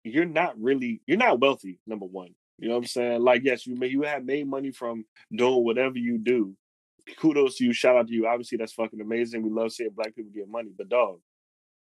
[0.03, 3.65] you're not really you're not wealthy number one you know what i'm saying like yes
[3.65, 5.05] you may you have made money from
[5.35, 6.55] doing whatever you do
[7.17, 10.15] kudos to you shout out to you obviously that's fucking amazing we love seeing black
[10.15, 11.19] people get money but dog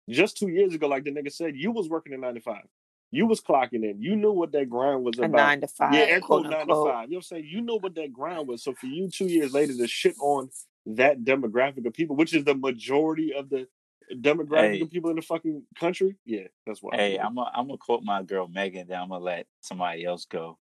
[0.09, 2.65] just two years ago like the nigga said you was working at nine to five
[3.11, 5.93] you was clocking in you knew what that grind was A about nine to five.
[5.95, 6.77] yeah, air quote quote nine to five.
[6.77, 7.49] You know what I'm saying?
[7.51, 8.63] You know what that grind was.
[8.63, 10.51] So for you two years later to shit on
[10.87, 13.67] that demographic of people, which is the majority of the
[14.15, 14.81] demographic Hey.
[14.83, 16.97] of people in the fucking country, yeah, that's why.
[16.97, 18.89] Hey, I'm gonna I'm gonna quote my girl Megan.
[18.89, 20.59] Then I'm gonna let somebody else go.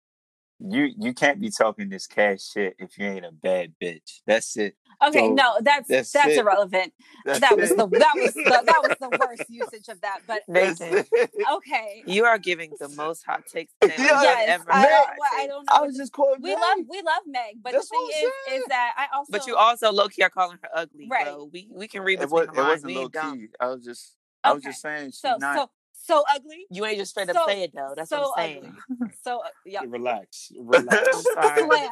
[0.64, 4.20] You you can't be talking this cash shit if you ain't a bad bitch.
[4.26, 4.76] That's it.
[5.06, 6.92] Okay, So, no, that's that's that's, irrelevant.
[7.24, 7.76] That's that was it.
[7.76, 10.20] the that was the, that was the worst usage of that.
[10.26, 11.30] But That's Nathan, it.
[11.52, 15.16] okay, you are giving the most hot takes today I've yes, ever I don't, hot
[15.18, 15.72] well, I don't know.
[15.76, 16.42] I was just quoting.
[16.42, 16.58] we Meg.
[16.60, 18.24] love we love Meg, but That's the thing I'm
[18.56, 21.24] is, is that I also But you also low key are calling her ugly, Right.
[21.24, 21.48] bro.
[21.52, 23.38] We we can read It, between was, the it wasn't low ain't dumb.
[23.38, 23.46] key.
[23.60, 24.14] I was just
[24.44, 24.70] I was Okay.
[24.70, 25.56] just saying she's so not.
[25.58, 25.70] so
[26.04, 27.92] so ugly, You ain't just straight up So- say it though.
[27.96, 28.76] That's so what I'm saying.
[28.90, 29.80] ugly, so uh, yeah.
[29.86, 30.50] Relax.
[30.58, 31.08] Relax.
[31.08, 31.62] I'm sorry.
[31.68, 31.90] Slam.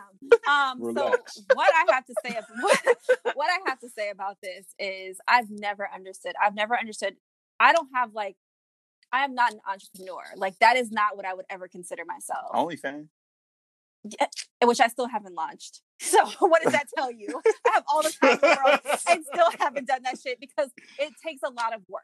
[0.49, 1.35] Um, Relax.
[1.37, 2.81] so what I have to say, ab- what,
[3.35, 6.33] what I have to say about this is, I've never understood.
[6.43, 7.15] I've never understood.
[7.61, 8.37] I don't have like,
[9.13, 10.23] I am not an entrepreneur.
[10.37, 12.51] Like that is not what I would ever consider myself.
[12.53, 13.09] only OnlyFans.
[14.65, 15.83] which I still haven't launched.
[16.01, 17.41] So what does that tell you?
[17.67, 18.81] I have all the time in the world
[19.11, 22.03] and still haven't done that shit because it takes a lot of work.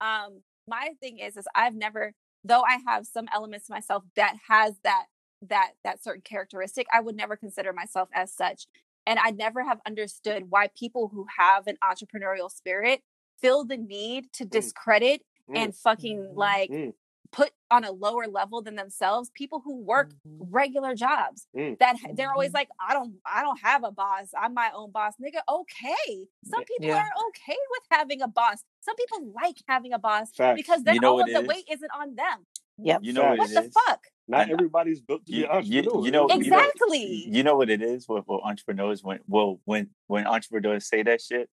[0.00, 0.40] Um,
[0.70, 2.14] my thing is, is I've never,
[2.44, 5.06] though I have some elements to myself that has that
[5.42, 8.66] that that certain characteristic, I would never consider myself as such.
[9.06, 13.02] And I never have understood why people who have an entrepreneurial spirit
[13.42, 15.56] feel the need to discredit Mm.
[15.56, 16.94] and fucking like Mm.
[17.32, 21.78] Put on a lower level than themselves people who work regular jobs Mm.
[21.78, 25.14] that they're always like i don't i don't have a boss i'm my own boss
[25.22, 26.96] nigga okay some people Yeah.
[26.98, 30.56] are okay with having a boss some people like having a boss Facts.
[30.56, 31.48] because then You know all of the it is?
[31.48, 32.46] weight isn't on them
[32.82, 33.00] Yep.
[33.02, 33.38] You know Facts.
[33.38, 33.72] what what it the is?
[33.86, 36.04] fuck Not everybody's built to be You, an you, entrepreneur.
[36.06, 37.04] you know, you know, Exactly.
[37.28, 41.20] you know what it is with, with entrepreneurs when well when when entrepreneurs say that
[41.20, 41.48] shit,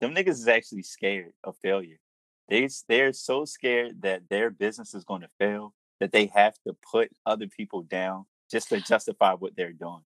[0.00, 1.98] them niggas is actually scared of failure.
[2.48, 6.74] They they're so scared that their business is going to fail that they have to
[6.90, 10.00] put other people down just to justify what they're doing.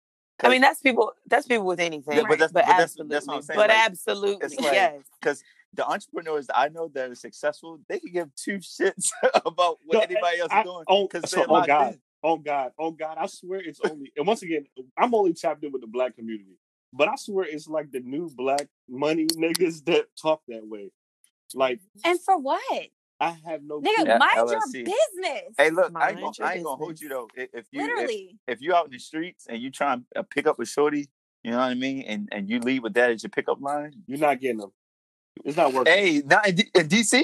[0.42, 1.12] I mean, that's people.
[1.28, 2.16] That's people with anything.
[2.16, 4.72] Yeah, but that's- but but that's- absolutely, that's what I'm saying, But like, absolutely, like-
[4.74, 5.02] yes.
[5.20, 5.42] because
[5.74, 9.10] the entrepreneurs I know that are successful, they can give two shits
[9.46, 11.92] about what No, anybody else I- is doing oh, so, oh God.
[11.94, 12.00] in.
[12.24, 15.70] Oh God, oh God, I swear it's only and once again, I'm only tapped in
[15.72, 16.56] with the black community.
[16.92, 20.90] But I swear it's like the new black money niggas that talk that way.
[21.54, 22.60] Like and for what
[23.20, 24.04] I have no nigga clue.
[24.06, 27.28] Yeah, mind your business Hey, look, I ain't gonna, I ain't gonna hold you though.
[27.36, 30.04] If, if you if, literally if you out in the streets and you try and
[30.16, 31.08] uh, pick up a shorty,
[31.44, 33.92] you know what I mean, and and you leave with that as your pickup line.
[34.06, 34.72] You're not getting them.
[35.44, 35.92] It's not working.
[35.92, 37.22] Hey, not in, D- in DC.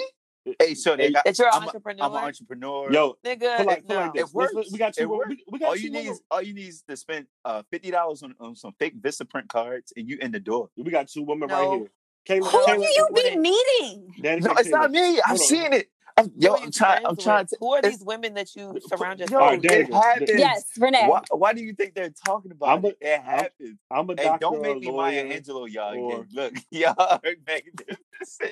[0.59, 1.25] Hey, so they Hey, got.
[1.25, 2.93] That you're an I'm, entrepreneur, I'm an entrepreneur.
[2.93, 3.57] Yo, nigga.
[3.59, 4.01] put like, put no.
[4.01, 4.29] like this.
[4.31, 4.55] It works.
[4.55, 5.03] Let's- We got two.
[5.03, 5.29] It more- works.
[5.31, 7.27] We, we got all two you need more- is all you need is to spend
[7.45, 10.71] uh fifty dollars on, on some fake Vistaprint cards, and you in the door.
[10.77, 11.55] We got two women No.
[11.55, 11.91] right here.
[12.29, 15.21] Kayla, who Kayla- do you be wouldn't- meeting Daddy No, said it's not me.
[15.27, 15.89] I've seen it.
[16.17, 17.07] I'm, yo, I'm trying.
[17.07, 17.57] I'm trying to.
[17.61, 19.41] Who are these women that you surround yourself?
[19.41, 19.71] All right, with?
[19.71, 20.31] it happens.
[20.37, 22.99] yes renee Why, why do you think they're talking about I'm a- it?
[23.01, 23.79] It happens.
[23.89, 25.41] I'm a Hey, doctor, don't make a me Maya lawyer.
[25.41, 25.97] Angelou, y'all.
[25.97, 26.29] or- Again.
[26.35, 27.21] Look, y'all are.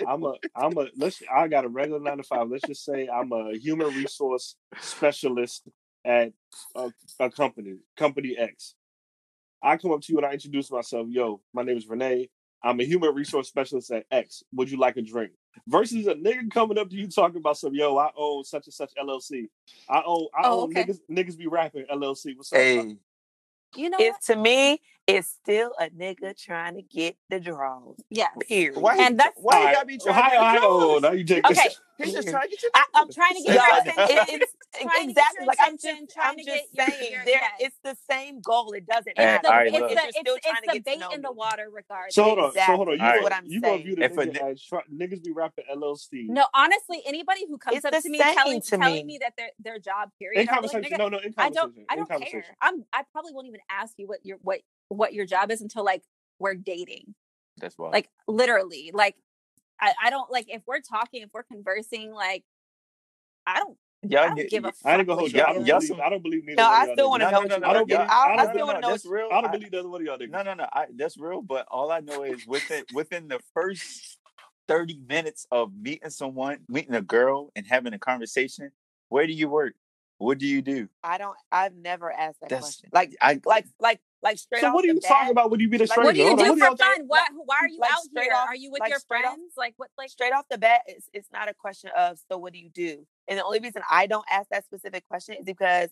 [0.07, 2.48] I'm a I'm a let's I got a regular nine to five.
[2.48, 5.66] Let's just say I'm a human resource specialist
[6.05, 6.32] at
[6.77, 8.74] a, a company, company X.
[9.61, 11.09] I come up to you and I introduce myself.
[11.11, 12.28] Yo, my name is Renee.
[12.67, 14.43] I'm a human resource specialist at X.
[14.53, 15.31] Would you like a drink?
[15.69, 18.75] Versus a nigga coming up to you talking about some yo, I own such and
[18.75, 19.49] such LLC.
[19.89, 20.85] I own I Oh, own okay.
[20.85, 22.37] niggas niggas be rapping LLC.
[22.37, 22.59] What's up?
[22.59, 22.97] Hey,
[23.77, 27.97] You know It's to me, it's still a nigga trying to get the draws.
[28.11, 28.31] Yes.
[28.49, 28.77] Period.
[28.81, 28.97] Why?
[28.99, 31.24] And that's- why you gotta be well, trying hi, to hi, get oh, now you
[31.24, 31.69] take Okay.
[31.99, 32.33] He's just mm.
[32.33, 32.70] trying to get your.
[32.74, 34.41] I, I'm trying to get your it- attention.
[34.43, 37.24] it's Trying to get exactly like I'm just, trying I'm to just get saying, your-
[37.24, 37.53] there, yes.
[37.61, 38.73] it's the same goal.
[38.73, 39.37] It doesn't Hey, matter.
[39.37, 39.91] It's the, alright, it's look.
[39.93, 42.15] it's, still it's trying to get bait know in the water regardless.
[42.15, 42.89] So hold on, so hold on.
[42.89, 43.12] You Exactly.
[43.16, 43.85] gonna, what I'm you gonna saying.
[43.87, 46.28] view the If a nigga as try, niggas be rapping LLC.
[46.28, 49.05] No, honestly, anybody who comes It's up to me telling to telling me.
[49.05, 51.55] me that their their job period, in I'll like, conversation, no, no, in I conversation,
[51.55, 52.45] don't I don't care.
[52.61, 55.85] I'm I probably won't even ask you what your what what your job is until
[55.85, 56.03] like
[56.39, 57.15] we're dating.
[57.59, 57.91] That's why.
[57.91, 58.91] Like literally.
[58.93, 59.17] Like
[59.81, 62.45] I, I don't like if we're talking, if we're conversing, like
[63.47, 64.77] I don't I y'all, don't ni- give a fuck.
[64.85, 65.39] I ain't gonna hold you.
[65.39, 66.01] you're I y'all- don't y'all believe.
[66.01, 67.69] I don't believe neither No, one I still want to know no, what no, no,
[67.69, 68.01] I don't believe.
[68.01, 69.29] I, I I don't still want to know that's real.
[69.33, 70.29] I don't believe neither one of y'all.
[70.29, 70.67] No, no, no.
[70.73, 71.43] I, that's real.
[71.43, 74.19] But all I know is within within the first
[74.69, 78.71] thirty minutes of meeting someone, meeting a girl, and having a conversation,
[79.09, 79.75] where do you work?
[80.19, 80.89] What do you do?
[81.05, 81.37] I don't.
[81.53, 82.91] I've never asked that That's question.
[82.93, 85.61] Like, I like, like, like straight So off what are you bat, talking about when
[85.61, 86.07] you meet a Like, stranger?
[86.07, 87.01] What do you Hold on, do what for fun?
[87.07, 88.33] What why are you like out here?
[88.35, 89.53] off- are you with like your straight off- friends?
[89.57, 92.53] like what like straight off the bat, it's, it's not a question of so what
[92.53, 93.07] do you do?
[93.29, 95.91] And the only reason I don't ask that specific question is because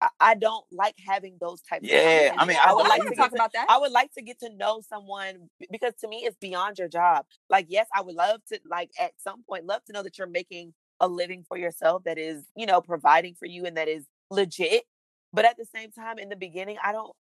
[0.00, 1.84] I, I don't like having those types.
[1.84, 3.66] of Yeah, I mean, I, I would don't like to to talk to, about that.
[3.68, 7.24] I would like to get to know someone because to me it's beyond your job.
[7.50, 10.26] Like, yes, I would love to like at some point love to know that you're
[10.28, 14.04] making a living for yourself that is, you know, providing for you and that is
[14.30, 14.84] legit.
[15.32, 17.12] But at the same time, in the beginning, I don't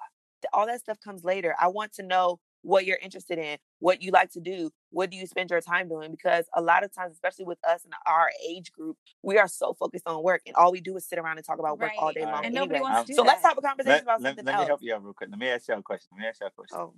[0.53, 1.55] all that stuff comes later.
[1.59, 5.17] I want to know what you're interested in, what you like to do, what do
[5.17, 6.09] you spend your time doing?
[6.09, 9.73] Because a lot of times, especially with us in our age group, we are so
[9.73, 12.11] focused on work and all we do is sit around and talk about work all
[12.11, 12.37] day long.
[12.37, 12.59] And anyway.
[12.61, 13.27] nobody wants to do So that.
[13.27, 15.29] let's have a conversation let, about let, something let me help you out real quick.
[15.29, 16.07] Let me ask y'all a question.
[16.13, 16.77] Let me ask y'all a question.
[16.79, 16.93] Oh,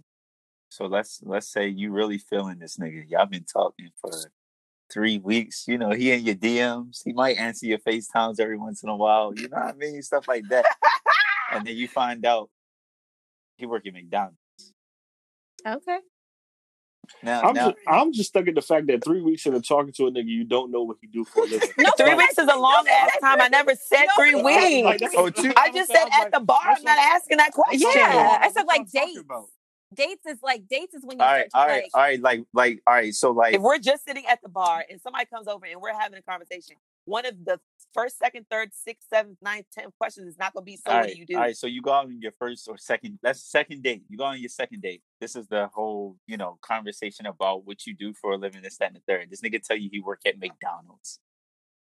[0.70, 3.04] So let's let's say you really feeling this nigga.
[3.10, 4.12] Y'all been talking for
[4.92, 5.66] three weeks.
[5.68, 7.02] You know, he in your DMs.
[7.04, 9.34] He might answer your FaceTimes every once in a while.
[9.36, 10.02] You know what I mean?
[10.02, 10.66] Stuff like that.
[11.52, 12.50] and then you find out
[13.58, 14.38] he work at McDonald's.
[15.68, 15.98] Okay.
[17.24, 19.94] Now, I'm now just, I'm just stuck in the fact that three weeks into talking
[19.94, 21.70] to a nigga, you don't know what he do for a living.
[21.78, 23.40] No, three Like- weeks is a long ass time.
[23.42, 24.84] I never said No, three but- weeks.
[25.04, 26.60] Like, Oh, two- I just said at like, the bar.
[26.64, 27.90] I'm not what- asking that question.
[27.96, 29.20] Yeah, I said, like, I'm dates.
[29.94, 32.22] Dates is like dates is when you all right, start all right, like all right.
[32.22, 33.14] Like, like, all right.
[33.14, 35.98] So, like, If we're just sitting at the bar and somebody comes over and we're
[35.98, 37.60] having a conversation, one of the
[37.94, 40.92] first, second, third, sixth, seventh, ninth, tenth questions is not going to be so.
[40.92, 41.36] all what do you do?
[41.36, 41.58] all right.
[41.58, 43.20] So you go on your first or second.
[43.24, 44.04] That's second date.
[44.10, 45.02] You go on your second date.
[45.22, 48.62] This is the whole, you know, conversation about what you do for a living.
[48.62, 49.30] This, that, and the third.
[49.30, 51.20] This nigga tell you he work at McDonald's.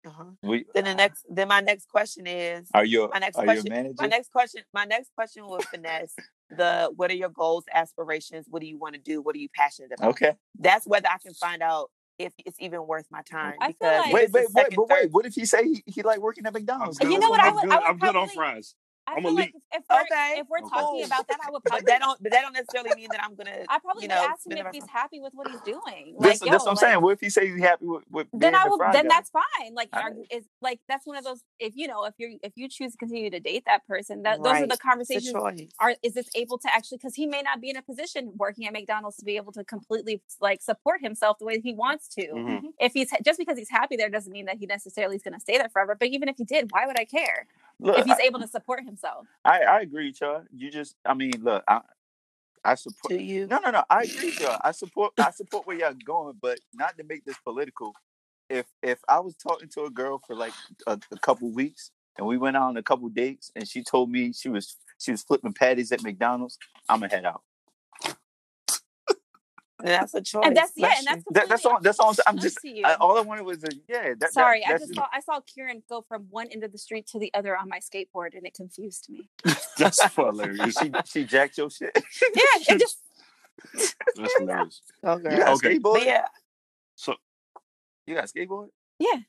[0.06, 0.26] Uh-huh.
[0.44, 3.10] We, Then the next, then my next question is, are you?
[3.12, 3.96] my next are question- you a manager?
[4.00, 6.16] my next question, my next question will finesse
[6.50, 8.46] the what are your goals, aspirations?
[8.50, 9.22] What do you want to do?
[9.22, 10.10] What are you passionate about?
[10.12, 10.34] okay.
[10.60, 13.56] That's whether I can find out if it's even worth my time.
[13.60, 15.12] I feel because like- Wait, wait, wait, but wait.
[15.12, 16.98] What if he say he, he like working at McDonald's?
[16.98, 18.76] good You know what I I'm would- good- I would I'm good on fries.
[19.08, 19.64] I I'm feel a like leak.
[19.74, 20.40] if we're, Okay.
[20.40, 20.70] if we're Okay.
[20.70, 23.24] talking about that, I would probably but that don't, but that don't necessarily mean that
[23.24, 23.66] I'm gonna.
[23.70, 26.16] I probably you would ask him if he's rest happy with what he's doing.
[26.20, 27.02] That's, Like, that's yo, what I'm like, saying.
[27.02, 28.78] What if he say he's happy with, with then being I will.
[28.78, 29.10] fry Then guy?
[29.10, 29.74] that's fine.
[29.76, 31.42] Like, are, is like that's one of those.
[31.60, 34.44] If you know, if you if you choose to continue to date that person, that
[34.44, 35.32] those are the conversations.
[35.32, 35.68] choice.
[35.80, 36.98] Are is this able to actually?
[36.98, 39.64] Because he may not be in a position working at McDonald's to be able to
[39.64, 42.28] completely like support himself the way he wants to.
[42.28, 42.62] Mhm.
[42.80, 45.40] If he's just because he's happy there doesn't mean that he necessarily is going to
[45.40, 45.96] stay there forever.
[46.00, 47.48] But even if he did, why would I care
[47.80, 48.95] Look, if he's I, able to support himself?
[49.44, 50.44] I, I agree, y'all.
[50.56, 51.82] You just, I mean, look, I,
[52.64, 53.14] I support.
[53.14, 53.84] To you, No, no, no.
[53.90, 54.60] I agree, y'all.
[54.64, 55.14] I support.
[55.20, 57.94] I support where y'all going, but not to make this political.
[58.50, 60.54] If if I was talking to a girl for like
[60.88, 64.34] a, a couple weeks and we went on a couple dates and she told me
[64.34, 66.58] she was she was flipping patties at McDonald's,
[66.90, 67.42] I'm gonna head out.
[69.80, 70.44] And that's a choice.
[70.46, 71.80] And that's yeah, and that's That, that's all.
[71.82, 72.10] That's all.
[72.12, 72.58] I'm, I'm just.
[72.62, 72.82] to.
[72.84, 74.14] I, all I wanted was a yeah.
[74.20, 76.78] That, Sorry, that, I just saw I saw Kieran go from one end of the
[76.78, 79.30] street to the other on my skateboard, and it confused me.
[79.78, 80.76] That's hilarious.
[80.82, 81.92] she she jacked your shit.
[81.96, 82.44] Yeah,
[82.76, 83.00] it just
[84.16, 84.82] That's hilarious.
[85.04, 85.38] Oh, You girl.
[85.38, 85.78] got Okay.
[85.80, 85.94] skateboard?
[85.96, 86.26] But yeah,
[86.96, 87.16] So
[88.08, 88.68] You got a skateboard?
[89.00, 89.20] Yeah.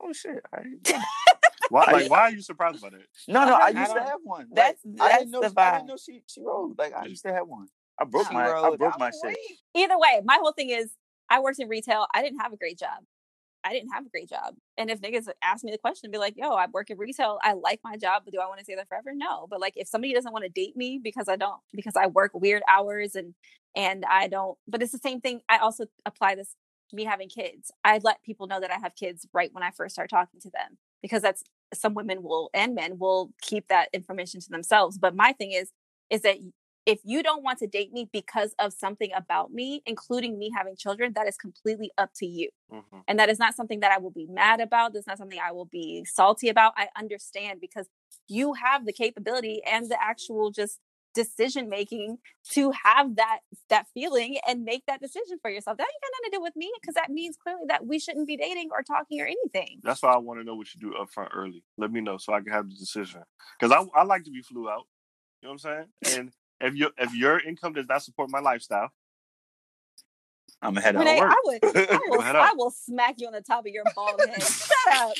[0.00, 0.40] Oh shit!
[0.52, 1.02] I didn't-
[1.70, 3.00] why, like, why are you surprised by that?
[3.26, 3.54] no, no.
[3.54, 4.46] I I used to have one.
[4.50, 5.40] Like, that's I that's didn't know.
[5.40, 5.72] the I vibe.
[5.78, 6.78] didn't know she she rode.
[6.78, 7.68] Like I used to have one.
[8.00, 8.50] I broke my.
[8.50, 9.36] I broke my shit.
[9.74, 10.92] either way, my whole thing is
[11.30, 12.06] I worked in retail.
[12.14, 13.04] I didn't have a great job.
[13.64, 14.54] I didn't have a great job.
[14.76, 17.38] And if niggas ask me the question, be like, yo, I work in retail.
[17.42, 19.10] I like my job, but do I want to stay there forever?
[19.14, 19.46] No.
[19.50, 22.30] But like if somebody doesn't want to date me because I don't because I work
[22.34, 23.34] weird hours and
[23.76, 25.40] and I don't but it's the same thing.
[25.48, 26.54] I also apply this
[26.92, 27.70] me having kids.
[27.84, 30.50] I let people know that I have kids right when I first start talking to
[30.50, 31.42] them because that's
[31.74, 34.98] some women will and men will keep that information to themselves.
[34.98, 35.72] But my thing is
[36.10, 36.38] is that
[36.88, 40.74] if you don't want to date me because of something about me, including me having
[40.74, 42.48] children, that is completely up to you.
[42.72, 43.04] Mhm.
[43.06, 44.94] And that is not something that I will be mad about.
[44.94, 46.72] That's not something I will be salty about.
[46.78, 47.88] I understand because
[48.26, 50.80] you have the capability and the actual just
[51.14, 52.18] decision making
[52.52, 55.76] to have that that feeling and make that decision for yourself.
[55.76, 58.26] That ain't got nothing to do with me because that means clearly that we shouldn't
[58.26, 59.80] be dating or talking or anything.
[59.82, 61.64] That's why I want to know what you do upfront early.
[61.76, 63.24] Let me know so I can have the decision.
[63.60, 64.86] Because I, I like to be flew out.
[65.42, 66.18] You know what I'm saying?
[66.18, 68.90] And if your if your income does not support my lifestyle,
[70.60, 71.32] I'm ahead of Renee, work.
[71.32, 74.42] I would, I will, I will smack you on the top of your bald head.
[74.42, 75.14] Shut up.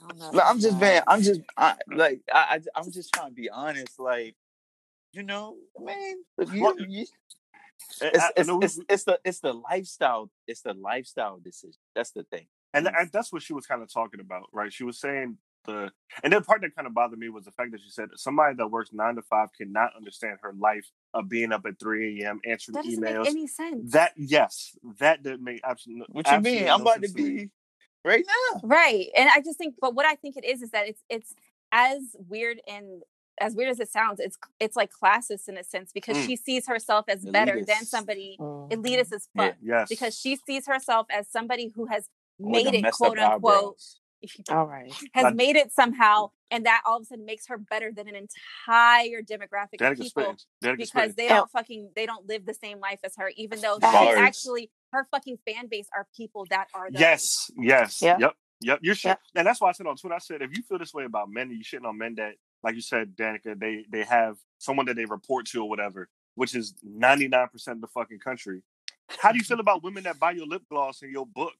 [0.00, 1.02] I don't know Look, I'm just about being.
[1.06, 3.98] I'm just I, like I, I, I'm just trying to be honest.
[3.98, 4.34] Like,
[5.12, 7.02] you know, man, if you, Well, you,
[8.02, 10.30] eh, it's, I- I it's, know it's, it's the it's the lifestyle.
[10.46, 11.78] It's the lifestyle decision.
[11.94, 12.46] That's the thing.
[12.74, 14.72] and, and that's what she was kind of talking about, right?
[14.72, 15.38] She was saying
[15.68, 15.90] the,
[16.24, 18.54] and the part that kind of bothered me was the fact that she said somebody
[18.56, 22.40] that works nine to five cannot understand her life of being up at 3 a.m.
[22.44, 23.18] answering That doesn't emails.
[23.24, 23.92] make any sense.
[23.92, 26.06] that yes, that didn't make absolutely.
[26.12, 26.64] What you mean?
[26.64, 27.30] absolutely I'm about to sense me.
[27.44, 27.50] be
[28.04, 28.60] right now.
[28.64, 29.06] Right.
[29.16, 31.34] And I just think but what I think it is is that it's it's
[31.70, 33.02] as weird and
[33.40, 36.26] as weird as it sounds, it's it's like classist in a sense because Mm.
[36.26, 38.70] she sees herself as better than somebody Mhm.
[38.72, 39.52] elitist as Yeah.
[39.62, 42.08] Yes, Because she sees herself as somebody who has
[42.40, 44.00] made it quote unquote eyebrows.
[44.50, 44.92] All right.
[45.12, 48.08] has Like- made it somehow and that all of a sudden makes her better than
[48.08, 50.36] an entire demographic of people spitting.
[50.62, 51.14] Danica because spitting.
[51.16, 54.70] they don't fucking they don't live the same life as her even though she's actually
[54.92, 57.00] her fucking fan base are people that are those.
[57.00, 58.20] Yes, yes, Yep.
[58.20, 58.78] yep, yep.
[58.82, 59.20] You're shit, Yep.
[59.36, 60.14] and that's why I said on Twitter.
[60.14, 62.32] I said if you feel this way about men, you shitting on men that,
[62.62, 66.54] like you said, Danica, they they have someone that they report to or whatever, which
[66.54, 68.62] is ninety nine percent of the fucking country.
[69.20, 71.54] How do you feel about women that buy your lip gloss and your book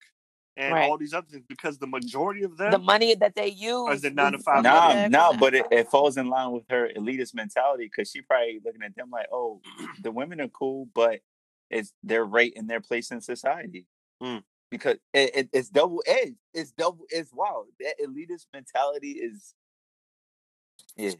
[0.58, 0.90] and Right.
[0.90, 1.44] all these other things?
[1.48, 3.94] Because the majority of them, The money that they use.
[3.94, 4.94] Is it nine to is five from money?
[4.94, 8.20] Nah, the- nah, but it, it falls in line with her elitist mentality because she
[8.20, 9.62] probably looking at them like, oh,
[10.02, 11.20] the women are cool, but
[11.70, 13.86] it's their rate and their place in society.
[14.22, 14.42] Mm.
[14.70, 16.36] Because it, it, it's double edged.
[16.52, 17.06] It's double.
[17.08, 17.64] It's wow.
[17.80, 19.54] That elitist mentality is,
[20.96, 21.12] yeah.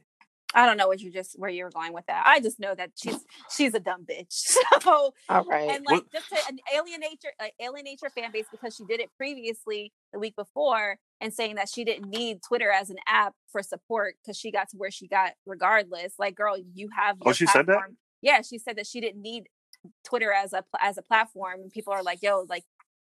[0.55, 2.23] I don't know what you just where you were going with that.
[2.27, 3.19] I just know that she's
[3.55, 4.55] she's a dumb bitch.
[4.81, 5.71] So All right.
[5.71, 9.01] and like just to an alienate your like, alienate your fan base because she did
[9.01, 13.35] it previously the week before and saying that she didn't need Twitter as an app
[13.51, 16.15] for support because she got to where she got regardless.
[16.19, 17.19] Like, girl, you have.
[17.21, 17.81] Oh, your she said that?
[18.23, 19.49] Yeah, she said that she didn't need
[20.05, 22.65] Twitter as a as a platform, and people are like, "Yo, like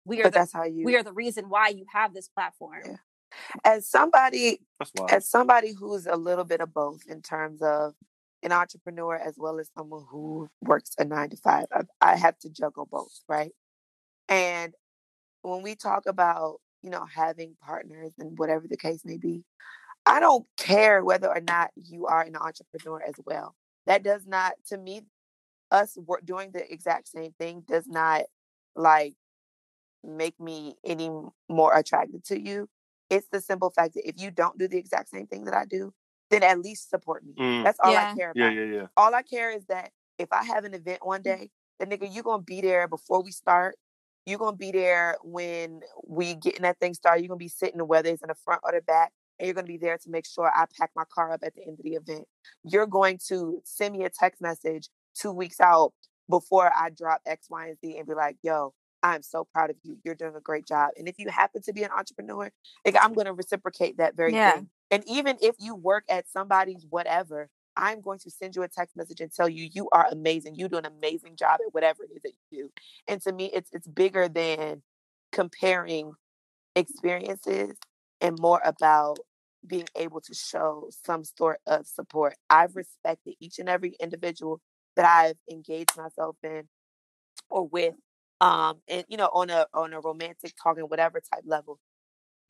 [0.05, 0.85] we are but the that's how you.
[0.85, 2.95] we are the reason why you have this platform." Yeah.
[3.63, 4.59] As somebody
[5.09, 7.93] as somebody who's a little bit of both in terms of
[8.43, 12.37] an entrepreneur as well as someone who works a nine to five, I, I have
[12.39, 13.51] to juggle both, right?
[14.29, 14.73] And
[15.41, 19.43] when we talk about, you know, having partners and whatever the case may be,
[20.05, 23.55] I don't care whether or not you are an entrepreneur as well.
[23.85, 25.01] That does not, to me,
[25.71, 28.23] us work, doing the exact same thing does not
[28.75, 29.15] like
[30.03, 31.11] make me any
[31.49, 32.69] more attracted to you.
[33.09, 35.65] It's the simple fact that if you don't do the exact same thing that I
[35.65, 35.93] do,
[36.29, 37.33] then at least support me.
[37.39, 37.63] Mm.
[37.63, 38.11] That's all Yeah.
[38.11, 38.53] I care about.
[38.53, 38.87] Yeah, yeah, yeah.
[38.95, 41.49] All I care is that if I have an event one day,
[41.79, 43.77] the nigga, you gonna be there before we start.
[44.25, 47.21] You're gonna be there when we getting that thing started.
[47.21, 49.65] You're gonna be sitting whether it's in the front or the back, and you're gonna
[49.65, 51.95] be there to make sure I pack my car up at the end of the
[51.95, 52.27] event.
[52.63, 55.93] You're going to send me a text message two weeks out
[56.29, 58.73] before I drop X, Y, and Z and be like, yo,
[59.03, 59.97] I'm so proud of you.
[60.03, 60.91] You're doing a great job.
[60.97, 62.51] And if you happen to be an entrepreneur,
[62.85, 64.41] like I'm gonna reciprocate that very Yeah.
[64.43, 64.69] thing.
[64.91, 68.97] And even if you work at somebody's whatever, I'm going to send you a text
[68.97, 70.55] message and tell you you are amazing.
[70.55, 72.71] You do an amazing job at whatever it is that you do.
[73.07, 74.81] And to me, it's it's bigger than
[75.31, 76.13] comparing
[76.75, 77.77] experiences
[78.21, 79.19] and more about
[79.65, 82.35] being able to show some sort of support.
[82.49, 84.61] I've respected each and every individual
[84.95, 86.67] that I've engaged myself in
[87.49, 87.95] or with,
[88.41, 91.79] um, and you know, on a on a romantic talking whatever type level.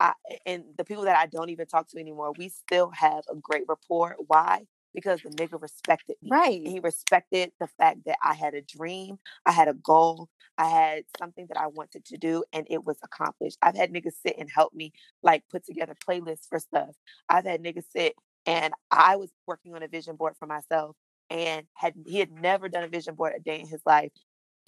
[0.00, 0.12] I,
[0.46, 3.64] and the people that I don't even talk to anymore, we still have a great
[3.68, 4.16] rapport.
[4.26, 4.64] Why?
[4.94, 6.30] Because the nigga respected me.
[6.30, 6.60] Right.
[6.66, 11.04] He respected the fact that I had a dream, I had a goal, I had
[11.18, 13.58] something that I wanted to do, and it was accomplished.
[13.62, 14.92] I've had niggas sit and help me
[15.22, 16.96] like put together playlists for stuff.
[17.28, 18.14] I've had niggas sit
[18.46, 20.96] and I was working on a vision board for myself
[21.28, 24.10] and had he had never done a vision board a day in his life.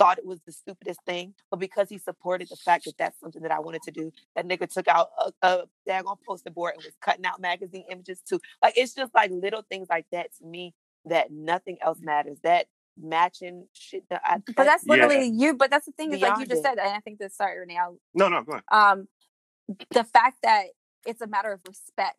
[0.03, 3.43] Thought it was the stupidest thing, but because he supported the fact that that's something
[3.43, 6.83] that I wanted to do, that nigga took out a, a daggone poster board and
[6.85, 8.41] was cutting out magazine images too.
[8.61, 10.75] Like it's just like little things like that to me
[11.05, 12.39] that nothing else matters.
[12.43, 12.67] That
[13.01, 14.93] matching shit that I But that's Yeah.
[14.95, 15.55] literally you.
[15.55, 16.65] But that's the thing is like you just it.
[16.65, 17.37] said, and I think this.
[17.37, 17.79] Sorry, Renee.
[17.79, 18.65] I'll, No, no, go ahead.
[18.73, 19.07] um,
[19.93, 20.65] the fact that
[21.07, 22.17] it's a matter of respect.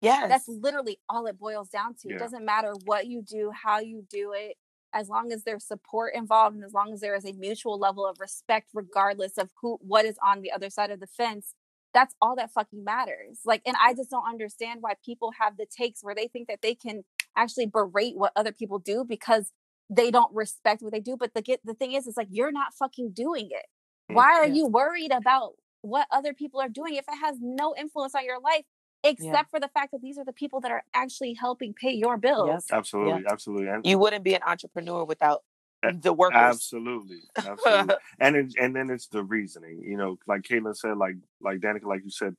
[0.00, 0.28] yes.
[0.28, 2.08] That's literally all it boils down to.
[2.10, 2.16] Yeah.
[2.16, 4.56] It doesn't matter what you do, how you do it,
[4.94, 8.06] as long as there's support involved and as long as there is a mutual level
[8.06, 11.54] of respect, regardless of who what is on the other side of the fence.
[11.94, 13.40] That's all that fucking matters.
[13.44, 16.62] Like, and I just don't understand why people have the takes where they think that
[16.62, 17.04] they can
[17.36, 19.52] actually berate what other people do because
[19.90, 21.16] they don't respect what they do.
[21.18, 23.66] But the get the thing is, it's like you're not fucking doing it.
[24.10, 25.52] Mm, Why are you worried about
[25.82, 28.64] what other people are doing if it has no influence on your life,
[29.04, 32.16] except for the fact that these are the people that are actually helping pay your
[32.16, 32.64] bills?
[32.70, 35.42] Absolutely, absolutely, and You wouldn't be an entrepreneur without
[35.82, 36.38] eh, the workers.
[36.38, 37.94] absolutely, absolutely.
[38.20, 39.82] and it, and then it's the reasoning.
[39.82, 42.34] You know, like Caitlin said, like like Danica, like you said.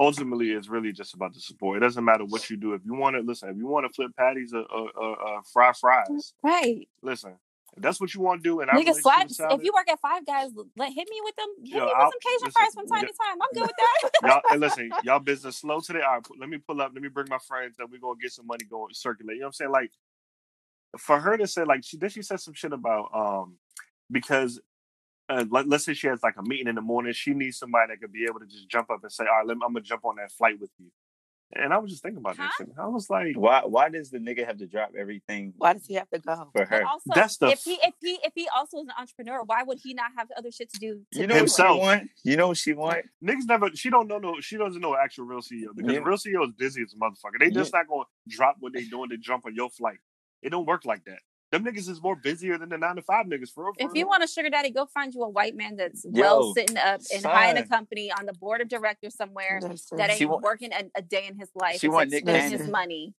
[0.00, 1.76] Ultimately, it's really just about the support.
[1.76, 2.72] It doesn't matter what you do.
[2.72, 5.42] If you want to listen, if you want to flip patties or, or, or, or
[5.52, 6.88] fry fries, Right.
[7.02, 7.34] listen.
[7.76, 9.98] If that's what you want to do, and our Nigga, relationship If you work at
[10.00, 11.46] Five Guys, let hit me with them.
[11.64, 13.06] Hit Yo, me I'll- with some Cajun fries from time yeah.
[13.08, 13.38] to time.
[13.42, 13.76] I'm good with
[14.22, 14.28] that.
[14.28, 16.02] y'all and listen, y'all business slow today.
[16.02, 16.90] All right, let me pull up.
[16.94, 19.36] Let me bring my friends, and we're gonna get some money going circulate.
[19.36, 19.70] You know what I'm saying?
[19.70, 19.90] Like
[20.98, 23.56] for her to say, like she then she said some shit about um
[24.10, 24.60] because
[25.28, 27.92] uh, let, let's say she has like a meeting in the morning, she needs somebody
[27.92, 29.72] that could be able to just jump up and say, "All right, let me, I'm
[29.72, 30.90] gonna jump on that flight with you."
[31.54, 32.64] And I was just thinking about that Huh?
[32.64, 32.68] shit.
[32.78, 35.94] I was like, Why why does the nigga have to drop everything Why does he
[35.94, 36.50] have to go?
[36.52, 36.84] for her?
[36.86, 39.78] also, That's the if he if he if he also is an entrepreneur, why would
[39.82, 41.02] he not have other shit to do?
[41.12, 41.76] To You know do what Himself.
[41.76, 42.10] she want?
[42.24, 43.04] You know what she want?
[43.22, 43.70] niggas never.
[43.74, 44.40] She don't know no.
[44.40, 46.00] She doesn't know actual real CEO because Yeah.
[46.04, 47.38] real CEO is busy as a motherfucker.
[47.40, 49.98] They just not gonna drop what they doing to jump on your flight.
[50.42, 51.20] It don't work like that.
[51.52, 53.74] Them niggas is more busier than the nine to five niggas for real.
[53.74, 53.96] for If real.
[53.98, 57.00] you want a sugar daddy, go find you a white man that's well sitting up
[57.14, 60.72] and high in a company on the board of directors somewhere that ain't want- working
[60.72, 61.78] a, a day in his life.
[61.78, 62.72] She It's want Nick spending his Cannon.
[62.72, 63.14] money.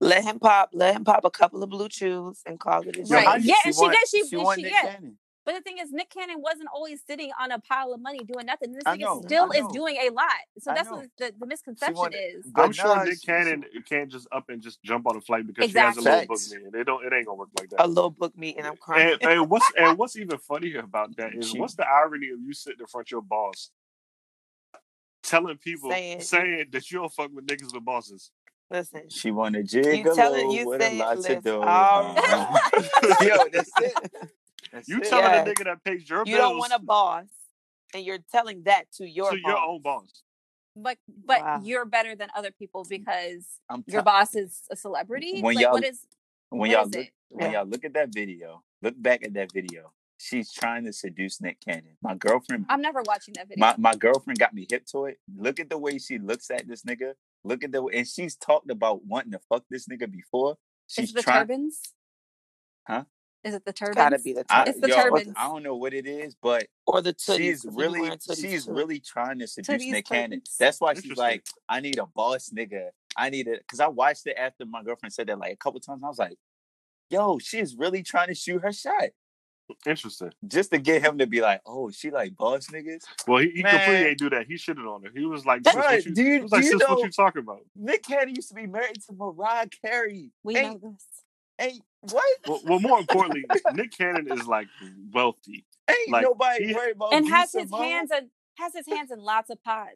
[0.00, 0.70] let him pop.
[0.72, 3.14] Let him pop a couple of blue chews and call it a Yo, day.
[3.14, 3.26] Right.
[3.26, 4.08] how you- Yeah, and she want- did.
[4.08, 4.94] She- she and want she- Nick yeah.
[4.94, 5.18] Cannon.
[5.46, 8.46] But the thing is, Nick Cannon wasn't always sitting on a pile of money doing
[8.46, 8.72] nothing.
[8.72, 10.30] This I nigga still is doing a lot.
[10.58, 12.46] So that's what the, the misconception wanted- is.
[12.54, 16.02] I'm sure Nick Cannon can't just up and just jump on a flight because Exactly.
[16.02, 16.52] she has a little book Facts.
[16.52, 16.70] meeting.
[16.72, 17.04] They don't.
[17.04, 17.76] It ain't gonna work like that.
[17.76, 17.88] A that.
[17.88, 18.60] little book meeting.
[18.60, 19.18] And I'm crying.
[19.20, 22.54] And, and what's and what's even funnier about that is what's the irony of you
[22.54, 23.70] sitting in front of your boss,
[25.22, 28.30] telling people Saying- saying, that you don't fuck with niggas with bosses.
[28.70, 29.10] Listen.
[29.10, 30.04] She want a You telling
[30.48, 31.60] gigolo you with a saying, lot to do.
[31.62, 32.14] all.
[33.20, 34.12] Yo, that's it.
[34.74, 35.42] That's You telling Yeah.
[35.44, 37.26] a nigga that pays your You bills don't want a boss,
[37.94, 39.50] and you're telling that to your to boss.
[39.50, 40.22] your own boss.
[40.76, 41.60] But but Wow.
[41.62, 45.40] you're better than other people because I'm your boss is a celebrity.
[45.40, 46.06] When like y'all- what is
[46.50, 47.12] when what y'all is look it?
[47.28, 47.58] when Yeah.
[47.60, 49.92] y'all look at that video, look back at that video.
[50.18, 51.96] She's trying to seduce Nick Cannon.
[52.02, 53.60] My girlfriend I'm never watching that video.
[53.60, 55.20] my, my girlfriend got me hip to it.
[55.36, 57.14] Look at the way she looks at this nigga.
[57.44, 60.52] Look at the way and she's talked about wanting to fuck this nigga before.
[60.88, 61.80] is She's it the trying turbans?
[62.88, 63.04] Huh?
[63.44, 63.96] Is it the turban?
[63.96, 65.34] Gotta be the I, It's the yo, turbans.
[65.36, 67.36] I don't know what it is, but or the tooties.
[67.38, 68.72] she's 'cause he be really she's too.
[68.72, 70.42] really trying to seduce Tooties, Nick Cannon.
[70.58, 72.88] That's why she's like, I need a boss nigga.
[73.16, 75.80] I need it because I watched it after my girlfriend said that like a couple
[75.80, 76.02] times.
[76.04, 76.36] I was like,
[77.10, 79.10] yo, she's really trying to shoot her shot
[79.86, 80.30] Interesting.
[80.46, 83.02] just to get him to be like, oh, she like boss niggas.
[83.26, 84.46] Well, he, he completely ain't do that.
[84.46, 85.10] He shitted on her.
[85.14, 86.80] He was like, "Sis, Bruh, what you, do you- he was like, do you "Sis,
[86.88, 90.30] what you talking about?" Nick Cannon used to be married to Mariah Carey.
[90.44, 91.06] We ain't, know this.
[91.60, 92.38] ain't what?
[92.46, 93.44] Well, well, more importantly,
[93.74, 94.68] Nick Cannon is like
[95.12, 98.86] wealthy, Ain't like, nobody he- worried about And has his Mo hands in has his
[98.86, 99.90] hands in lots of pods.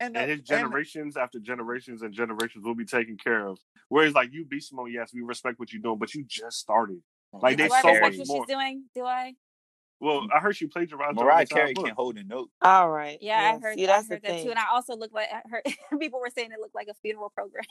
[0.00, 3.58] and, and his generations after generations and generations will be taken care of.
[3.88, 7.00] Whereas, like you, B Simone, yes, we respect what you're doing, but you just started.
[7.32, 8.44] Oh, like, do they I so much what more.
[8.46, 8.84] she's doing?
[8.94, 9.34] Do I?
[10.00, 11.86] Well, I heard she plagiarized Mariah the entire Carey book.
[11.86, 12.50] can hold a note.
[12.62, 13.16] All right.
[13.20, 14.44] Yeah, I heard, See, I heard the that thing.
[14.44, 14.50] too.
[14.50, 15.62] And I also look like I heard
[16.00, 17.64] people were saying it looked like a funeral program.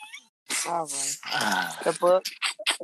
[0.67, 1.75] All right.
[1.83, 2.23] The book.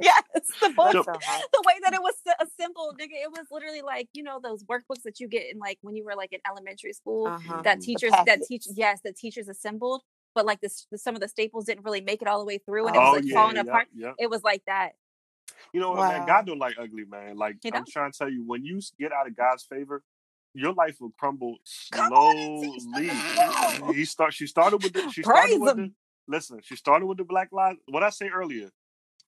[0.01, 0.23] yes,
[0.61, 0.91] the book.
[0.93, 1.14] So- So
[1.53, 4.64] the way that it was a simple nigga, it was literally like you know those
[4.65, 7.61] workbooks that you get in like when you were like in elementary school Uh-huh.
[7.64, 8.47] that teachers that packets.
[8.47, 10.01] teach yes that teachers assembled,
[10.35, 12.57] but like this the, some of the staples didn't really make it all the way
[12.57, 13.88] through and it Oh, was like yeah, falling yeah, apart.
[13.95, 14.14] yeah.
[14.19, 14.91] It was like that.
[15.73, 16.26] You know what, man?
[16.27, 17.38] God don't like ugly, man.
[17.38, 20.03] Like He I'm trying to tell you, when you get out of God's favor,
[20.53, 21.57] your life will crumble
[21.91, 23.95] Come on and slowly.
[23.95, 24.34] He start.
[24.34, 25.10] She started with the.
[25.11, 25.81] She Praise started with the.
[25.84, 25.95] him.
[26.30, 27.80] Listen, she started with the Black Lives.
[27.88, 28.69] What I say earlier,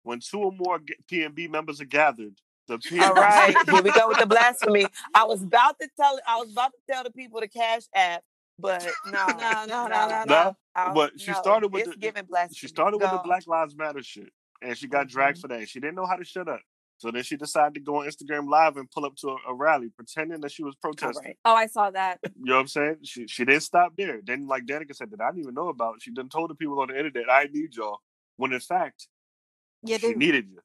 [0.04, 0.80] when two or more
[1.12, 2.36] PNB members are gathered,
[2.68, 3.02] the PNB.
[3.02, 4.86] All right, here we go with the blasphemy.
[5.16, 8.22] I was about to tell I was about to tell the people the cash app,
[8.60, 10.94] but no, No, no, no, no, No, no.
[10.94, 12.56] But she no, started with the- giving blasphemy.
[12.56, 14.30] She started with the Black Lives Matter shit,
[14.62, 15.42] and she got dragged Mhm.
[15.42, 15.68] for that.
[15.70, 16.62] She didn't know how to shut up.
[17.02, 19.54] So then she decided to go on Instagram Live and pull up to a, a
[19.56, 21.30] rally, pretending that she was All protesting.
[21.30, 21.38] right.
[21.46, 22.20] Oh, I saw that.
[22.24, 22.98] You know what I'm saying?
[23.02, 24.20] She she didn't stop there.
[24.24, 25.96] Then, like Danica said, that I didn't even know about.
[26.00, 27.98] She done told the people on the internet, "I need y'all,"
[28.38, 29.08] when in fact
[29.84, 30.60] You she needed you.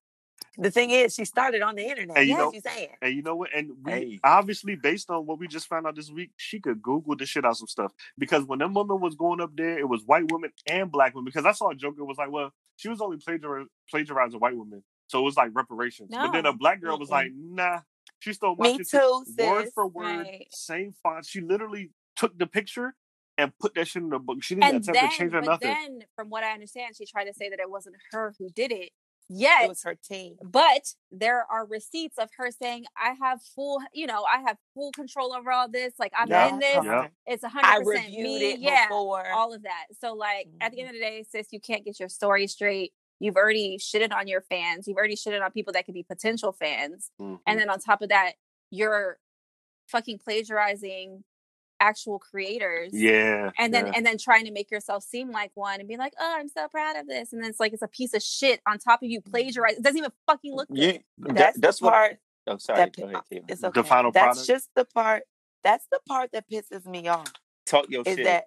[0.59, 2.17] The thing is, she started on the internet.
[2.19, 2.89] And you That's know- what she's saying.
[3.01, 3.51] And you know what?
[3.55, 4.21] And we Hey.
[4.23, 7.45] obviously, based on what we just found out this week, she could Google the shit
[7.47, 7.93] out some stuff.
[8.19, 11.25] Because when them woman was going up there, it was white women and black women.
[11.27, 14.57] Because I saw a joke, it was like, well, she was only plagiar- plagiarizing white
[14.57, 14.83] women.
[15.09, 16.11] So it was like reparations.
[16.11, 17.81] But then a black girl was like, nah,
[18.19, 20.47] she stole my Me shit too, word for word, Right.
[20.51, 21.27] same font.
[21.27, 22.95] She literally took the picture
[23.39, 24.43] and put that shit in the book.
[24.43, 25.69] She didn't And attempt then, to change or but nothing.
[25.69, 28.73] then, from what I understand, she tried to say that it wasn't her who did
[28.73, 28.91] it.
[29.29, 30.37] Yet It was her team.
[30.41, 34.93] but there are receipts of her saying, I have full, you know, I have full
[34.93, 35.95] control over all this.
[35.99, 36.49] Like I'm Yeah.
[36.51, 36.85] in this.
[36.85, 37.09] Yeah.
[37.27, 38.53] It's a I hundred percent reviewed me.
[38.53, 38.87] it yeah.
[38.87, 39.29] before.
[39.33, 39.87] All of that.
[40.01, 40.95] So like at the end mm-hmm.
[40.97, 42.93] of the day, sis, you can't get your story straight.
[43.21, 44.87] You've already shitted on your fans.
[44.87, 47.11] You've already shitted on people that could be potential fans.
[47.21, 47.41] Mhm.
[47.47, 48.33] And then on top of that,
[48.71, 49.19] you're
[49.89, 51.25] fucking plagiarizing
[51.79, 53.93] actual creators yeah, and then yeah.
[53.95, 56.69] and then trying to make yourself seem like one and be like, oh, I'm so
[56.69, 59.11] proud of this, and then it's like it's a piece of shit on top of
[59.11, 59.77] you plagiarize.
[59.77, 60.79] It doesn't even fucking look good.
[60.79, 61.93] Yeah, that, That's, that's the what.
[61.93, 62.19] part
[62.49, 62.79] Oh, sorry.
[62.79, 63.45] that Go ahead, Taylor.
[63.49, 63.83] it's The okay.
[63.83, 64.47] final that's product?
[64.47, 65.25] just the part.
[65.65, 67.33] That's the part that pisses me off.
[67.67, 68.25] Talk your Is shit.
[68.25, 68.45] that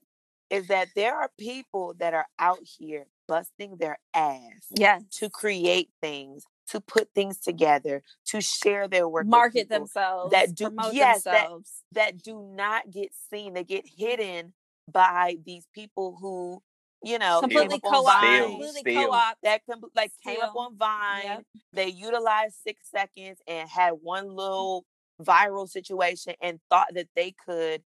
[0.50, 5.90] is that there are people that are out here busting their ass Yes, to create
[6.02, 11.24] things, to put things together, to share their work, market themselves, that do- promote yes,
[11.24, 11.84] themselves.
[11.94, 13.54] that do not get seen.
[13.54, 14.54] They get hidden
[14.92, 16.62] by these people who,
[17.04, 19.08] you know, completely co-op, Stale, Vine, completely stale.
[19.10, 19.38] co-op.
[19.44, 21.24] that com- like came up on Vine.
[21.24, 21.44] Yep.
[21.74, 24.86] They utilized six seconds and had one little
[25.22, 27.84] viral situation and thought that they could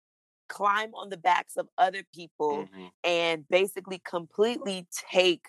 [0.48, 2.90] climb on the backs of other people Mhm.
[3.04, 5.48] and basically completely take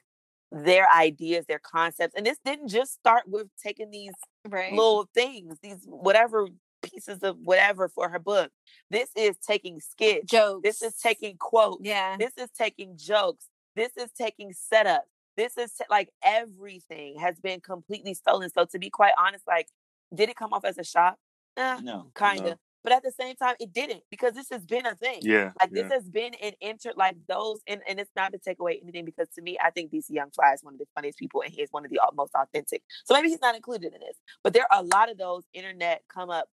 [0.52, 2.16] their ideas, their concepts.
[2.16, 4.14] And this didn't just start with taking these
[4.48, 4.74] Right.
[4.74, 6.48] little things, these whatever
[6.82, 8.52] pieces of whatever for her book.
[8.90, 10.26] This is taking skits.
[10.32, 10.64] jokes.
[10.64, 11.84] This is taking quotes.
[11.86, 12.18] yeah.
[12.18, 13.48] This is taking jokes.
[13.76, 15.08] This is taking setups.
[15.36, 18.50] This is t- like everything has been completely stolen.
[18.50, 19.70] So to be quite honest, like,
[20.14, 21.18] did it come off as a shock?
[21.58, 22.12] Eh, No.
[22.16, 22.46] kind of.
[22.46, 22.58] No.
[22.90, 25.20] But at the same time, it didn't because this has been a thing.
[25.22, 25.84] Yeah, Like yeah.
[25.84, 29.06] this has been an inter like those and, and it's not to take away anything
[29.06, 31.54] because to me I think DC Young Fly is one of the funniest people and
[31.54, 32.82] he is one of the most authentic.
[33.06, 34.18] So maybe he's not included in this.
[34.44, 36.50] But there are a lot of those internet come up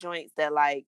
[0.00, 0.86] joints that like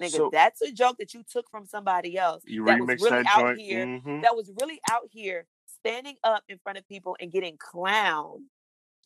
[0.00, 3.22] nigga, So- that's a joke that you took from somebody else You that was really
[3.24, 3.60] that out joint.
[3.60, 4.22] here mhm.
[4.22, 5.46] that was really out here
[5.80, 8.42] standing up in front of people and getting clowned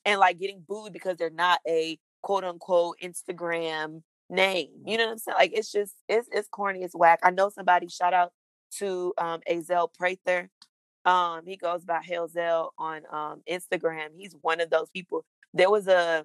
[0.04, 4.70] and like getting booed because they're not a quote unquote Instagram name.
[4.86, 5.36] You know what I'm saying?
[5.38, 7.20] Like it's just it's it's corny, it's whack.
[7.22, 8.32] I know somebody shout out
[8.78, 10.48] to um Azel Prather.
[11.04, 14.08] Um he goes by Hailzel on um Instagram.
[14.16, 15.24] He's one of those people.
[15.54, 16.24] There was a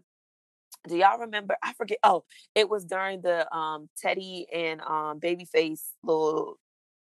[0.87, 1.55] do y'all remember?
[1.63, 1.97] I forget.
[2.03, 6.59] Oh, it was during the um Teddy and um Babyface little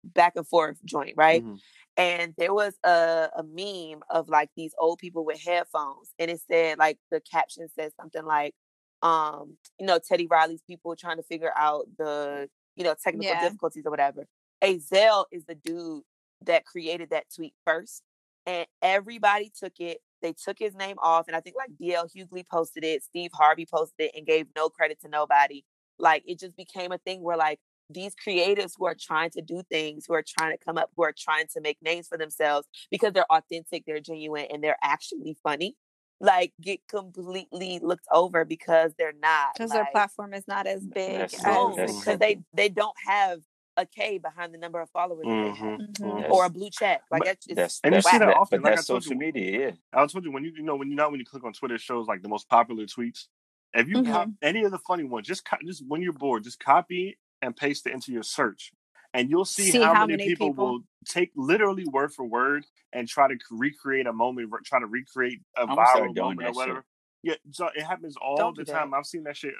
[0.05, 1.44] back and forth joint, right?
[1.44, 1.60] Mhm.
[1.97, 6.40] and there was a, a meme of like these old people with headphones and it
[6.48, 8.55] said like the caption said something like
[9.02, 13.40] um you know teddy riley's people trying to figure out the you know technical Yeah.
[13.40, 14.27] difficulties or whatever.
[14.62, 16.02] Azel is the dude
[16.44, 18.02] that created that tweet first
[18.47, 19.98] and everybody took it.
[20.22, 23.66] They took his name off and i think like dl hughley posted it steve harvey
[23.66, 25.64] posted it and gave no credit to nobody.
[25.98, 27.59] Like it just became a thing where like
[27.93, 31.02] these creatives who are trying to do things, who are trying to come up, who
[31.05, 35.36] are trying to make names for themselves because they're authentic, they're genuine, and they're actually
[35.43, 35.74] funny,
[36.20, 39.55] like get completely looked over because they're not.
[39.55, 43.40] because their platform is not as big That's as so- because they they don't have
[43.76, 45.97] a K behind the number of followers that they have, Mhm.
[46.01, 46.32] Mhm.
[46.32, 47.02] Or a blue check.
[47.10, 49.05] Like that's just That's And you that's see that that, often, but like I told
[49.05, 49.18] social you.
[49.18, 49.60] media.
[49.60, 49.72] Yeah.
[49.92, 51.76] I told you when you you know when you know when you click on Twitter,
[51.76, 53.26] it shows like the most popular tweets.
[53.72, 54.06] If you Mhm.
[54.12, 57.56] cop any of the funny ones, just co- just when you're bored, just copy and
[57.56, 58.72] paste it into your search,
[59.15, 62.24] and you'll see, See how, how many, many people, people- will take literally word for
[62.24, 66.49] word and try to recreate a moment, re- try to recreate a I'm viral moment
[66.49, 66.77] or whatever.
[66.78, 66.85] shit.
[67.23, 68.93] Yeah, so it happens all Don't the time.
[68.93, 68.97] that.
[68.97, 69.53] I've seen that shit.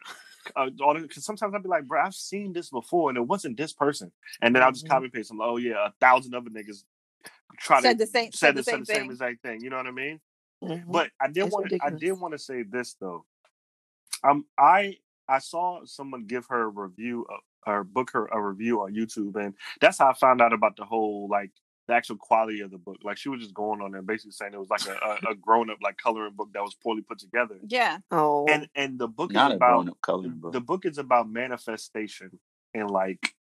[0.57, 3.59] Uh, all because sometimes I'll be like, bro, I've seen this before, and it wasn't
[3.59, 4.11] this person.
[4.41, 4.91] And then I'll just Mhm.
[4.91, 5.31] copy paste.
[5.31, 6.85] I'm like, oh yeah, a thousand other niggas
[7.59, 9.11] try Said to the same- said, said the the, said same the same thing.
[9.11, 9.61] exact thing.
[9.63, 10.21] You know what I mean?
[10.65, 10.85] Mhm.
[10.91, 13.27] But I did want I did want to say this though.
[14.25, 14.97] Um, I
[15.29, 19.37] I saw someone give her a review of, or book her a review on YouTube,
[19.37, 21.51] and that's how I found out about the whole like
[21.89, 22.99] the actual quality of the book.
[23.03, 24.93] Like she was just going on there, basically saying it was like a,
[25.29, 27.57] a, a grown up like coloring book that was poorly put together.
[27.67, 27.99] Yeah.
[28.11, 30.53] oh, And and the book Not is a about grown up coloring book.
[30.53, 32.39] the book is about manifestation
[32.75, 33.35] and like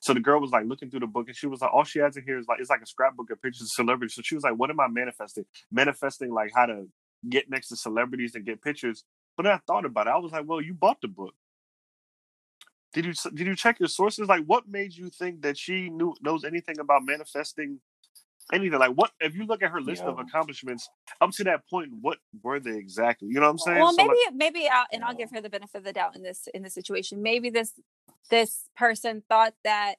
[0.00, 1.98] so the girl was like looking through the book and she was like all she
[1.98, 4.36] has in here is like it's like a scrapbook of pictures of celebrities so she
[4.36, 6.86] was like what am i manifesting manifesting like how to
[7.28, 9.02] get next to celebrities and get pictures
[9.36, 11.34] but then i thought about it i was like well you bought the book
[12.92, 14.28] did you did you check your sources?
[14.28, 17.80] Like what made you think that she knew knows anything about manifesting
[18.52, 18.78] anything?
[18.78, 20.88] Like what if you look at her list of accomplishments
[21.20, 23.28] up to that point what were they exactly?
[23.28, 23.78] You know what i'm saying?
[23.78, 26.16] Well, So, maybe like, maybe I'll, and I'll give her the benefit of the doubt
[26.16, 27.22] in this in this situation.
[27.22, 27.74] Maybe this
[28.30, 29.96] this person thought that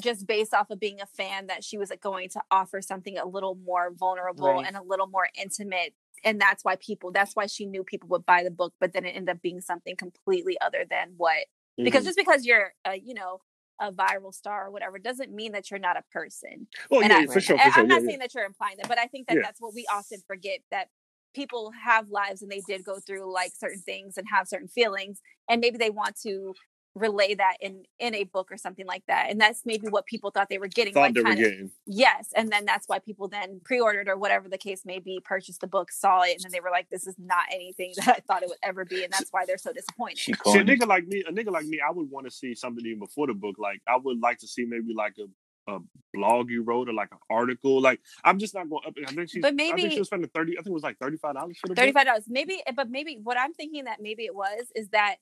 [0.00, 3.26] just based off of being a fan that she was going to offer something a
[3.26, 4.66] little more vulnerable Right.
[4.66, 5.94] and a little more intimate
[6.24, 9.04] and that's why people that's why she knew people would buy the book but then
[9.04, 11.46] it ended up being something completely other than what
[11.76, 12.06] because mhm.
[12.06, 13.40] just because you're a you know
[13.80, 17.18] a viral star or whatever doesn't mean that you're not a person oh and yeah
[17.18, 18.08] I, for sure for I'm yeah, not yeah.
[18.08, 19.42] saying that you're implying that, but I think that Yeah.
[19.44, 20.88] that's what we often forget that
[21.34, 25.20] people have lives and they did go through like certain things and have certain feelings
[25.48, 26.54] and maybe they want to
[26.94, 30.30] relay that in in a book or something like that and that's maybe what people
[30.30, 31.70] thought they were getting Thought like they were kind of- getting.
[31.86, 35.60] yes and then that's why people then pre-ordered or whatever the case may be purchased
[35.60, 38.20] the book saw it and then they were like this is not anything that i
[38.26, 40.86] thought it would ever be and that's why they're so disappointed She See, a nigga
[40.86, 43.34] like me, a nigga like me, I would want to see something even before the
[43.34, 43.56] book.
[43.58, 45.78] Like, I would like to see maybe like a, a
[46.14, 47.80] blog you wrote or like an article.
[47.80, 48.82] Like, I'm just not going.
[48.86, 48.94] up.
[49.06, 50.52] I think she, But maybe I think she was spending thirty.
[50.52, 51.74] I think it was like thirty five dollars for the.
[51.74, 52.62] Thirty-five dollars, maybe.
[52.74, 55.16] But maybe what I'm thinking that maybe it was is that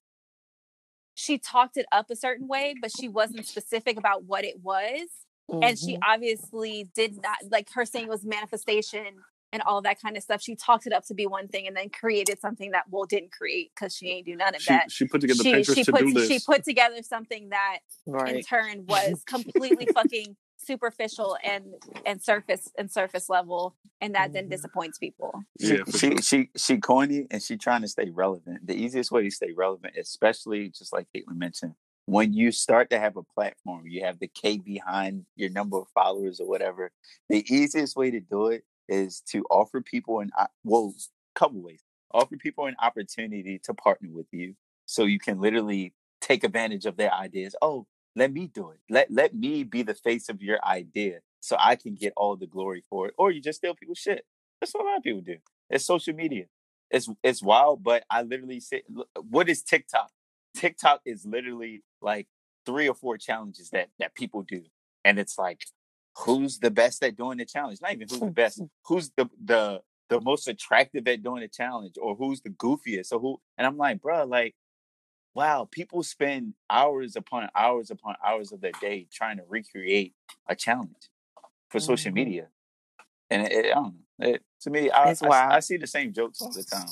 [1.17, 5.09] she talked it up a certain way, but she wasn't specific about what it was,
[5.49, 6.01] and she Mhm.
[6.07, 9.07] obviously did not like her saying it was manifestation
[9.53, 10.43] and all that kind of stuff.
[10.43, 13.33] She talked it up to be one thing, and then created something that well didn't
[13.33, 14.93] create because she ain't do none of She, that.
[14.93, 16.31] she put together She Pinterest she to put do list.
[16.31, 17.79] she put together something that
[18.27, 20.37] in turn was completely fucking
[20.67, 21.75] superficial and
[22.05, 24.51] and surface and surface level, and that then Mhm.
[24.51, 25.43] disappoints people.
[25.61, 26.19] She, Yeah, she, sure.
[26.23, 28.67] she she corny and she trying to stay relevant.
[28.67, 31.75] The easiest way to stay relevant, especially just like Caitlin mentioned,
[32.07, 35.89] when you start to have a platform, you have the K behind your number of
[35.89, 36.93] followers or whatever.
[37.29, 40.95] The easiest way to do it is to offer people an op- well,
[41.35, 41.83] couple ways.
[42.13, 44.55] Offer people an opportunity to partner with you,
[44.87, 47.55] so you can literally take advantage of their ideas.
[47.61, 47.87] Oh,
[48.17, 48.79] let me do it.
[48.91, 52.47] Let let me be the face of your idea, so I can get all the
[52.49, 53.15] glory for it.
[53.19, 54.25] Or you just steal people's shit.
[54.61, 55.37] That's what a lot of people do.
[55.71, 56.47] It's social media.
[56.91, 60.11] It's it's wild, but I literally say, look, what is TikTok?
[60.57, 62.29] TikTok is literally like
[62.65, 64.63] three or four challenges that that people do,
[65.05, 65.67] and it's like,
[66.19, 67.81] who's the best at doing the challenge?
[67.83, 68.63] Not even who's the best.
[68.87, 73.07] Who's the the the most attractive at doing the challenge, or who's the goofiest?
[73.07, 73.41] So who?
[73.59, 74.55] And I'm like, bro, like,
[75.37, 80.15] wow, people spend hours upon hours upon hours of their day trying to recreate
[80.49, 81.11] a challenge
[81.71, 82.15] for social Mhm.
[82.15, 82.49] media,
[83.31, 84.29] and it, it- I don't know.
[84.29, 85.57] It, to me, I, I.
[85.57, 86.89] I see the same jokes all the time,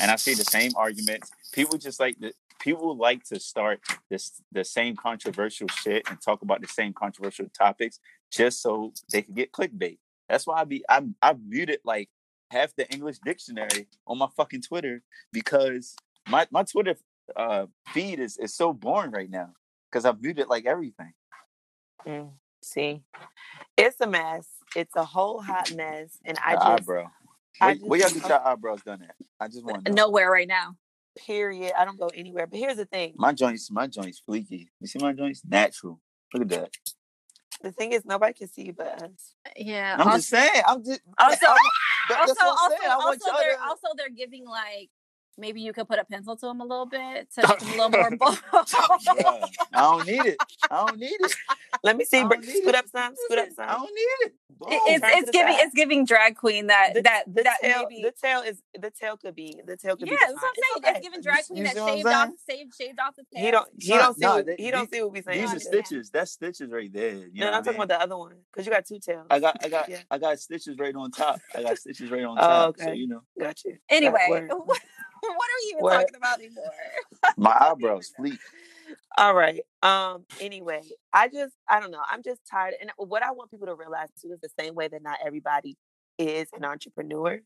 [0.00, 1.30] and I see the same arguments.
[1.52, 6.40] People just like the people like to start this the same controversial shit and talk
[6.40, 8.00] about the same controversial topics
[8.32, 9.98] just so they can get clickbait.
[10.28, 12.08] That's why I be I I muted like
[12.50, 15.02] half the English dictionary on my fucking Twitter
[15.32, 15.94] because
[16.30, 16.96] my my Twitter
[17.36, 19.50] uh feed is is so boring right now
[19.90, 21.12] because I've muted like everything.
[22.06, 22.30] Mm,
[22.62, 23.02] see,
[23.76, 24.46] it's a mess.
[24.76, 27.10] It's a whole hot mess, and I The just eyebrow.
[27.60, 29.14] I Where, where y'all get your eyebrows done at?
[29.40, 29.88] I just want.
[29.88, 30.76] Nowhere right now.
[31.16, 31.72] period.
[31.78, 32.46] I don't go anywhere.
[32.46, 34.68] But here's the thing: My joints, my joints fleeky.
[34.80, 35.42] You see my joints?
[35.48, 36.00] Natural.
[36.34, 36.70] Look at that.
[37.62, 39.34] the thing is, nobody can see but us.
[39.56, 39.94] Yeah.
[39.94, 40.62] I'm also, just saying.
[40.66, 41.00] I'm just.
[41.18, 41.56] also, I'm-
[42.08, 42.90] that- also, that's I'm also, saying.
[42.92, 44.90] I want also, they're to- also they're giving like
[45.38, 47.72] maybe you could put a pencil to them a little bit to make them a
[47.72, 48.38] little more bold.
[48.68, 50.36] Bruh, I don't need it.
[50.70, 51.34] I don't need it.
[51.82, 52.18] Let me see.
[52.18, 52.74] I br- don't need Scoot it.
[52.76, 53.14] up some.
[53.26, 53.68] Scoot up some.
[53.68, 54.32] I don't need it.
[54.56, 54.68] Boom.
[54.70, 55.62] It's it's giving side.
[55.64, 58.90] it's giving drag queen that The, that the that tail, maybe the tail is the
[58.90, 60.18] tail could be the tail could yeah, be.
[60.20, 60.42] that's what.
[60.44, 60.96] I'm saying.
[60.96, 62.58] It's giving drag queen You that see what shaved off, saying?
[62.60, 63.44] shaved, shaved off the tail.
[63.44, 63.68] He don't.
[63.80, 64.20] He Son, don't see.
[64.20, 65.40] no, what, he don't these- see what we saying.
[65.40, 66.10] These are stitches.
[66.10, 67.14] That's stitches right there.
[67.14, 69.26] You no, know no, I'm talking about the other one because you got two tails.
[69.28, 69.98] I got, I got, Yeah.
[70.08, 71.40] I got stitches right on top.
[71.54, 72.76] I got stitches right on Oh, top.
[72.78, 72.94] So okay.
[72.94, 73.76] you know, Got you.
[73.90, 74.50] Anyway, Word.
[75.28, 76.72] what, what are you even talking about anymore?
[77.36, 78.38] my eyebrows even fleek.
[79.16, 79.60] All right.
[79.82, 80.24] Um.
[80.40, 80.82] Anyway,
[81.12, 82.02] I just I don't know.
[82.10, 84.88] I'm just tired, and what I want people to realize too is the same way
[84.88, 85.76] that not everybody
[86.18, 87.40] is an entrepreneur.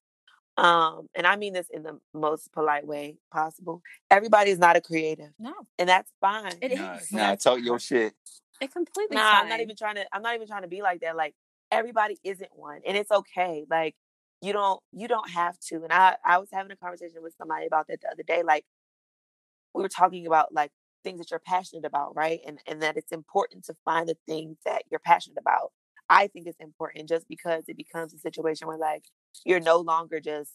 [0.57, 3.81] Um, and I mean this in the most polite way possible.
[4.11, 6.55] Everybody is not a creative, No, and that's fine.
[6.61, 7.13] it Nah, is.
[7.13, 8.13] nah, talk your shit.
[8.61, 9.17] It completely.
[9.17, 10.07] Nah, I'm not even trying to.
[10.13, 11.17] I'm not even trying to be like that.
[11.17, 11.35] Like
[11.71, 13.65] everybody isn't one, and it's okay.
[13.71, 13.95] Like
[14.43, 15.83] you don't you don't have to.
[15.85, 18.43] And I I was having a conversation with somebody about that the other day.
[18.43, 18.65] Like
[19.75, 20.71] we were talking about like
[21.05, 22.41] things that you're passionate about, right?
[22.47, 25.73] And and that it's important to find the things that you're passionate about.
[26.11, 29.05] I think it's important just because it becomes a situation where like
[29.45, 30.53] you're no longer just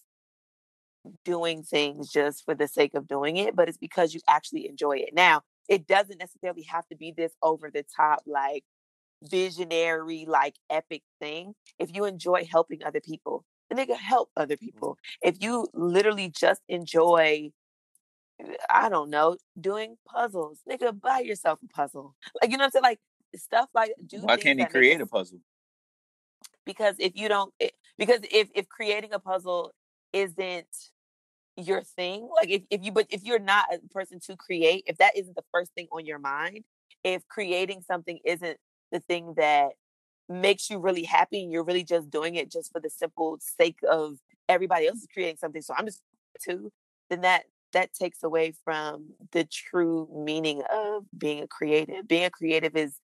[1.25, 4.97] doing things just for the sake of doing it, but it's because you actually enjoy
[4.97, 5.09] it.
[5.13, 8.63] Now, it doesn't necessarily have to be this over the top, like
[9.23, 11.53] visionary, like epic thing.
[11.79, 14.97] If you enjoy helping other people, nigga help other people.
[15.21, 17.51] If you literally just enjoy,
[18.69, 22.15] I don't know, doing puzzles, nigga, buy yourself a puzzle.
[22.41, 22.83] Like you know what I'm saying?
[22.83, 22.99] Like
[23.35, 24.19] stuff like do.
[24.19, 25.39] Why can't he create a puzzle?
[26.65, 29.71] because if you don't it, because if if creating a puzzle
[30.11, 30.91] isn't
[31.55, 34.97] your thing like if, if you but if you're not a person to create if
[34.97, 36.63] that isn't the first thing on your mind
[37.03, 38.57] if creating something isn't
[38.91, 39.69] the thing that
[40.29, 43.79] makes you really happy and you're really just doing it just for the simple sake
[43.89, 44.17] of
[44.49, 46.01] everybody else is creating something so i'm just
[46.43, 46.71] too
[47.09, 47.43] then that
[47.73, 52.07] that takes away from the true meaning of being a creative.
[52.07, 52.99] Being a creative is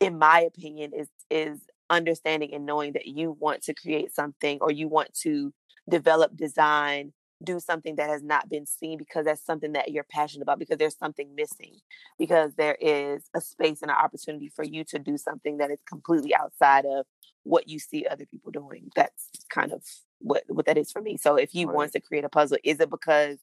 [0.00, 1.60] in my opinion is is
[1.90, 5.52] understanding and knowing that you want to create something or you want to
[5.88, 7.12] develop design,
[7.42, 10.76] do something that has not been seen because that's something that you're passionate about because
[10.78, 11.76] there's something missing
[12.18, 15.78] because there is a space and an opportunity for you to do something that is
[15.88, 17.06] completely outside of
[17.44, 19.82] what you see other people doing that's kind of
[20.18, 21.76] what what that is for me so if you Right.
[21.76, 23.38] want to create a puzzle is it because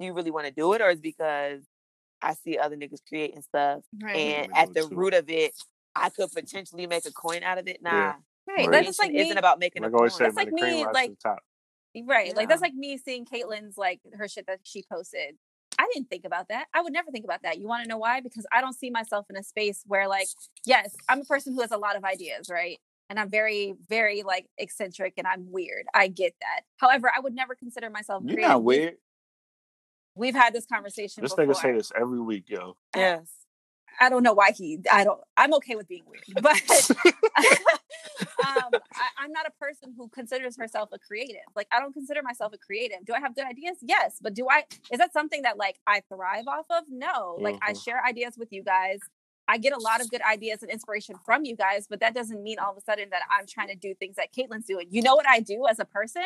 [0.00, 1.62] you really want to do it or is it because
[2.20, 4.16] i see other niggas creating stuff Right.
[4.16, 4.88] and me at the too.
[4.96, 5.52] root of it
[5.94, 8.06] i could potentially make a coin out of it nah Yeah.
[8.48, 8.58] right.
[8.58, 8.70] Right.
[8.72, 10.44] That's just like me, isn't about making Like a I always coin say, That's man,
[10.46, 11.12] like the cream me, like-
[12.02, 12.16] to the top.
[12.16, 12.36] Right.
[12.36, 15.36] Like that's like me seeing Caitlyn's like her shit that she posted.
[15.78, 16.66] I didn't think about that.
[16.72, 17.58] I would never think about that.
[17.58, 18.20] You want to know why?
[18.20, 20.26] Because I don't see myself in a space where like,
[20.64, 22.78] yes, I'm a person who has a lot of ideas, right?
[23.10, 25.84] And I'm very, very like eccentric and I'm weird.
[25.94, 26.62] I get that.
[26.78, 28.48] However, I would never consider myself You're creative.
[28.50, 28.94] not We- weird.
[30.14, 31.52] We've had this conversation This before.
[31.52, 32.76] nigga say this every week, yo.
[32.96, 33.28] yes
[34.00, 34.78] I don't know why he.
[34.92, 35.20] I don't.
[35.36, 36.90] I'm okay with being weird, but
[38.44, 41.42] um, I, I'm not a person who considers herself a creative.
[41.54, 42.98] Like I don't consider myself a creative.
[43.06, 43.78] Do I have good ideas?
[43.82, 44.64] Yes, but do I?
[44.92, 46.84] Is that something that like I thrive off of?
[46.88, 47.38] No.
[47.40, 47.84] Like I Mhm.
[47.84, 49.00] share ideas with you guys.
[49.48, 52.42] I get a lot of good ideas and inspiration from you guys, but that doesn't
[52.42, 54.88] mean all of a sudden that I'm trying to do things that Caitlin's doing.
[54.90, 56.24] You know what I do as a person?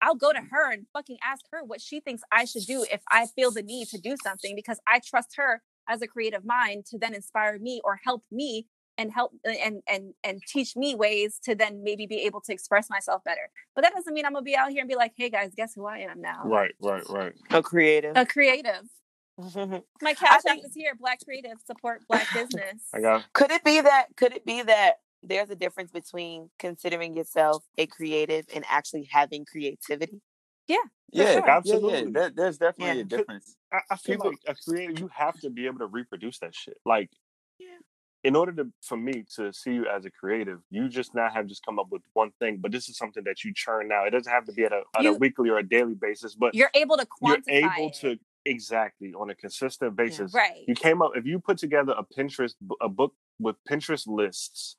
[0.00, 3.02] I'll go to her and fucking ask her what she thinks I should do if
[3.10, 6.86] I feel the need to do something because I trust her as a creative mind
[6.86, 8.66] to then inspire me or help me
[8.98, 12.52] and help uh, and and and teach me ways to then maybe be able to
[12.52, 13.50] express myself better.
[13.74, 15.74] But that doesn't mean I'm gonna be out here and be like, hey guys, guess
[15.74, 16.42] who I am now?
[16.44, 17.32] Right, right, right.
[17.50, 18.88] a creative A creative.
[19.36, 20.94] My cash app is here.
[20.98, 22.82] Black creative support black business.
[22.94, 24.06] I got Could it be that?
[24.16, 29.44] Could it be that there's a difference between considering yourself a creative and actually having
[29.44, 30.20] creativity?
[30.68, 31.24] Yeah, sure.
[31.24, 31.42] yeah, yeah.
[31.46, 32.10] Absolutely.
[32.12, 33.02] There- there's definitely Yeah.
[33.02, 33.56] a difference.
[33.72, 36.54] I, I feel People- like a creator, you have to be able to reproduce that
[36.54, 36.78] shit.
[36.86, 37.10] Like,
[37.58, 37.78] Yeah.
[38.22, 41.46] in order to for me to see you as a creative, you just not have
[41.46, 44.06] just come up with one thing, but this is something that you churn out.
[44.06, 46.54] It doesn't have to be at a on a weekly or a daily basis, but
[46.54, 47.42] You're able to quantify.
[47.46, 47.94] you're able it.
[48.00, 50.32] to exactly on a consistent basis.
[50.34, 50.64] right.
[50.68, 54.76] You came up if you put together a Pinterest a book with Pinterest lists.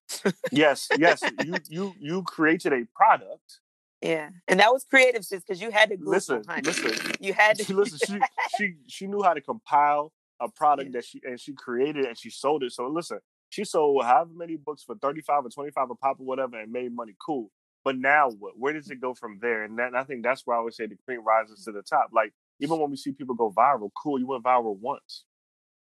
[0.52, 3.60] yes, yes, you you you created a product.
[4.06, 6.14] Yeah, and that was creative, sis, because you had to Google.
[6.14, 6.61] Listen, honey.
[6.61, 6.91] listen.
[7.19, 7.64] you had to.
[7.64, 8.19] She listen, she
[8.57, 12.30] she she knew how to compile a product that she and she created and she
[12.30, 12.72] sold it.
[12.72, 13.19] So listen,
[13.49, 16.94] she sold however many books for 35 or 25 a pop or whatever and made
[16.95, 17.15] money.
[17.26, 17.49] Cool.
[17.84, 18.53] But now what?
[18.57, 19.64] Where does it go from there?
[19.64, 21.82] And, that, and I think that's where I always say the cream rises to the
[21.82, 22.10] top.
[22.14, 25.23] Like even when we see people go viral, cool, you went viral once.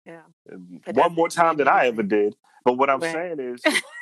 [0.05, 0.21] Yeah.
[0.91, 2.35] One more time than I ever did.
[2.65, 3.13] But what I'm Right.
[3.13, 3.63] saying is,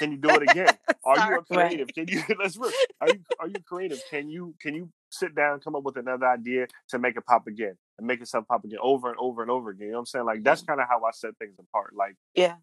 [0.00, 0.78] can you do it again?
[1.06, 1.94] Are you a creative?
[1.94, 2.72] Can you let's real.
[3.02, 4.00] Are you are you creative?
[4.10, 7.26] Can you can you sit down and come up with another idea to make it
[7.26, 9.88] pop again and make yourself pop again over and over and over again?
[9.88, 10.26] You know what I'm saying?
[10.26, 11.94] Like that's kind of how I set things apart.
[11.96, 12.56] Like Yeah.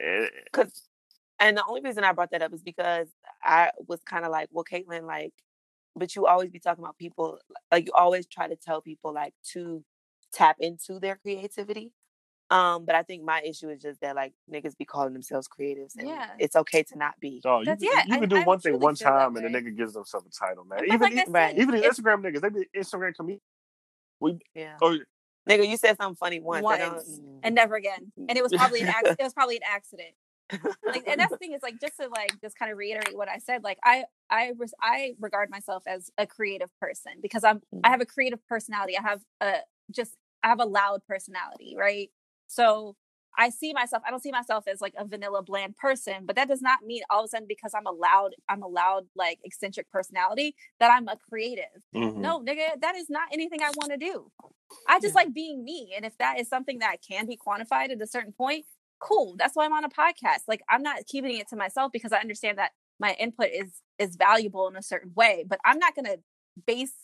[0.00, 0.88] eh, Cause,
[1.40, 3.08] and the only reason I brought that up is because
[3.42, 5.34] I was kind of like, well, Caitlin, like,
[5.96, 7.40] but you always be talking about people,
[7.72, 9.84] like, you always try to tell people, like, to
[10.32, 11.92] tap into their creativity.
[12.54, 15.96] Um, but I think my issue is just that, like, niggas be calling themselves creatives,
[15.98, 16.30] and Yeah.
[16.38, 17.40] it's okay to not be.
[17.44, 19.50] oh, you, That's- can- yeah, you can do I one thing one time and the
[19.50, 19.60] way.
[19.62, 20.78] nigga gives themselves a title, man.
[20.80, 21.58] But Even like these, Right.
[21.58, 23.42] even these it's- Instagram niggas, they be Instagram comedians.
[24.20, 24.98] We Yeah, oh
[25.48, 27.20] nigga, you said something funny once, I don't- Once.
[27.42, 28.12] and never again.
[28.28, 30.14] And it was probably an ac- it was probably an accident.
[30.86, 33.28] Like, and that's the thing is like just to like just kind of reiterate what
[33.28, 33.64] I said.
[33.64, 38.00] Like I I res- I regard myself as a creative person because I'm I have
[38.00, 38.96] a creative personality.
[38.96, 39.56] I have a
[39.90, 40.14] just
[40.44, 42.10] I have a loud personality, right?
[42.46, 42.96] So
[43.36, 44.02] I see myself.
[44.06, 47.02] I don't see myself as like a vanilla bland person, but that does not mean
[47.10, 50.90] all of a sudden because I'm a loud I'm a loud like eccentric personality that
[50.90, 51.82] I'm a creative.
[51.94, 52.16] mhm.
[52.16, 54.30] No, nigga, that is not anything I want to do.
[54.88, 55.22] I just Yeah.
[55.22, 55.92] like being me.
[55.96, 58.66] And if that is something that can be quantified at a certain point,
[59.00, 59.36] cool.
[59.36, 60.42] That's why I'm on a podcast.
[60.48, 64.16] Like I'm not keeping it to myself because I understand that my input is is
[64.16, 65.44] valuable in a certain way.
[65.46, 66.16] But I'm not gonna
[66.66, 66.94] base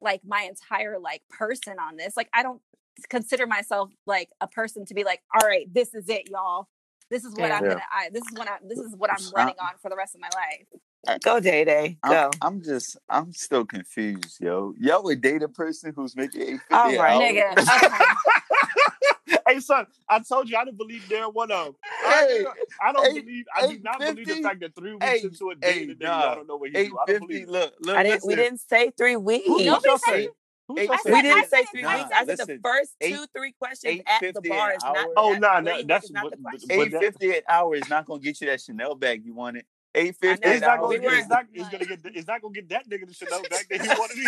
[0.00, 2.16] like my entire like person on this.
[2.16, 2.62] Like I don't
[3.08, 6.68] consider myself like a person to be like, all right, this is it, y'all.
[7.10, 7.58] This is what Yeah.
[7.58, 7.70] I'm Yeah.
[7.70, 10.14] gonna I this is what I this is what I'm running on for the rest
[10.14, 10.66] of my life.
[11.06, 12.30] Uh, go, Day Day, go.
[12.40, 14.72] I'm, I'm just, I'm still confused, yo.
[14.80, 17.58] Y'all would date a person who's making eight fifty All an Nigga.
[17.58, 19.38] Okay.
[19.48, 21.74] hey son, I told you I didn't believe there one of them.
[22.06, 22.44] Hey,
[22.82, 23.44] I don't eight- believe.
[23.54, 26.04] I do not believe the fact that three weeks Hey, into a hey, date, the
[26.04, 26.32] nigga, nah.
[26.32, 26.96] I don't know what he Eight do.
[26.98, 27.26] I don't fifty.
[27.26, 27.48] believe.
[27.50, 27.96] Look, look.
[27.96, 28.26] I didn't.
[28.26, 29.46] We didn't say three weeks.
[29.46, 30.28] Who Nobody said- say?
[30.68, 31.10] Who Eight- y'all I say?
[31.10, 32.10] We said- didn't I say said- three Nah, weeks.
[32.14, 32.60] I said the listen.
[32.64, 34.96] first Eight- two, three questions at the bar is not.
[35.16, 36.68] Oh, no, nah, nah, that's not what- the but- question.
[36.68, 39.34] but Eight that- fifty an hour is not gonna get you that Chanel bag you
[39.34, 39.66] wanted.
[39.94, 40.54] Eight fifty I know.
[40.56, 41.12] It's not gonna get.
[41.12, 41.46] It's not.
[41.52, 42.00] It's gonna get.
[42.16, 44.18] It's not gonna get that nigga the Chanel bag that he wanted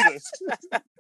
[0.73, 0.83] either.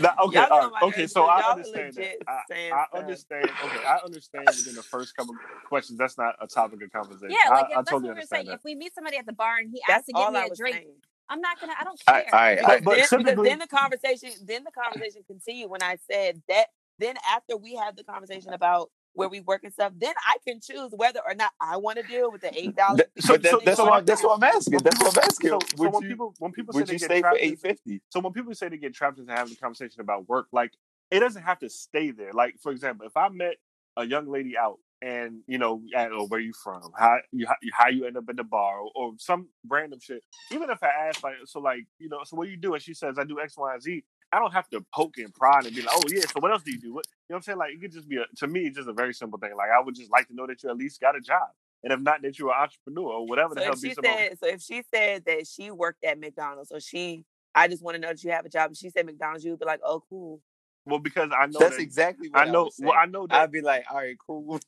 [0.00, 1.06] Now, okay, Y'all get all on right, okay.
[1.06, 2.16] So I understand that.
[2.26, 3.44] I, I understand.
[3.44, 5.34] Okay, I understand within the first couple
[5.68, 5.98] questions.
[5.98, 7.30] That's not a topic of conversation.
[7.30, 8.46] Yeah, like I, if I that's totally what we were saying.
[8.46, 8.54] that.
[8.54, 10.44] If we meet somebody at the bar and he That's asks to give me I
[10.44, 10.86] a was drink, saying.
[11.28, 11.74] I'm not gonna.
[11.80, 12.34] I don't care.
[12.34, 15.96] I, But I, but then, because then the conversation then the conversation continued when I
[16.10, 16.66] said that
[16.98, 20.60] then after we had the conversation about where we work and stuff, then I can
[20.60, 22.98] choose whether or not I want to deal with the eight dollars.
[22.98, 24.78] That- So- but so- that's so what I'm, that's what I'm asking.
[24.78, 25.50] That's people, what I'm asking.
[25.50, 27.20] so, so would when you people when people say would they you get stay for
[27.22, 28.02] trapped in, eight fifty?
[28.10, 30.72] so when people say they get trapped into having a conversation about work, like
[31.10, 32.32] it doesn't have to stay there.
[32.32, 33.56] Like for example, if I met
[33.96, 37.46] a young lady out and you know, at, or oh, where you from, how you
[37.46, 40.22] how, how you end up in the bar, or, some random shit.
[40.52, 42.74] Even if I ask like, so like you know, so what do you do?
[42.74, 44.04] And she says I do X, Y, and Z.
[44.32, 46.62] I don't have to poke and prod and be like, oh yeah, so what else
[46.62, 46.94] do you do?
[46.94, 47.58] What you know what I'm saying?
[47.58, 49.54] Like it could just be a to me, it's just a very simple thing.
[49.56, 51.48] Like I would just like to know that you at least got a job.
[51.84, 54.48] And if not, that you're an entrepreneur or whatever So the hell she said so
[54.48, 57.24] if she said that she worked at McDonald's or she
[57.54, 59.52] I just want to know that you have a job and she said McDonald's, you
[59.52, 60.40] would be like, Oh cool.
[60.86, 62.86] Well, because I know That's that, exactly what I I, know would say.
[62.86, 64.60] well, I know that I'd be like, all right, cool.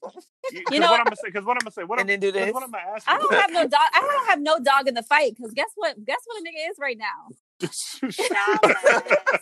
[0.52, 1.00] You know what what?
[1.00, 2.54] I'm gonna say, because what I'm gonna say, what I'm, then do 'cause this.
[2.54, 3.14] what I'm gonna ask you.
[3.14, 3.88] I don't have no dog.
[3.94, 6.04] I don't have no dog in the fight because guess what?
[6.04, 7.28] Guess what a nigga is right now.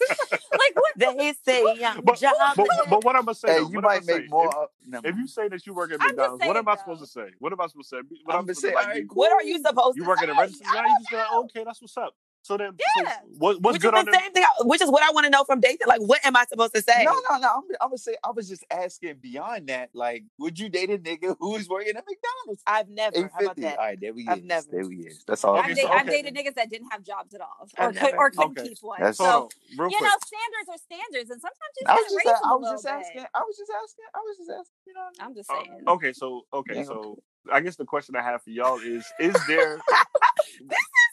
[0.58, 0.92] Like what?
[0.96, 2.38] They say I'm but, jobless.
[2.56, 4.48] but, but what I'm gonna say, hey, though, you might I'm make say, more.
[4.48, 6.74] If, Up, never if you say that you work at I'm McDonald's, what am I
[6.74, 7.26] saying, supposed to say?
[7.38, 8.02] What am I supposed to say?
[8.24, 8.88] What I'm I'm supposed say, to all like?
[8.94, 9.16] right, cool.
[9.16, 10.24] What are you supposed you to work say?
[10.24, 10.64] at a register?
[10.70, 12.14] I Yeah, you just be like, okay, that's what's up.
[12.46, 13.10] So then, Yeah.
[13.10, 14.44] so what, what's which good is on the same thing.
[14.44, 15.88] I- Which is what I want to know from dating.
[15.88, 17.02] Like, what am I supposed to say?
[17.04, 17.48] No, no, no.
[17.56, 19.90] I'm, I'm gonna say I was just asking beyond that.
[19.94, 22.62] Like, would you date a nigga who is working at McDonald's?
[22.64, 23.28] I've never.
[23.34, 23.78] How about that?
[23.78, 24.44] All right, there we I've is.
[24.44, 24.66] never.
[24.70, 25.24] There we is.
[25.26, 25.56] That's all.
[25.56, 28.14] I've, I'm so da- I've dated niggas that didn't have jobs at all, or could,
[28.14, 28.68] or couldn't Okay.
[28.68, 29.00] keep one.
[29.00, 32.60] That's- So you know, standards are standards, and sometimes you I was just, raise them
[32.60, 33.24] was just asking.
[33.34, 34.04] I was just asking.
[34.14, 34.74] I was just asking.
[34.86, 35.00] You know.
[35.00, 35.28] What I mean?
[35.28, 35.82] I'm just Uh, saying.
[35.88, 36.82] okay, so okay, Yeah.
[36.84, 37.18] so
[37.52, 39.80] I guess the question I have for y'all is: Is there
[40.60, 41.05] this is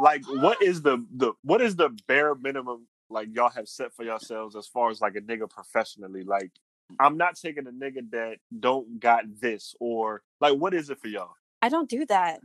[0.00, 4.04] like what is the the what is the bare minimum like y'all have set for
[4.04, 6.22] yourselves as far as like a nigga professionally?
[6.22, 6.50] Like,
[6.98, 11.08] I'm not taking a nigga that don't got this or like what is it for
[11.08, 11.34] y'all?
[11.62, 12.40] I don't do that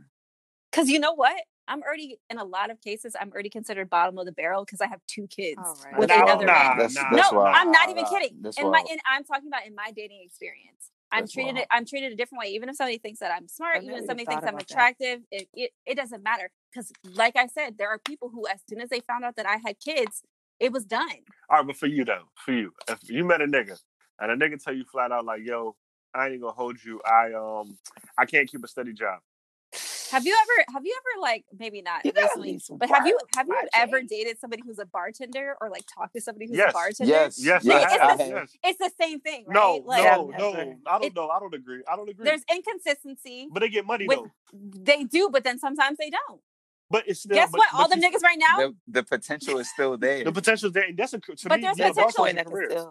[0.70, 1.36] because you know what?
[1.68, 3.14] I'm already in a lot of cases.
[3.18, 5.98] I'm already considered bottom of the barrel because I have two kids All right.
[5.98, 6.78] with Nah, another nah, man.
[6.78, 7.56] That's that's no, wild.
[7.56, 8.38] I'm not even kidding.
[8.40, 10.90] That's In my, in, I'm talking about in my dating experience.
[11.12, 11.66] I'm That's treated wild.
[11.70, 12.50] I'm treated a different way.
[12.50, 15.70] Even if somebody thinks that I'm smart, even if somebody thinks I'm attractive, it, it
[15.86, 16.50] it doesn't matter.
[16.72, 19.46] Because, like I said, there are people who, as soon as they found out that
[19.48, 20.22] I had kids,
[20.60, 21.08] it was done.
[21.48, 23.78] All right, but for you though, for you, if you met a nigga
[24.20, 25.74] and a nigga tell you flat out like, "Yo,
[26.14, 27.00] I ain't gonna hold you.
[27.04, 27.78] I um,
[28.18, 29.20] I can't keep a steady job."
[30.12, 30.64] Have you ever?
[30.74, 33.54] Have you ever like maybe not You recently, leave some but have you have you
[33.54, 36.70] side ever dated somebody who's a bartender or like talked to somebody who's Yes.
[36.70, 37.12] a bartender?
[37.12, 37.44] Yes.
[37.44, 38.18] Yes, Nigga, I it's have.
[38.18, 38.56] the- I yes.
[38.64, 39.54] It's the same thing, right?
[39.54, 40.76] No, like no, I've no.
[40.86, 41.28] I don't It- know.
[41.28, 41.82] I don't agree.
[41.90, 42.24] I don't agree.
[42.24, 43.48] there's inconsistency.
[43.52, 44.30] but they get money with- though.
[44.52, 46.40] They do, but then sometimes they don't.
[46.90, 47.36] But it's still.
[47.36, 47.68] Guess but, what?
[47.72, 50.24] but All them niggas right now, The, the potential is still there.
[50.24, 50.84] The potential is there.
[50.84, 51.62] and That's a to But me.
[51.62, 52.86] there's being a That's a potential boss point is a that career.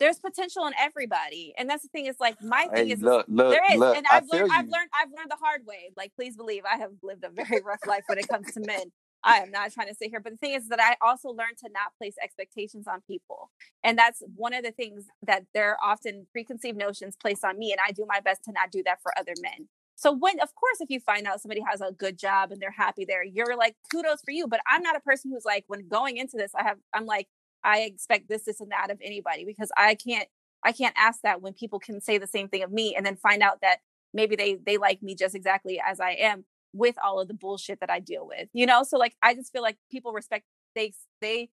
[0.00, 2.06] there's potential in everybody, and that's the thing.
[2.06, 3.96] Is like my thing Hey, is, is look, look, there is, look.
[3.96, 5.92] and I I've feel learned, I've learned, I've learned the hard way.
[5.96, 8.92] Like, please believe, I have lived a very rough life when it comes to men.
[9.24, 11.58] I am not trying to sit here, but the thing is that I also learned
[11.64, 13.50] to not place expectations on people,
[13.84, 17.72] and that's one of the things that there are often preconceived notions placed on me,
[17.72, 19.68] and I do my best to not do that for other men.
[20.00, 22.70] So when, of course, if you find out somebody has a good job and they're
[22.70, 24.48] happy there, you're like, kudos for you.
[24.48, 27.28] But I'm not a person who's like, when going into this, I have, I'm like,
[27.62, 30.26] I expect this, this, and that of anybody because I can't,
[30.64, 33.16] I can't ask that when people can say the same thing of me and then
[33.16, 33.80] find out that
[34.14, 37.80] maybe they they like me just exactly as I am with all of the bullshit
[37.80, 38.48] that I deal with.
[38.54, 41.50] You know, so like I just feel like people respect they they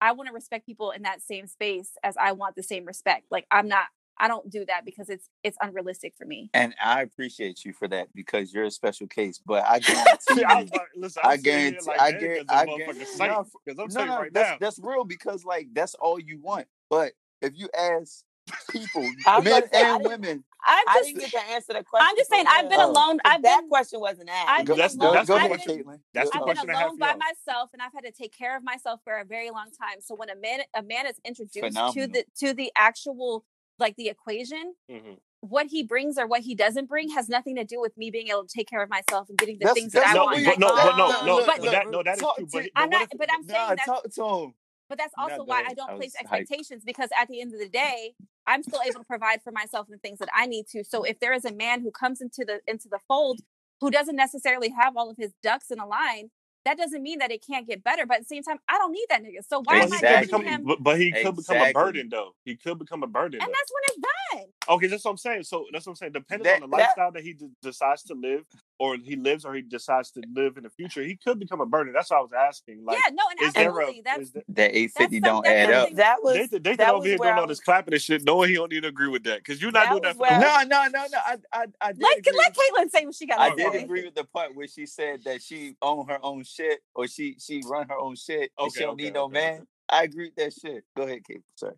[0.00, 3.26] I want to respect people in that same space as I want the same respect.
[3.30, 3.86] Like I'm not
[4.18, 6.50] I don't do that because it's it's unrealistic for me.
[6.54, 9.40] And I appreciate you for that because you're a special case.
[9.44, 12.20] But I guarantee I you, like, listen, I I'm sitting here guarantee, like, I man,
[12.20, 15.94] guarantee, I guarantee, no, I'm no, no, right that's now, that's real because like that's
[15.94, 16.66] all you want.
[16.90, 17.12] But
[17.42, 18.24] if you ask
[18.70, 21.50] people, I was men gonna say, I and women, I'm I just didn't get to
[21.52, 22.06] answer the question.
[22.08, 23.18] I'm just saying I've been uh, alone.
[23.24, 23.30] Oh.
[23.30, 24.66] I've that been question wasn't asked.
[24.66, 25.14] That's- alone.
[25.14, 25.78] that's go I've ahead, been.
[25.84, 25.98] Caitlin.
[26.14, 27.18] That's Go- the I've question been I have alone for by y'all.
[27.18, 30.00] myself and I've had to take care of myself for a very long time.
[30.00, 33.44] So when a man a man is introduced to the to the actual
[33.78, 35.18] like the equation, Mhm.
[35.40, 38.28] what he brings or what he doesn't bring has nothing to do with me being
[38.28, 40.36] able to take care of myself and getting the That's, things that I want.
[40.38, 42.46] we- but no, but no, no, but- but that, no, that is talk true.
[42.52, 44.54] But, but I'm not, if, but I'm saying Nah, that's talk to him.
[44.88, 45.64] but that's also why.
[45.66, 46.32] I don't I place was hyped.
[46.40, 48.14] expectations because at the end of the day,
[48.46, 50.84] I'm still able to provide for myself and the things that I need to.
[50.84, 53.40] So if there is a man who comes into the into the fold
[53.80, 56.30] who doesn't necessarily have all of his ducks in a line,
[56.66, 58.04] that doesn't mean that it can't get better.
[58.06, 59.44] But at the same time, I don't need that nigga.
[59.48, 60.64] So why but am I could judging him?
[60.64, 62.34] but, but he could become a burden though.
[62.44, 63.52] He could become a burden And though.
[63.52, 63.98] that's when it's
[64.34, 64.46] men.
[64.68, 65.44] Okay, that's what I'm saying.
[65.44, 66.12] So that's what I'm saying.
[66.12, 68.44] Depending That- on the that- lifestyle that he d- decides to live,
[68.78, 71.66] or he lives, or he decides to live in the future, he could become a
[71.66, 71.94] burden.
[71.94, 72.84] That's what I was asking.
[72.84, 74.02] Like, yeah, no, and is there a absolutely.
[74.04, 75.92] that's is there, That eight fifty That's don't add up.
[75.94, 78.02] That was Nathan, Nathan that over was here where doing I all this clapping and
[78.02, 80.16] shit, knowing he don't even agree with that because you're not That doing that.
[80.16, 80.44] For I me.
[80.44, 81.18] was- No, no, no, no.
[81.24, 83.38] I, I, I did let agree let Caitlin say what she got.
[83.38, 86.42] I oh, did agree with the part where she said that she own her own
[86.44, 86.55] shit
[86.94, 89.32] or she she run her own shit and Okay, she don't okay, need no okay,
[89.34, 89.66] man.
[89.88, 90.84] I agree with that shit.
[90.96, 91.42] Go ahead, Kate.
[91.56, 91.74] Sorry.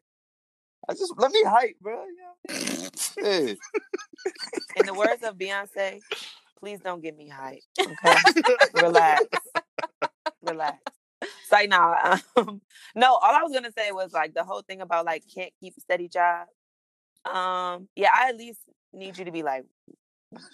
[0.88, 2.04] I just let me hype, bro.
[2.04, 2.88] You know?
[2.98, 3.58] Shit.
[4.76, 6.00] In the words of Beyonce,
[6.58, 7.60] please don't get me hype.
[7.78, 8.16] Okay,
[8.74, 9.24] relax,
[10.42, 10.78] relax.
[11.20, 12.18] It's like nah.
[12.36, 12.60] Um,
[12.94, 15.74] no, all I was gonna say was like the whole thing about like can't keep
[15.76, 16.46] a steady job.
[17.24, 18.60] Um, yeah, I at least
[18.92, 19.64] need you to be like,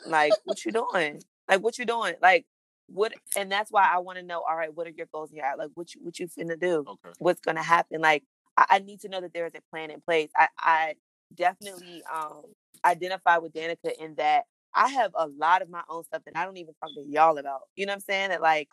[0.07, 1.23] like what you doing?
[1.49, 2.15] Like what you doing?
[2.21, 2.47] Like
[2.89, 3.13] what?
[3.37, 4.43] And that's why I want to know.
[4.49, 5.45] All right, what are your goals here?
[5.59, 6.85] Like what you what you finna do?
[6.87, 7.15] Okay.
[7.19, 8.01] what's going to happen.
[8.01, 8.25] Like
[8.57, 10.31] I, I need to know that there is a plan in place.
[10.37, 10.95] I, I
[11.35, 12.43] definitely um,
[12.85, 14.45] identify with Danica in that
[14.75, 17.39] I have a lot of my own stuff that I don't even talk to y'all
[17.39, 17.63] about.
[17.77, 18.31] You know what I'm saying?
[18.31, 18.69] That like,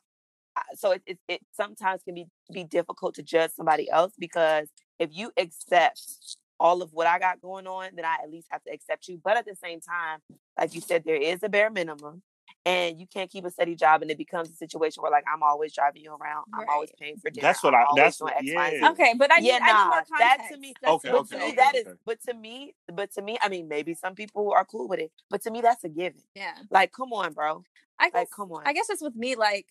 [0.75, 4.67] so it, it, it sometimes can be be difficult to judge somebody else because
[4.99, 8.63] if you accept all of what I got going on, then I at least have
[8.63, 9.19] to accept you.
[9.23, 10.19] But at the same time,
[10.59, 12.21] like you said, there is a bare minimum.
[12.63, 15.41] And you can't keep a steady job, and it becomes a situation where, like, I'm
[15.41, 16.45] always driving you around.
[16.53, 17.47] I'm always paying for dinner.
[17.47, 18.87] That's what I'm I- always that's doing what- X, Y, and yeah.
[18.87, 18.91] Z.
[18.91, 21.17] Okay, but I Yeah, need, I need nah, more that to me- That's Okay, But
[21.17, 21.55] I'm to okay, me, saying.
[21.55, 21.87] that is.
[21.87, 21.97] okay.
[22.05, 25.11] But to me, but to me, I mean, maybe some people are cool with it,
[25.31, 26.21] but to me, that's a given.
[26.35, 27.63] Yeah, Like, come on, bro.
[27.97, 28.13] I guess.
[28.13, 28.61] Like, come on.
[28.67, 29.35] I guess it's with me.
[29.35, 29.65] Like,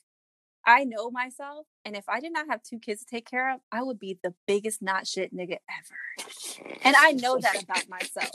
[0.66, 3.60] I know myself, and if I did not have two kids to take care of,
[3.70, 6.76] I would be the biggest not shit nigga ever.
[6.82, 8.30] And I know that about myself.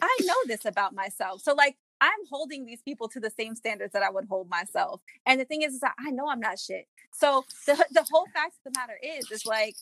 [0.00, 1.40] I know this about myself.
[1.40, 5.00] So like I'm holding these people to the same standards that I would hold myself.
[5.24, 6.86] And the thing is, is that I know I'm not shit.
[7.14, 9.76] So the the whole fact of the matter is, is like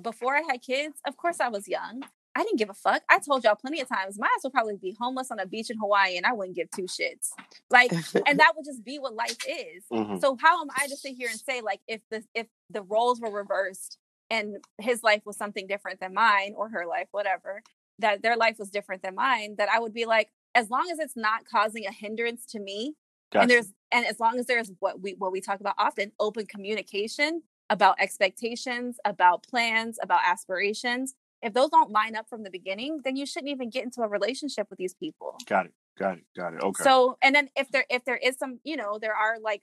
[0.00, 2.02] before I had kids, of course I was young.
[2.36, 3.02] I didn't give a fuck.
[3.08, 5.70] I told y'all plenty of times my ass would probably be homeless on a beach
[5.70, 7.30] in Hawaii and I wouldn't give two shits.
[7.70, 7.92] Like,
[8.26, 9.84] and that would just be what life is.
[9.92, 10.20] Mhm.
[10.20, 13.20] So how am I to sit here and say like if the if the roles
[13.20, 13.98] were reversed
[14.30, 17.62] and his life was something different than mine or her life, whatever,
[17.98, 20.98] that their life was different than mine, that I would be like, as long as
[20.98, 22.94] it's not causing a hindrance to me,
[23.32, 26.46] and there's and as long as there's what we what we talk about often, open
[26.46, 31.14] communication about expectations, about plans, about aspirations.
[31.42, 34.08] If those don't line up from the beginning, then you shouldn't even get into a
[34.08, 35.36] relationship with these people.
[35.46, 35.72] Got it.
[35.98, 36.24] Got it.
[36.36, 36.62] Got it.
[36.62, 36.82] Okay.
[36.82, 39.62] So, and then if there if there is some, you know, there are like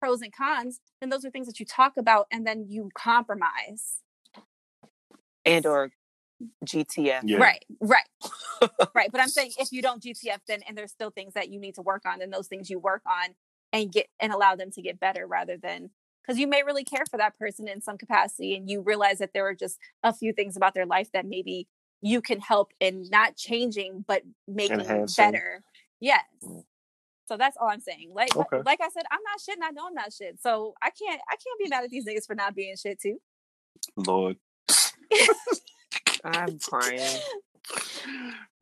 [0.00, 4.00] pros and cons, then those are things that you talk about and then you compromise.
[5.44, 5.90] and or
[6.64, 7.22] GTF.
[7.24, 7.36] yeah.
[7.38, 8.08] Right, right,
[8.94, 9.10] right.
[9.12, 11.74] But I'm saying if you don't GTF, then and there's still things that you need
[11.76, 13.34] to work on, and those things you work on
[13.72, 15.90] and get and allow them to get better rather than
[16.22, 19.30] because you may really care for that person in some capacity, and you realize that
[19.34, 21.66] there are just a few things about their life that maybe
[22.00, 25.24] you can help in not changing but making Enhancing.
[25.24, 25.62] better.
[26.00, 26.24] Yes.
[26.44, 26.64] Mm.
[27.26, 28.10] So that's all I'm saying.
[28.14, 28.60] Like, Okay.
[28.66, 30.38] like I said, I'm not shit, and I know I'm not shit.
[30.42, 33.18] So I can't, I can't be mad at these niggas for not being shit too.
[33.96, 34.36] Lord.
[36.24, 37.18] I'm crying.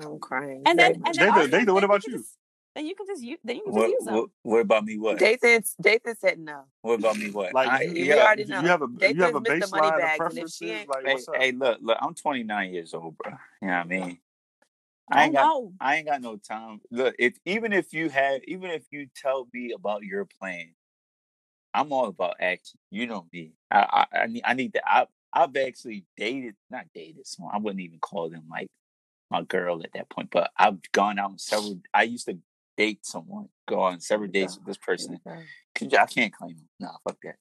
[0.01, 0.62] I'm crying.
[0.66, 2.19] And then, very and then, Nathan- also, Nathan, then what about you?
[2.19, 2.37] just-
[2.74, 4.15] then you can just use, then you can just What, use them.
[4.15, 4.97] what, what about me?
[4.97, 5.19] What?
[5.19, 6.62] Dathan, Dathan said no.
[6.82, 7.31] What about me?
[7.31, 7.53] What?
[7.53, 8.62] Like I, you, you yeah, already you know.
[8.62, 10.57] have a They you have a just the baseline money of and if preferences.
[10.57, 11.99] she ain't- Like hey, hey, look, look.
[12.01, 13.32] I'm 29 years old, bro.
[13.61, 14.19] You know what I uh, mean?
[15.11, 15.73] I Oh ain't got no.
[15.81, 16.81] I ain't got no time.
[16.93, 20.70] Look, if even if you have, even if you tell me about your plan,
[21.74, 22.78] I'm all about action.
[22.91, 23.53] You know me.
[23.70, 24.82] I I, I need I need to.
[24.89, 27.27] I I've actually dated, not dated.
[27.27, 28.69] So I wouldn't even call them like
[29.31, 30.31] my girl at that point.
[30.31, 31.81] But I've gone out on several.
[31.94, 32.39] I used to
[32.77, 35.20] date someone, go on several dates with this person.
[35.27, 36.69] I can't claim them.
[36.81, 37.36] Nah, fuck that.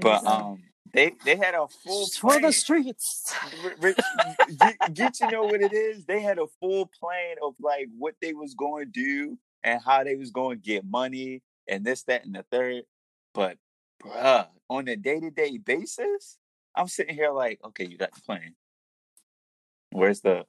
[0.00, 0.62] But um,
[0.92, 3.34] they they had a full for the streets.
[3.80, 3.98] Rich,
[4.58, 6.04] get, get you know what it is?
[6.04, 10.04] They had a full plan of like what they was going to do and how
[10.04, 12.82] they was going to get money and this, that, and the third.
[13.32, 13.56] But
[14.02, 16.38] bruh, on a day to day basis,
[16.74, 18.54] I'm sitting here like, okay, you got the plan.
[19.90, 20.44] Where's the,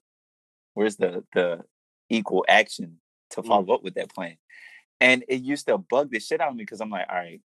[0.74, 1.64] where's the the
[2.10, 3.00] equal action
[3.32, 4.38] to follow up with that plan?
[5.02, 7.42] And it used to bug the shit out of me because I'm like, all right,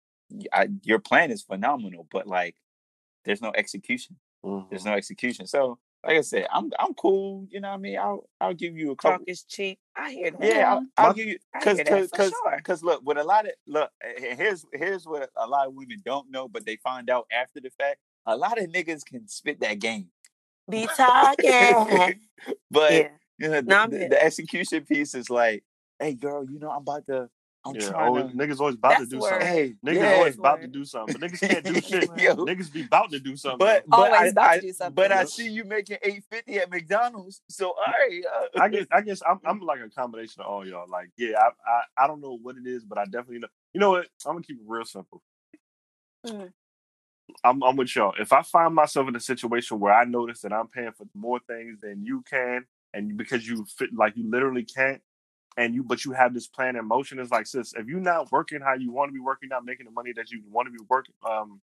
[0.53, 2.55] I, your plan is phenomenal, but like,
[3.25, 4.69] there's no execution Mhm.
[4.71, 5.47] there's no execution.
[5.47, 7.47] So, like I said, I'm I'm cool.
[7.51, 7.99] You know what I mean?
[7.99, 9.19] I'll I'll give you a couple.
[9.19, 9.79] Talk is cheap.
[9.97, 10.43] I hear that.
[10.43, 12.57] Yeah, I'll, I'll give you because for because sure.
[12.57, 16.31] because look, with a lot of look, here's here's what a lot of women don't
[16.31, 17.99] know, but they find out after the fact.
[18.29, 20.09] A lot of niggas can spit that game,
[20.69, 22.21] Be talking.
[22.71, 23.09] but yeah.
[23.39, 25.65] you know, No, the, the execution piece is like,
[25.99, 27.31] hey, girl, you know, I'm about to
[27.65, 28.33] I'm Yeah, trying always, to.
[28.33, 29.31] niggas always about to do word.
[29.31, 29.47] something.
[29.49, 30.13] Hey, Niggas yeah.
[30.13, 32.11] always about to do something, but niggas can't do shit.
[32.19, 33.59] Yo, Niggas be about to do something.
[33.59, 34.95] but but Always I, about to do something.
[34.95, 37.41] but I see you making eight fifty at McDonald's.
[37.49, 40.67] So all right, uh, I guess I guess I'm I'm like a combination of all
[40.67, 40.87] y'all.
[40.89, 43.49] Like, yeah, I, I I don't know what it is, but I definitely know.
[43.73, 44.07] You know what?
[44.27, 45.23] I'm gonna keep it real simple.
[46.27, 46.53] Mm.
[47.45, 48.15] I'm I'm with y'all.
[48.19, 51.41] If I find myself in a situation where I notice that I'm paying for more
[51.47, 52.65] things than you can,
[52.95, 55.01] and because you fit like you literally can't,
[55.57, 58.33] and you but you have this plan in motion, it's like sis, if you're not
[58.33, 60.73] working how you want to be working, not making the money that you want to
[60.73, 61.61] be working, um,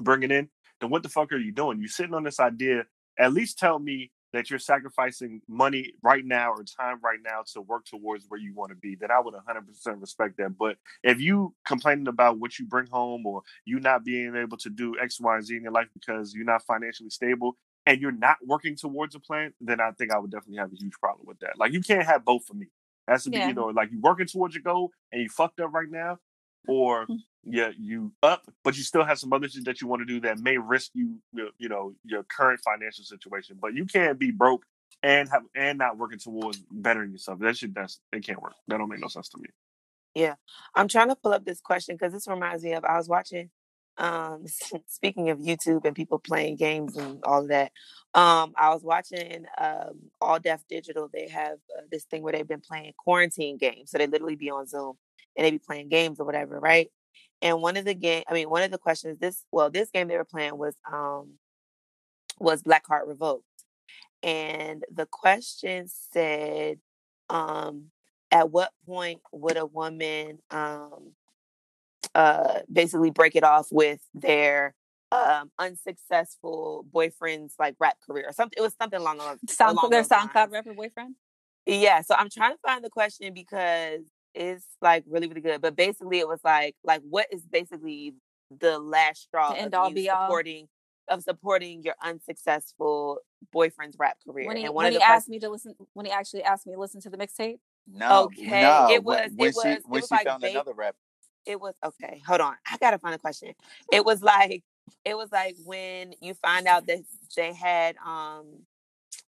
[0.00, 0.48] bringing in,
[0.80, 1.80] then what the fuck are you doing?
[1.80, 2.84] You sitting on this idea.
[3.18, 7.60] At least tell me that you're sacrificing money right now or time right now to
[7.60, 8.94] work towards where you want to be.
[8.94, 10.56] Then I would 100% respect that.
[10.58, 14.70] But if you complaining about what you bring home or you not being able to
[14.70, 17.56] do X, Y, and Z in your life because you're not financially stable
[17.86, 20.76] and you're not working towards a plan, then I think I would definitely have a
[20.76, 21.58] huge problem with that.
[21.58, 22.66] Like you can't have both for me.
[23.06, 23.48] That's to be Yeah.
[23.48, 26.18] you know like you working towards your goal and you fucked up right now,
[26.68, 27.16] or hmm.
[27.44, 30.20] Yeah you up but you still have some other shit that you want to do
[30.20, 33.58] that may risk you you you know your current financial situation.
[33.60, 34.64] But you can't be broke
[35.02, 37.40] and have and not working towards bettering yourself.
[37.40, 38.54] That shit that's it can't work.
[38.68, 39.48] That don't make no sense to me.
[40.14, 40.34] Yeah,
[40.74, 43.50] I'm trying to pull up this question because this reminds me of I was watching.
[43.98, 44.46] Um,
[44.86, 47.72] speaking of YouTube and people playing games and all of that,
[48.14, 51.10] um, I was watching um, All Def Digital.
[51.12, 54.50] They have uh, this thing where they've been playing quarantine games, so they literally be
[54.50, 54.94] on Zoom
[55.36, 56.90] and they be playing games or whatever, right?
[57.40, 60.08] And one of the game, I mean, one of the questions this well, this game
[60.08, 61.34] they were playing was um
[62.38, 63.44] was Black Card Revoked,
[64.22, 66.78] and the question said,
[67.28, 67.90] um,
[68.30, 71.12] at what point would a woman um
[72.14, 74.74] uh basically break it off with their
[75.12, 79.90] um unsuccessful boyfriend's like rap career or something it was something along those Sound, along
[79.90, 80.52] their SoundCloud lines.
[80.52, 81.14] rapper boyfriend.
[81.66, 84.00] yeah so i'm trying to find the question because
[84.34, 88.14] it's like really really good but basically it was like like what is basically
[88.60, 90.26] the last straw The end of all you be all.
[90.26, 90.68] supporting
[91.08, 93.18] of supporting your unsuccessful
[93.52, 95.74] boyfriend's rap career When he and one when of he the asked me to listen,
[95.94, 97.58] when he actually asked me to listen to the mixtape.
[97.86, 98.88] no, Okay, no.
[98.90, 100.94] it was- when, it she was- it when was she like found babe- another rap.
[101.44, 103.52] it was okay hold on i gotta find a question
[103.92, 104.62] it was like
[105.04, 107.00] it was like when you find out that
[107.36, 108.46] they had um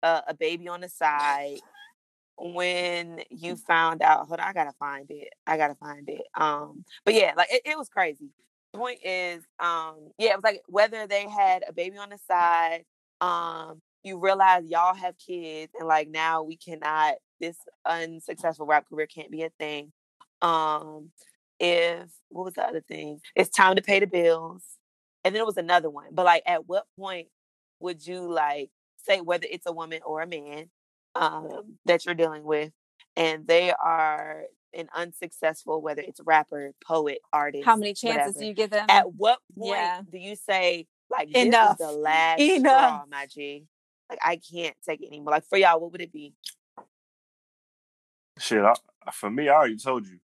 [0.03, 1.59] a, a baby on the side
[2.37, 6.83] when you found out hold on i gotta find it i gotta find it um
[7.05, 8.29] but yeah like it, it was crazy.
[8.73, 12.83] Point is um yeah it was like whether they had a baby on the side
[13.21, 19.05] um you realize y'all have kids and like now we cannot this unsuccessful rap career
[19.07, 19.91] can't be a thing.
[20.41, 21.11] Um
[21.59, 23.19] if what was the other thing?
[23.35, 24.63] It's time to pay the bills
[25.23, 27.27] and then it was another one but like at what point
[27.79, 30.69] would you like say whether it's a woman or a man
[31.15, 32.71] um that you're dealing with
[33.15, 38.39] and they are an unsuccessful whether it's rapper poet artist How many chances whatever.
[38.39, 38.87] do you give them?
[38.89, 40.01] at what point Yeah.
[40.11, 41.73] do you say like this Enough.
[41.73, 43.03] is the last Enough.
[43.03, 43.65] straw my g
[44.09, 46.33] like i can't take it anymore like for y'all what would it be
[48.39, 48.75] Shit, I,
[49.13, 50.19] for me, I already told you.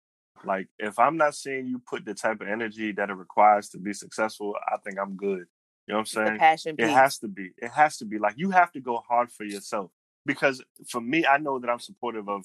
[0.44, 3.78] Like, if I'm not seeing you put the type of energy that it requires to
[3.78, 5.46] be successful, I think I'm good.
[5.86, 6.38] You know what I'm It's the saying?
[6.38, 7.50] passion It piece has to be.
[7.58, 8.18] It has to be.
[8.18, 9.90] Like, you have to go hard for yourself.
[10.26, 12.44] Because for me, I know that I'm supportive of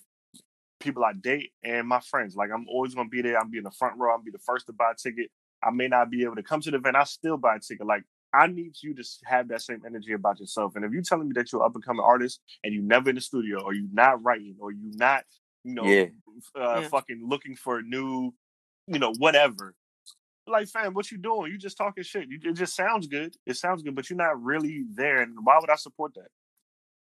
[0.79, 2.35] people I date and my friends.
[2.35, 3.39] Like, I'm always going to be there.
[3.39, 4.13] I'm be in the front row.
[4.13, 5.29] I'm be the first to buy a ticket.
[5.63, 6.95] I may not be able to come to the event.
[6.95, 7.85] I still buy a ticket.
[7.85, 8.03] Like,
[8.33, 10.75] I need you to have that same energy about yourself.
[10.75, 13.15] And if you're telling me that you're up and coming artist and you never in
[13.15, 15.23] the studio or you're not writing or you're not,
[15.63, 16.05] you know, Yeah.
[16.55, 16.87] uh, Yeah.
[16.89, 18.33] fucking looking for a new,
[18.87, 19.73] you know, whatever.
[20.47, 21.51] Like, fam, what you doing?
[21.51, 22.29] You just talking shit.
[22.29, 23.35] You, it just sounds good.
[23.45, 25.21] It sounds good, but you're not really there.
[25.21, 26.29] And why would I support that?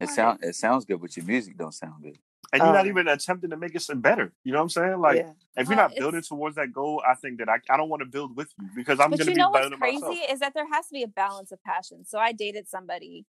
[0.05, 0.14] It Right.
[0.16, 2.18] sound it sounds good, but your music don't sound good.
[2.52, 4.32] And you're not Uh, even attempting to make it some better.
[4.44, 5.01] You know what I'm saying?
[5.01, 5.32] Like, yeah.
[5.56, 8.01] if you're Well, not building towards that goal, I think that I, I don't want
[8.01, 10.31] to build with you because I'm but going to you know what's crazy myself.
[10.31, 12.05] is that there has to be a balance of passion.
[12.05, 13.24] So I dated somebody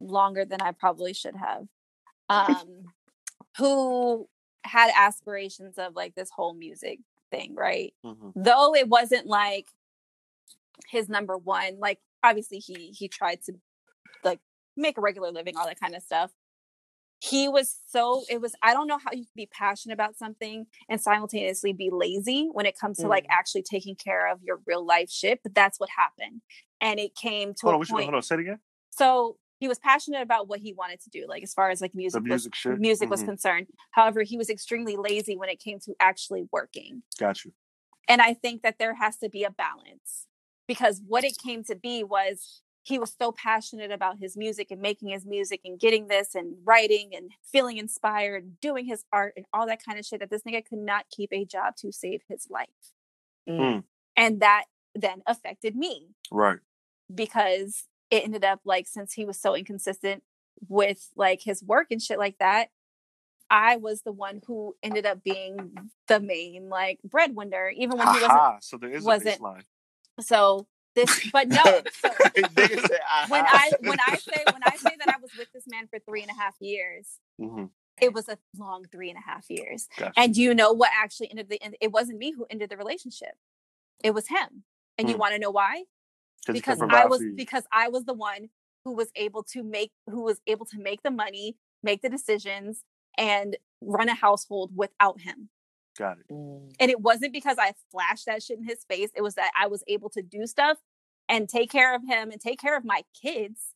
[0.00, 1.66] longer than I probably should have,
[2.30, 2.94] um,
[3.58, 4.28] who
[4.64, 7.00] had aspirations of like this whole music
[7.30, 7.92] thing, right?
[8.04, 8.32] Mhm.
[8.34, 9.68] Though it wasn't like
[10.88, 11.78] his number one.
[11.78, 13.60] Like obviously he he tried to like
[14.80, 16.32] make a regular living, all that kind of stuff.
[17.22, 20.66] He was so it was I don't know how you can be passionate about something
[20.88, 23.30] and simultaneously be lazy when it comes to like Mm.
[23.38, 25.40] actually taking care of your real life shit.
[25.42, 26.40] But that's what happened.
[26.80, 28.04] And it came to Hold on, point.
[28.04, 28.60] hold on, say it again.
[28.90, 31.94] So he was passionate about what he wanted to do, like as far as like
[31.94, 32.78] music, The music was, shit.
[32.80, 33.26] music was Mhm.
[33.26, 33.66] concerned.
[33.90, 37.02] However, he was extremely lazy when it came to actually working.
[37.18, 37.52] Got you.
[38.08, 40.26] And I think that there has to be a balance
[40.66, 44.80] because what it came to be was he was so passionate about his music and
[44.80, 49.34] making his music and getting this and writing and feeling inspired and doing his art
[49.36, 51.92] and all that kind of shit that this nigga could not keep a job to
[51.92, 52.68] save his life.
[53.48, 53.84] Mm.
[54.16, 56.58] And that then affected me Right.
[57.14, 60.22] because it ended up like since he was so inconsistent
[60.68, 62.68] with like his work and shit like that
[63.50, 65.72] i was the one who ended up being
[66.08, 68.62] the main like breadwinner even when he wasn't.
[68.64, 69.40] So there is a wasn't-
[70.20, 72.10] so this but no so
[73.28, 75.98] when i when i say when i say that i was with this man for
[76.00, 77.66] three and a half years hmm
[78.00, 79.86] it was a long three and a half years.
[79.98, 80.12] Gotcha.
[80.18, 83.34] and you know what actually ended the it wasn't me who ended the relationship.
[84.02, 84.64] It was him.
[84.98, 85.20] And you Hmm.
[85.20, 85.84] want to know why?
[86.50, 88.48] Because I was because I was the one
[88.84, 92.82] who was able to make who was able to make the money, make the decisions,
[93.18, 95.50] and run a household without him.
[95.98, 96.32] Got it.
[96.32, 96.72] Mm.
[96.78, 99.10] And it wasn't because I flashed that shit in his face.
[99.14, 100.78] It was that I was able to do stuff
[101.28, 103.74] and take care of him and take care of my kids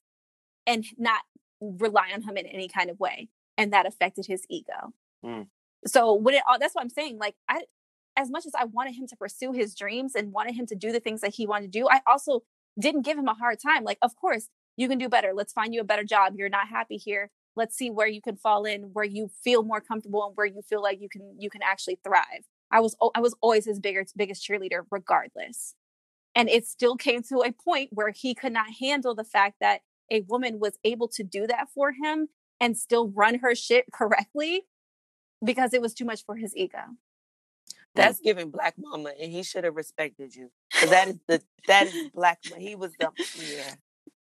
[0.66, 1.22] and not
[1.60, 3.28] rely on him in any kind of way.
[3.56, 4.92] And that affected his ego.
[5.24, 5.46] Mm.
[5.86, 7.18] So when it all that's what I'm saying.
[7.18, 7.64] Like I
[8.16, 10.92] as much as I wanted him to pursue his dreams and wanted him to do
[10.92, 12.42] the things that he wanted to do, I also
[12.78, 13.84] didn't give him a hard time.
[13.84, 15.32] Like, of course, you can do better.
[15.34, 16.34] Let's find you a better job.
[16.36, 17.30] You're not happy here.
[17.56, 20.62] Let's see where you can fall in, where you feel more comfortable and where you
[20.62, 22.44] feel like you can you can actually thrive.
[22.70, 25.74] I was I was always his bigger biggest cheerleader regardless.
[26.34, 29.82] And it still came to a point where he could not handle the fact that
[30.10, 32.28] a woman was able to do that for him
[32.60, 34.62] and still run her shit correctly
[35.44, 36.78] because it was too much for his ego.
[37.94, 40.50] That's giving black mama, and he should have respected you.
[40.72, 42.40] 'Cause that is the that is black.
[42.58, 43.74] He was the yeah.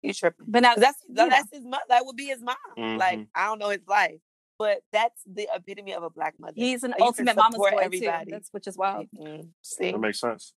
[0.02, 0.46] You tripping?
[0.48, 1.28] But now 'Cause That's you know.
[1.28, 1.82] that's his mother.
[1.88, 2.56] That would be his mom.
[2.76, 3.28] Like Mhm.
[3.34, 4.20] I don't know his life,
[4.58, 6.52] but that's the epitome of a black mother.
[6.56, 8.24] he's an Like, you can ultimate mama's support boy everybody.
[8.26, 8.30] too.
[8.30, 9.06] That's which is wild.
[9.16, 10.54] Mm, see, That makes sense.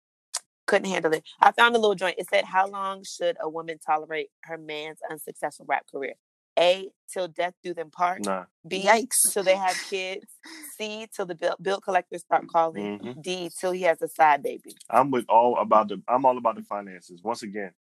[0.67, 1.25] couldn't handle it.
[1.41, 2.19] I found a little joint.
[2.19, 6.15] It said, "How long should a woman tolerate her man's unsuccessful rap career?
[6.59, 8.25] A till death do them part.
[8.25, 8.47] Nah.
[8.67, 9.33] B Yikes.
[9.33, 10.27] till they have kids.
[10.77, 12.99] C till the bill, bill collectors start calling.
[12.99, 13.23] Mhm.
[13.23, 14.77] D till he has a side baby.
[14.91, 16.03] I'm with all about the.
[16.09, 17.23] I'm all about the finances.
[17.23, 17.73] Once again,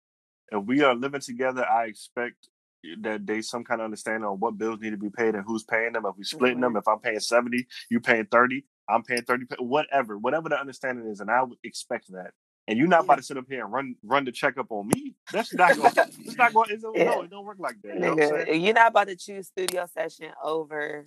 [0.52, 2.48] if we are living together, I expect
[2.84, 5.44] eh, that there's some kind of understanding on what bills need to be paid and
[5.46, 6.06] who's paying them.
[6.06, 10.18] If we splitting them, if I'm paying seventy, you paying thirty, I'm paying thirty, whatever,
[10.18, 12.32] whatever the understanding is, and I would expect that.
[12.66, 15.14] And you're not about to sit up here and run run the checkup on me.
[15.32, 15.92] That's not going.
[16.20, 16.70] It's not going.
[16.70, 17.04] It's, Yeah.
[17.04, 17.94] No, it don't work like that.
[17.94, 21.04] You know you're not about to choose studio session over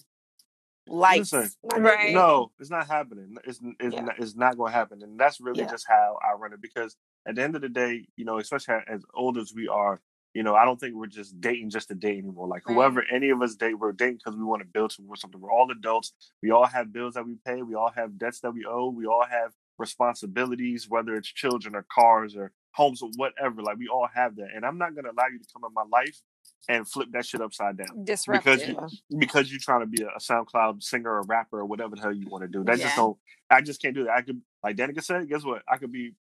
[0.88, 1.31] lights.
[1.34, 1.51] Listen.
[1.84, 2.13] Right.
[2.13, 3.35] No, it's not happening.
[3.45, 4.01] It's it's, Yeah.
[4.01, 5.69] not, it's not going to happen, and that's really Yeah.
[5.69, 6.61] just how I run it.
[6.61, 6.95] Because
[7.27, 10.02] at the end of the day, you know, especially as old as we are,
[10.34, 12.48] you know, I don't think we're just dating just to date anymore.
[12.48, 12.76] Like Right.
[12.76, 15.41] whoever any of us date, we're dating because we want to build towards something.
[15.41, 16.14] We're all adults.
[16.43, 17.64] We all have bills that we pay.
[17.64, 18.89] We all have debts that we owe.
[18.89, 23.61] We all have responsibilities, whether it's children or cars or homes or whatever.
[23.64, 25.73] Like we all have that, and I'm not going to allow you to come in
[25.73, 26.22] my life
[26.69, 28.60] and flip that shit upside down Disruptive.
[28.60, 28.68] because
[29.10, 32.02] you, because you're trying to be a, a SoundCloud singer or rapper or whatever the
[32.02, 32.64] hell you want to do.
[32.64, 32.85] That Yeah.
[32.85, 33.18] just don't.
[33.49, 34.14] I just can't do that.
[34.14, 35.64] I could, like Danica said, guess what?
[35.68, 36.14] I could be,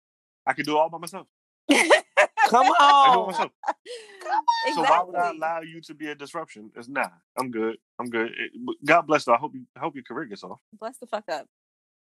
[0.49, 1.27] I can do it all by myself.
[1.69, 3.27] Come I do it on.
[3.27, 3.51] myself.
[4.65, 4.73] exactly.
[4.73, 6.71] So why would I allow you to be a disruption?
[6.75, 7.09] It's nah.
[7.37, 7.77] I'm good.
[7.99, 8.31] I'm good.
[8.31, 8.51] It-
[8.83, 9.25] God bless.
[9.25, 9.35] Though.
[9.35, 9.65] I hope you.
[9.75, 10.59] I hope your career gets off.
[10.79, 11.45] Bless the fuck up.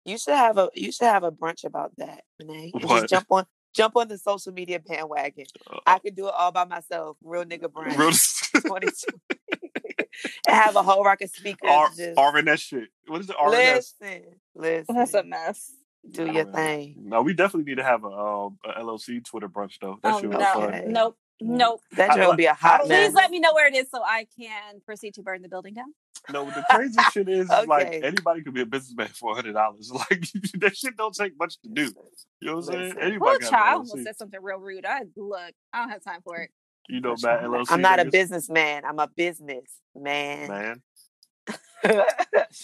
[0.03, 2.71] You should have a you should have a brunch about that, Renee.
[2.73, 3.01] What?
[3.01, 3.45] just jump on
[3.75, 5.45] jump on the social media bandwagon.
[5.71, 7.17] Uh, I could do it all by myself.
[7.23, 7.97] Real nigga brunch.
[8.55, 8.91] real- 22.
[10.47, 11.69] and have a whole rock of speakers.
[11.69, 12.89] R, just RNS shit.
[13.07, 13.35] What is it?
[13.37, 13.75] RNS.
[13.75, 14.23] listen,
[14.55, 14.95] listen.
[14.95, 15.71] That's a mess.
[16.09, 16.53] Do your man.
[16.53, 16.95] thing.
[16.99, 19.99] No, we definitely need to have a, um, a LLC Twitter brunch though.
[20.03, 20.63] That Oh should be no, fun.
[20.63, 20.83] Okay.
[20.87, 21.81] nope, nope.
[21.93, 23.07] That I- joint be a hot I- mess.
[23.09, 25.73] Please let me know where it is so I can proceed to burn the building
[25.73, 25.93] down.
[26.31, 29.91] No, the crazy shit is, is like anybody could be a businessman for hundred dollars.
[30.09, 30.25] Like
[30.59, 31.91] that shit don't take much to do.
[32.39, 32.93] You know what I'm saying?
[32.99, 34.85] Anybody Well, child, I almost said something real rude.
[34.85, 36.51] I look, I don't have time for it.
[36.89, 37.65] You know, Matt LLC.
[37.69, 38.83] I'm not a businessman.
[38.85, 40.49] I'm a business man.
[40.49, 40.81] man.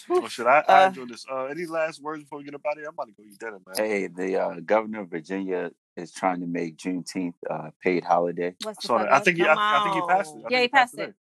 [0.07, 0.64] Well, should I?
[0.68, 1.26] I Uh, enjoy this.
[1.30, 2.88] Uh, any last words before we get up out of here?
[2.88, 3.76] I'm about to go eat dinner, man.
[3.76, 8.56] Hey, the uh, governor of Virginia is trying to make Juneteenth uh, paid holiday.
[8.64, 10.43] What's the So I think he, I, I think he passed it.
[10.45, 11.03] I Yeah, he passed today.
[11.10, 11.15] it.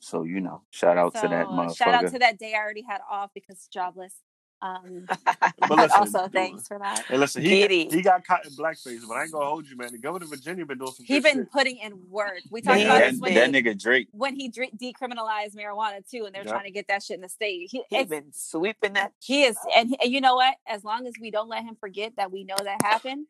[0.00, 1.76] So you know, shout out to that motherfucker.
[1.76, 4.14] shout out to that day I already had off because jobless.
[4.62, 5.06] Um,
[5.68, 7.04] But listen, also, thanks for that.
[7.06, 7.88] Hey, listen, he Giddy.
[7.90, 9.92] he got caught in blackface, but I ain't gonna hold you, man.
[9.92, 11.06] The governor of Virginia been doing some.
[11.06, 11.52] He been shit.
[11.52, 12.40] putting in work.
[12.50, 14.08] We talked Man, about that, this when that he, nigga Drake.
[14.12, 16.50] when he dre- decriminalized marijuana too, and they're Yeah.
[16.52, 17.68] trying to get that shit in the state.
[17.70, 19.12] He, he been sweeping that.
[19.22, 20.54] he is, and, he- and you know what?
[20.66, 23.26] As long as we don't let him forget that we know that happened,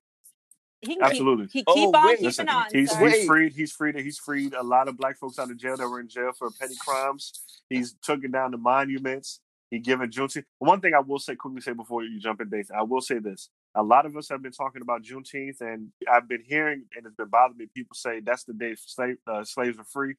[0.81, 1.47] he can Absolutely.
[1.47, 2.13] keep, he Oh, keep on wait.
[2.17, 2.67] keeping Listen, on.
[2.73, 3.09] he's sir.
[3.09, 3.53] he's freed.
[3.55, 3.97] He's freed.
[3.97, 6.51] He's freed a lot of black folks out of jail that were in jail for
[6.51, 7.33] petty crimes.
[7.71, 9.41] He's taken down the monuments.
[9.75, 10.45] He given Juneteenth.
[10.61, 13.19] One thing I will say quickly say before you jump in, Dathan, I will say
[13.19, 17.05] this: A lot of us have been talking about Juneteenth, and I've been hearing, and
[17.05, 17.67] it's been bothering me.
[17.75, 20.15] People say that's the day slave, uh, slaves are free.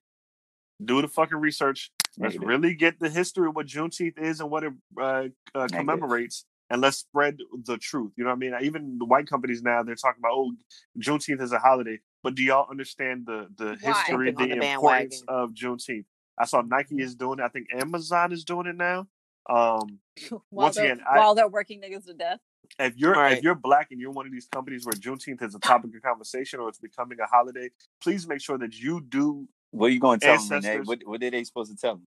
[0.83, 1.89] Do the fucking research.
[2.17, 2.47] Let's Negative.
[2.49, 5.77] really get the history of what Juneteenth is and what it uh, uh, Negative.
[5.77, 8.11] commemorates, and let's spread the truth.
[8.17, 8.55] You know what I mean?
[8.61, 10.51] Even the white companies now they're talking about oh,
[10.99, 13.93] Juneteenth is a holiday, but do y'all understand the the Why?
[13.93, 15.43] history, Jumping on the the importance bandwagon.
[15.43, 16.05] of Juneteenth?
[16.37, 17.43] I saw Nike is doing it.
[17.43, 19.07] I think Amazon is doing it now.
[19.49, 19.99] Um,
[20.29, 22.39] while Once they're, again, I- while they're working niggas to death.
[22.79, 23.37] if you're Right.
[23.37, 26.01] if you're black and you're one of these companies where Juneteenth is a topic of
[26.01, 27.69] conversation or it's becoming a holiday,
[28.01, 29.47] please make sure that you do.
[29.71, 30.79] What are you going to tell them, Renee?
[30.85, 32.07] What, what are they supposed to tell them?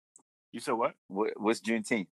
[0.51, 0.95] You said what?
[1.07, 2.07] What, what's Juneteenth?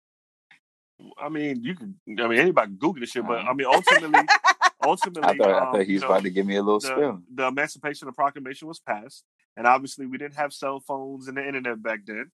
[1.18, 1.96] I mean, you can.
[2.20, 3.50] I mean, anybody can Google this shit, but Uh-huh.
[3.50, 4.28] I mean, ultimately,
[4.84, 6.64] ultimately, I thought, I um, thought he was you know, about to give me a
[6.64, 7.22] little the, spill.
[7.34, 9.24] the Emancipation Proclamation was passed,
[9.58, 12.32] and obviously we didn't have cell phones and the internet back then.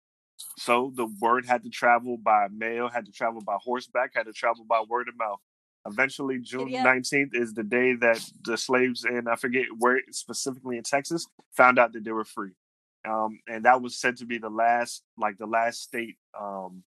[0.57, 4.34] So the word had to travel by mail, had to travel by horseback, had to
[4.34, 5.39] travel by word of mouth.
[5.88, 10.84] Eventually, June nineteenth is the day that the slaves in I forget where specifically in
[10.84, 11.26] Texas
[11.57, 12.51] found out that they were free,
[13.07, 16.84] um, and that was said to be the last, like the last state um,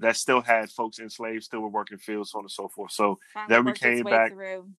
[0.00, 2.92] that still had folks enslaved, still were working fields, so on and so forth.
[2.92, 4.70] So Finally Then we came back- through.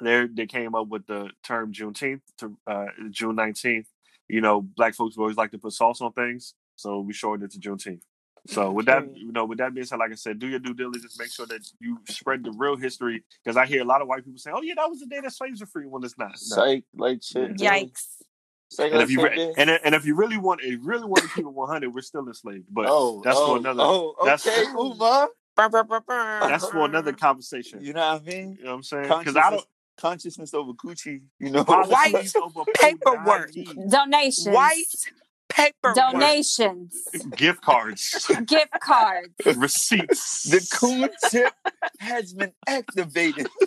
[0.00, 3.88] there they came up with the term Juneteenth to uh, June nineteenth.
[4.28, 7.52] You know, black folks always like to put sauce on things, so we shortened it
[7.52, 8.00] to Juneteenth.
[8.46, 10.72] So with that, you know, with that being said, like I said, do your due
[10.72, 11.18] diligence.
[11.18, 14.24] Make sure that you spread the real history because I hear a lot of white
[14.24, 16.30] people say, "Oh yeah, that was the day that slaves were free." When it's not.
[16.30, 16.36] No.
[16.36, 17.56] Psych, like shit.
[17.56, 17.58] dude.
[17.58, 18.06] Yikes.
[18.70, 21.04] Psych, And like if you re- and and if you really want, if you really
[21.04, 22.64] want to keep it one hundred, we're still enslaved.
[22.70, 23.82] But oh, that's oh, for another.
[23.82, 25.28] Oh, that's- okay, Umar.
[25.56, 26.48] Brr, brr, brr, brr.
[26.48, 27.84] That's for another conversation.
[27.84, 28.56] You know what I mean?
[28.58, 29.08] You know what I'm saying?
[29.18, 29.66] Because I don't.
[29.98, 31.20] Consciousnness over coochie.
[31.38, 33.52] You know, white over paperwork.
[33.52, 34.48] punani, Donations.
[34.48, 34.86] White
[35.50, 35.92] paper.
[35.94, 36.94] Donations.
[37.36, 39.34] gift cards, gift cards.
[39.56, 40.44] receipts.
[40.50, 41.52] the coon tip
[41.98, 43.48] has been activated.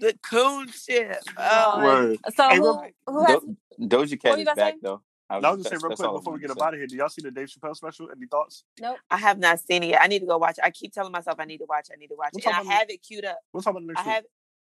[0.00, 1.22] The coon chip.
[1.36, 2.18] Oh, oh, Word.
[2.34, 4.78] So Hey, who, real- who has Do- Doja Cat you is back say?
[4.82, 5.02] though.
[5.30, 6.86] I I was gonna say real quick before we get to up out of here.
[6.86, 8.08] Do y'all see the Dave Chappelle special?
[8.14, 8.64] Any thoughts?
[8.80, 8.98] nope.
[9.10, 10.02] I have not seen it yet.
[10.02, 10.58] I need to go watch.
[10.58, 10.64] it.
[10.64, 11.88] I keep telling myself I need to watch.
[11.92, 12.46] I need to watch We'll it.
[12.46, 12.74] And I about it.
[12.76, 13.38] have it queued up.
[13.52, 14.24] We'll talk about it next I have,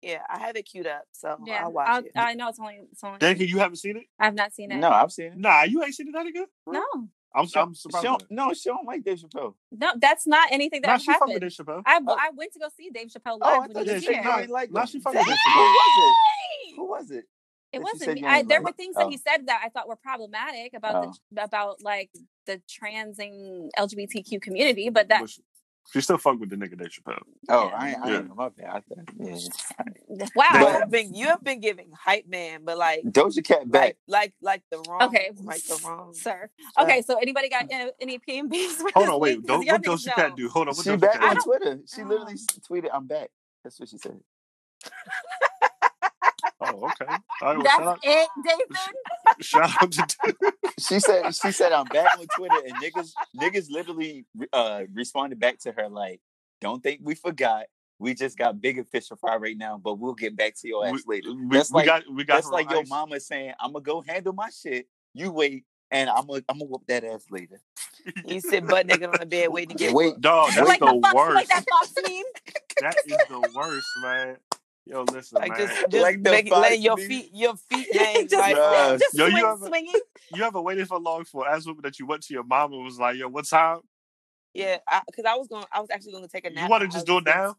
[0.02, 1.04] yeah, I have it queued up.
[1.12, 2.12] So Yeah, I'll watch I'll- it.
[2.14, 3.14] I know it's only it's only.
[3.14, 3.20] week.
[3.22, 4.04] Danica, you haven't seen it?
[4.18, 4.76] I've not seen it.
[4.76, 5.38] No, I've seen it.
[5.38, 6.46] Nah, you ain't seen it, Danica?
[6.66, 6.84] no,
[7.34, 8.04] I'm, She, I'm she surprised.
[8.04, 8.34] don't, by that.
[8.34, 9.54] no, she don't like Dave Chappelle.
[9.72, 11.50] no, that's not anything that Nah, has she fuck with happened.
[11.50, 11.82] Dave Chappelle.
[11.84, 12.16] I, Oh.
[12.18, 14.12] I went to go see Dave Chappelle Oh, live I when thought he was here.
[14.12, 14.86] you nah, ain't like nah, him.
[14.86, 16.10] she fuck Who with was Dave Chappelle.
[16.70, 16.76] it?
[16.76, 17.24] Who was it?
[17.72, 18.24] It That wasn't me.
[18.26, 18.66] I, there like?
[18.66, 19.30] were things that he Oh.
[19.30, 21.12] said that I thought were problematic about Oh.
[21.32, 22.10] the about like
[22.46, 25.30] the transing LGBTQ community, but that But
[25.92, 27.18] she, she still fuck with the nigga Dave Chappelle.
[27.48, 27.76] Oh, Yeah.
[27.76, 28.16] I ain't, I Yeah.
[28.18, 28.66] ain't know my bad.
[28.68, 30.26] I thought, yeah.
[30.34, 30.46] wow.
[30.60, 33.96] You have been you have been giving hype man, but like Doja Cat back.
[34.08, 36.12] like like like the wrong Okay, like the wrong.
[36.14, 36.48] sir.
[36.78, 36.82] Sir.
[36.82, 37.66] Okay, so anybody got
[38.00, 38.82] any P and Bs?
[38.94, 39.44] Hold on, wait.
[39.46, 40.48] Don't, what Doja Cat do?
[40.48, 40.74] Hold on.
[40.76, 41.42] What She Doja back Cat on?
[41.44, 41.80] Twitter.
[41.86, 42.38] She literally um,
[42.70, 43.30] tweeted, "I'm back."
[43.64, 44.20] That's what she said.
[46.82, 47.14] Oh, okay.
[47.42, 49.40] All right, well, That's shout out, it, David.
[49.40, 54.26] shout out to She said, "She said I'm back on Twitter," and niggas, niggas literally
[54.52, 56.20] uh, responded back to her like,
[56.60, 57.64] "Don't think we forgot.
[57.98, 60.86] We just got bigger fish to fry right now, but we'll get back to your
[60.86, 63.20] ass we, later." we, That's we like- got we got That's like on your mama
[63.20, 64.86] saying, "I'm gonna go handle my shit.
[65.14, 67.60] You wait, and I'm gonna, I'm gonna whoop that ass later."
[68.24, 70.20] You sit butt naked on the bed waiting to get Wait.
[70.20, 71.34] Dog, that's like the the worst.
[71.34, 71.64] like that
[72.80, 74.36] That is the worst, man.
[74.86, 75.58] Yo, listen, Like man.
[75.68, 77.08] just just Like make, let your meme.
[77.08, 78.54] feet your feet hang just, right.
[78.54, 78.98] Bruh.
[79.00, 80.00] just Yo, you ever- swinging.
[80.32, 82.84] You ever waited for long for as woman that you went to your mom and
[82.84, 83.80] was like, "Yo, what time?"
[84.54, 85.64] Yeah, because I, was going.
[85.72, 86.64] I was actually going to take a nap.
[86.64, 87.56] You want to just do it now?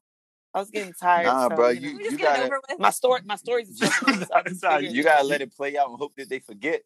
[0.54, 1.26] I was getting tired.
[1.28, 1.88] Nah, so, bro, you know.
[1.90, 4.64] you- We just you it gotta- my story, my stories is coming so I just
[4.64, 6.82] Nah, figured, you gotta let it play out and hope that they forget.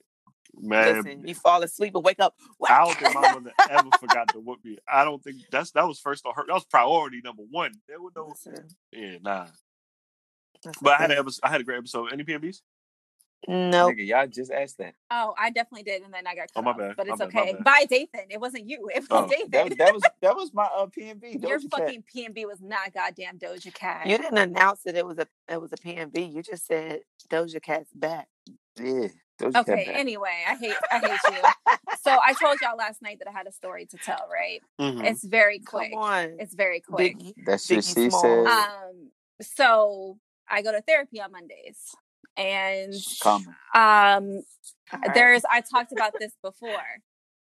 [0.59, 2.35] Man, Listen, you fall asleep and wake up.
[2.67, 4.77] I don't think my mother ever forgot to whoop me.
[4.91, 6.43] I don't think that's that was first on her.
[6.45, 7.71] That was priority number one.
[7.87, 9.47] There was no, Listen, yeah, nah.
[10.63, 11.13] That's But I had okay.
[11.13, 12.11] an episode, I had a great episode.
[12.13, 12.61] Any PNBs?
[13.47, 13.95] Nope.
[13.95, 14.93] Nigga, y'all just asked that.
[15.09, 16.77] Oh, I definitely did, and then I got Oh, my off.
[16.77, 17.53] bad, But it's my okay.
[17.53, 17.63] bad.
[17.63, 18.27] Bye, Dathan.
[18.29, 18.87] It wasn't you.
[18.93, 19.49] It was Oh, Dathan.
[19.49, 21.41] That, that was that was my uh, PNB.
[21.41, 21.71] Your Doja Cat.
[21.71, 24.05] fucking PNB was not goddamn Doja Cat.
[24.05, 26.31] You didn't announce that it was a it was a PNB.
[26.31, 27.01] You just said
[27.31, 28.27] Doja Cat's back.
[28.79, 29.07] Yeah,
[29.41, 29.85] Doja Okay.
[29.85, 29.95] Cat.
[29.95, 31.75] Anyway, I hate I hate you.
[32.03, 34.29] so I told y'all last night that I had a story to tell.
[34.31, 34.61] Right?
[34.79, 35.03] Mhm.
[35.03, 35.93] It's very quick.
[35.93, 37.17] Come on, It's very quick.
[37.17, 37.33] Biggie.
[37.43, 38.21] That's what Biggie she Smalls.
[38.21, 38.45] said.
[38.47, 39.09] Um.
[39.41, 40.19] So
[40.51, 41.79] I go to therapy on Mondays,
[42.37, 43.55] and Common.
[43.73, 44.43] um,
[44.93, 45.13] All right.
[45.13, 46.71] there's I talked about this before.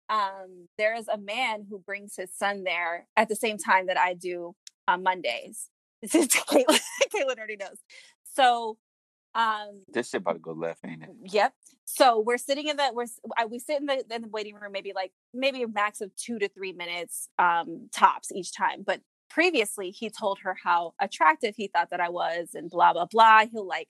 [0.09, 3.97] Um, there is a man who brings his son there at the same time that
[3.97, 4.55] I do
[4.87, 5.69] on Mondays.
[6.01, 6.79] This is Caitlin.
[7.15, 7.79] Caitlin already knows.
[8.35, 8.77] So,
[9.33, 11.09] um, This shit about to go left, ain't it?
[11.23, 11.53] Yep.
[11.85, 14.53] So we're sitting in the we're s- I, we sit in the in the waiting
[14.55, 18.83] room maybe like maybe a max of two to three minutes um tops each time,
[18.85, 19.01] but
[19.35, 23.45] previously he told her how attractive he thought that I was and blah blah blah.
[23.51, 23.89] He'll like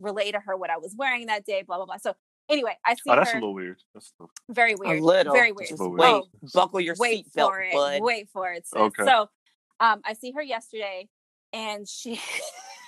[0.00, 1.98] relay to her what I was wearing that day, blah blah blah.
[1.98, 2.14] So
[2.48, 3.82] anyway, I see Oh, that's a little weird.
[3.92, 4.32] That's a little...
[4.48, 5.34] very A weird, little.
[5.34, 5.68] very weird.
[5.68, 6.00] Just Wait.
[6.00, 6.24] Oh,
[6.54, 7.72] buckle your wait seatbelt, for it.
[7.74, 8.02] bud.
[8.02, 8.66] Wait for it.
[8.66, 8.80] sis.
[8.80, 9.04] Okay.
[9.04, 9.28] So,
[9.78, 11.10] um, I see her yesterday,
[11.52, 12.18] and she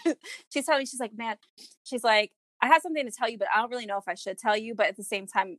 [0.51, 1.37] she's telling me she's like, man,
[1.85, 2.33] she's like,
[2.63, 4.57] I have something to tell you, but I don't really know if I should tell
[4.57, 4.75] you.
[4.75, 5.59] But at the same time,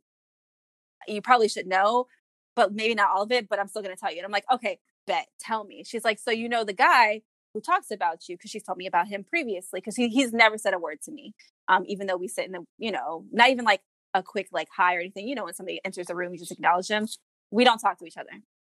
[1.08, 2.08] you probably should know,
[2.56, 3.48] but maybe not all of it.
[3.48, 4.18] But I'm still going to tell you.
[4.18, 5.84] And I'm like, okay, bet, tell me.
[5.84, 7.22] She's like, so you know the guy
[7.54, 10.58] who talks about you because she's told me about him previously because he, he's never
[10.58, 11.34] said a word to me,
[11.68, 13.82] um, even though we sit in the, you know, not even like
[14.14, 15.28] a quick like hi or anything.
[15.28, 17.06] You know, when somebody enters the room, you just acknowledge them.
[17.52, 18.30] We don't talk to each other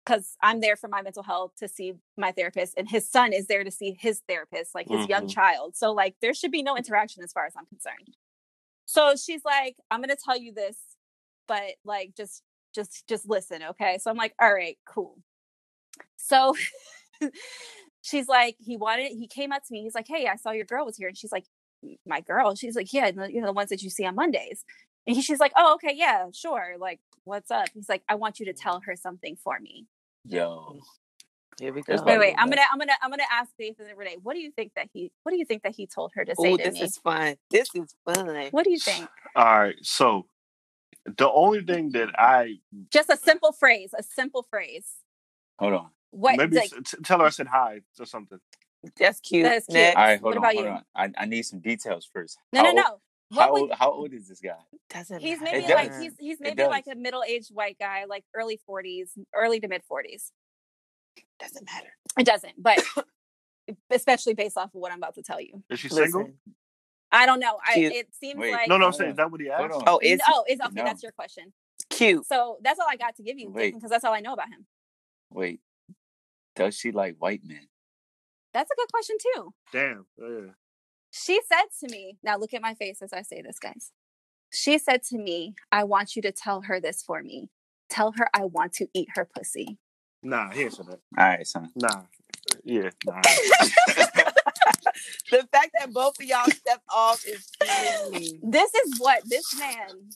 [0.05, 3.47] because I'm there for my mental health to see my therapist, and his son is
[3.47, 5.35] there to see his therapist, like his young Mhm.
[5.35, 5.77] child.
[5.77, 8.17] So like there should be no interaction as far as I'm concerned.
[8.87, 10.77] So she's like, I'm gonna tell you this,
[11.49, 12.43] but like just
[12.75, 13.99] just just listen, okay?
[13.99, 15.19] So I'm like, all right, cool.
[16.17, 16.55] So
[18.03, 20.65] she's like, he wanted he came up to me, he's like, Hey, I saw your
[20.65, 21.45] girl was here, and she's like,
[22.07, 22.55] My girl?
[22.55, 24.65] She's like, Yeah, you know, the ones that you see on Mondays.
[25.07, 26.77] And he, she's like, Oh, okay, yeah, sure.
[26.79, 27.69] Like, what's up?
[27.75, 28.61] He's like, I want you to mm.
[28.61, 29.87] tell her something for me.
[30.27, 30.79] Yo,
[31.59, 31.85] Here we go.
[31.89, 32.35] There's Wait, wait.
[32.39, 34.17] I'm gonna, I'm gonna, I'm gonna ask Nathan and Renee.
[34.23, 35.13] What do you think that he?
[35.23, 36.81] What do you think that he told her to say Oh, to this me?
[36.81, 37.37] is fun.
[37.51, 38.49] This is fun.
[38.51, 39.09] What do you think?
[39.37, 39.77] All right.
[39.83, 40.27] So
[41.07, 41.67] the only mm.
[41.67, 42.57] thing that I
[42.91, 43.95] Just a uh simple phrase.
[43.97, 44.87] A simple phrase.
[45.59, 45.89] Hold on.
[46.11, 46.37] What?
[46.37, 48.39] maybe like, s- t- tell her I said hi or something.
[48.99, 49.45] That's cute.
[49.45, 49.75] That is cute.
[49.77, 49.97] Next.
[49.97, 50.71] All right, hold What on, about hold you?
[50.73, 50.85] on.
[50.95, 52.39] I, I need some details first.
[52.53, 53.01] no, how no, no.
[53.31, 54.53] What How would- old, how old is this guy?
[54.91, 55.53] Doesn't he's matter.
[55.59, 56.03] maybe It like does.
[56.03, 59.83] he's he's maybe like a middle aged white guy, like early 40s, early to mid
[59.91, 60.31] 40s.
[61.41, 61.89] doesn't matter.
[62.19, 62.81] It doesn't, but
[63.91, 65.63] especially based off of what I'm about to tell you.
[65.71, 66.31] Is she single?
[67.11, 67.59] I don't know.
[67.67, 68.53] I, it seems Wait.
[68.53, 68.87] like No, no.
[68.87, 69.73] I'm saying is that what he asked?
[69.87, 70.71] Oh, is oh, is okay.
[70.75, 70.85] No.
[70.85, 71.53] That's your question.
[71.91, 72.27] cute.
[72.27, 74.67] So that's all I got to give you, because that's all I know about him.
[75.35, 75.61] Wait,
[76.55, 77.67] does she like white men?
[78.53, 79.55] That's a good question too.
[79.73, 80.07] Damn.
[80.23, 80.53] Oh, yeah.
[81.11, 83.91] She said to me, now look at my face as I say this, guys.
[84.53, 87.51] She said to me, I want you to tell her this for me.
[87.91, 89.79] Tell her I want to eat her pussy.
[90.23, 91.01] Nah, he ain't said that.
[91.19, 91.71] All right, son.
[91.75, 91.89] Nah.
[91.89, 92.91] Uh, yeah.
[93.05, 93.21] Nah.
[95.31, 98.39] The fact that both of y'all stepped off is killing me.
[98.43, 100.11] This is what this man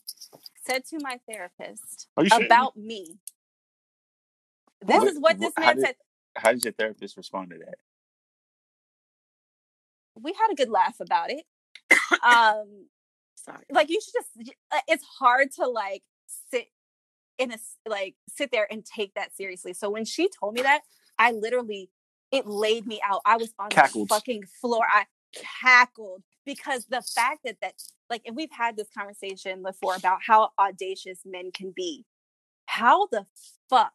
[0.67, 3.19] said to my therapist about you me?
[4.81, 5.97] This What- is what this man did- said.
[6.37, 7.79] How did your therapist respond to that?
[10.21, 11.45] We had a good laugh about it.
[12.23, 12.87] um,
[13.37, 13.65] Sorry.
[13.71, 16.03] like you should just uh, it's hard to like
[16.51, 16.67] sit
[17.39, 20.83] in a like sit there and take that seriously so when she told me that
[21.19, 21.89] i literally
[22.31, 24.09] it laid me out i was on Cackled.
[24.09, 25.07] the fucking floor i
[25.63, 27.75] cackled because the fact that that
[28.11, 32.05] like and we've had this conversation before about how audacious men can be
[32.67, 33.25] how the
[33.71, 33.95] fuck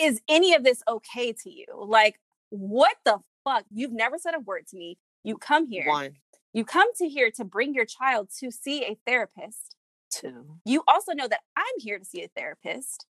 [0.00, 2.18] is any of this okay to you like
[2.50, 6.16] what the fuck you've never said a word to me you come here One,
[6.52, 9.76] you come to here to bring your child to see a therapist.
[10.10, 13.06] two, You also know that I'm here to see a therapist.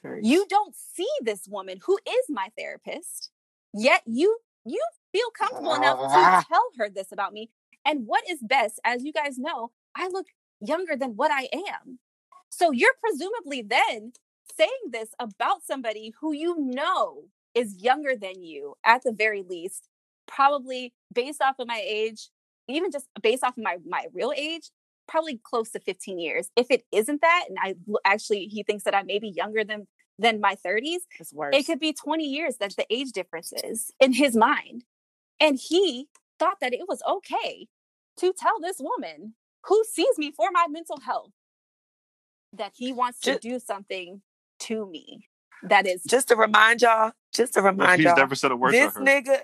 [0.00, 0.20] three.
[0.22, 3.30] You don't see this woman who is my therapist,
[3.74, 4.80] yet you you
[5.12, 5.98] feel comfortable enough
[6.42, 7.50] to tell her this about me.
[7.84, 10.26] And what is best, as you guys know, I look
[10.60, 11.98] younger than what I am.
[12.50, 14.12] So you're presumably then
[14.56, 19.88] saying this about somebody who you know is younger than you at the very least,
[20.26, 22.28] probably based off of my age,
[22.68, 24.70] even just based off of my my real age,
[25.06, 26.50] probably close to 15 years.
[26.56, 29.86] If it isn't that, and I actually he thinks that I may be younger than
[30.18, 30.98] than my 30s,
[31.32, 31.54] worse.
[31.54, 34.84] it could be 20 years that the age difference is in his mind.
[35.40, 36.08] And he
[36.38, 37.68] thought that it was okay
[38.18, 39.34] to tell this woman
[39.66, 41.30] who sees me for my mental health
[42.52, 44.22] that he wants to do something
[44.60, 45.28] to me
[45.64, 48.72] that is just to remind y'all, just to remind He's y'all, never said a word
[48.74, 49.04] this to her.
[49.04, 49.40] nigga,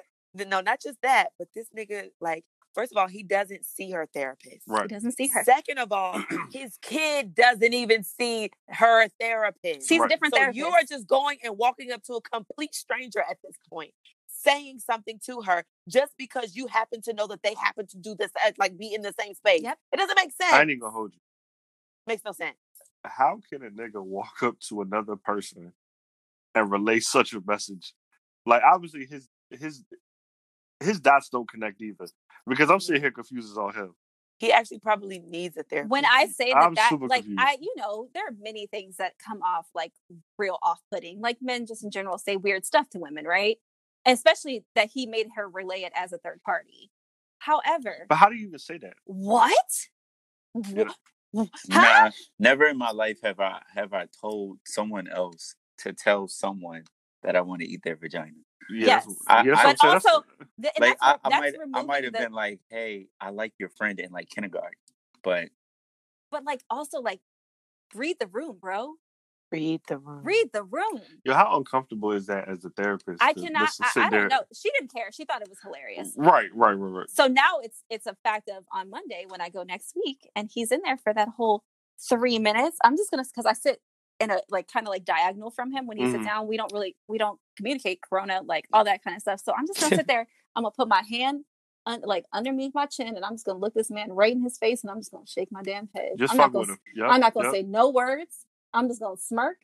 [0.46, 4.08] no, not just that, but this nigga, like, first of all, he doesn't see her
[4.14, 4.62] therapist.
[4.68, 4.82] Right.
[4.82, 5.42] he doesn't see her.
[5.44, 6.22] Second of all,
[6.52, 9.88] his kid doesn't even see her therapist.
[9.88, 10.10] Sees a Right.
[10.10, 10.58] different so therapist.
[10.58, 13.92] you are just going and walking up to a complete stranger at this point,
[14.28, 18.14] saying something to her just because you happen to know that they happen to do
[18.14, 19.62] this, like be in the same space.
[19.62, 19.78] Yep.
[19.92, 20.52] It doesn't make sense.
[20.52, 21.20] I ain't gonna hold you.
[22.06, 22.56] Makes no sense.
[23.04, 25.72] How can a nigga walk up to another person
[26.54, 27.94] and relay such a message?
[28.46, 29.84] Like obviously his his
[30.80, 32.06] his dots don't connect either.
[32.46, 33.96] Because I'm sitting here confused as all hell.
[34.38, 35.90] He actually probably needs a therapist.
[35.90, 37.40] when I say that, I'm that like confused.
[37.40, 39.92] I, you know, there are many things that come off like
[40.38, 41.20] real off-putting.
[41.20, 43.58] Like men, just in general, say weird stuff to women, right?
[44.04, 46.90] Especially that he made her relay it as a third party.
[47.38, 48.94] However, But how do you even say that?
[49.04, 49.54] what?
[50.54, 50.94] You know, Wha-
[51.36, 51.46] Huh?
[51.68, 56.84] Nah, never in my life have I have I told someone else to tell someone
[57.22, 58.32] that I want to eat their vagina.
[58.70, 59.06] Yeah, Yes.
[59.28, 59.92] I- yeah, I- what I'm But saying.
[59.94, 60.24] That's- also,
[60.58, 63.08] the, like that's, I, re- I that's might I might have the, been like, hey,
[63.20, 64.78] I like your friend in like kindergarten,
[65.22, 65.48] but
[66.30, 67.20] but like also like
[67.94, 68.94] read the room, bro.
[69.54, 70.20] Read the room.
[70.22, 71.00] Read the room.
[71.24, 73.22] Yo, how uncomfortable is that as a therapist?
[73.22, 73.70] I to cannot.
[73.80, 74.40] I, I don't know.
[74.52, 75.10] She didn't care.
[75.12, 76.12] She thought it was hilarious.
[76.16, 77.10] Right, right, right, right.
[77.10, 80.50] So now it's it's a fact of on Monday when I go next week, and
[80.52, 81.62] he's in there for that whole
[82.08, 82.78] three minutes.
[82.84, 83.80] I'm just gonna because I sit
[84.20, 86.12] in a like kind of like diagonal from him when he Mhm.
[86.12, 86.46] sits down.
[86.46, 89.40] We don't really we don't communicate Corona like all that kind of stuff.
[89.40, 90.26] So I'm just gonna sit there.
[90.56, 91.44] I'm gonna put my hand
[91.86, 94.58] un- like underneath my chin, and I'm just gonna look this man right in his
[94.58, 96.12] face, and I'm just gonna shake my damn head.
[96.16, 96.78] Just I'm not gonna him.
[96.94, 97.54] Yep, I'm not gonna yep.
[97.54, 98.46] say no words.
[98.74, 99.58] I'm just gonna smirk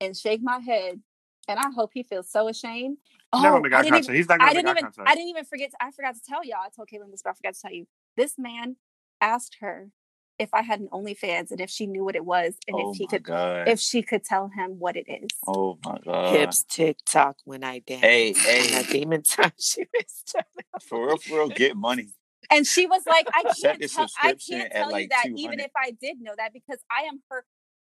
[0.00, 1.00] and shake my head,
[1.48, 2.98] and I hope he feels so ashamed.
[3.02, 4.16] He's Oh, gonna make I eye didn't even, contact.
[4.16, 5.08] He's not gonna I make didn't eye even contact.
[5.08, 6.58] I didn't even forget to, I forgot to tell y'all.
[6.64, 7.86] I told Caitlin this, but I forgot to tell you.
[8.16, 8.76] This man
[9.20, 9.90] asked her
[10.38, 12.96] if I had an OnlyFans and if she knew what it was and oh if
[12.96, 15.28] he could god, if she could tell him what it is.
[15.46, 18.00] oh my god, Hips tick tock when I dance.
[18.02, 18.70] Hey, And hey.
[18.70, 20.64] that demon time she was jumping.
[20.88, 22.08] for real, for real, get money.
[22.50, 25.60] And she was like, I can't tell I can't at, tell you like, that even
[25.60, 27.44] if I did know that because I am her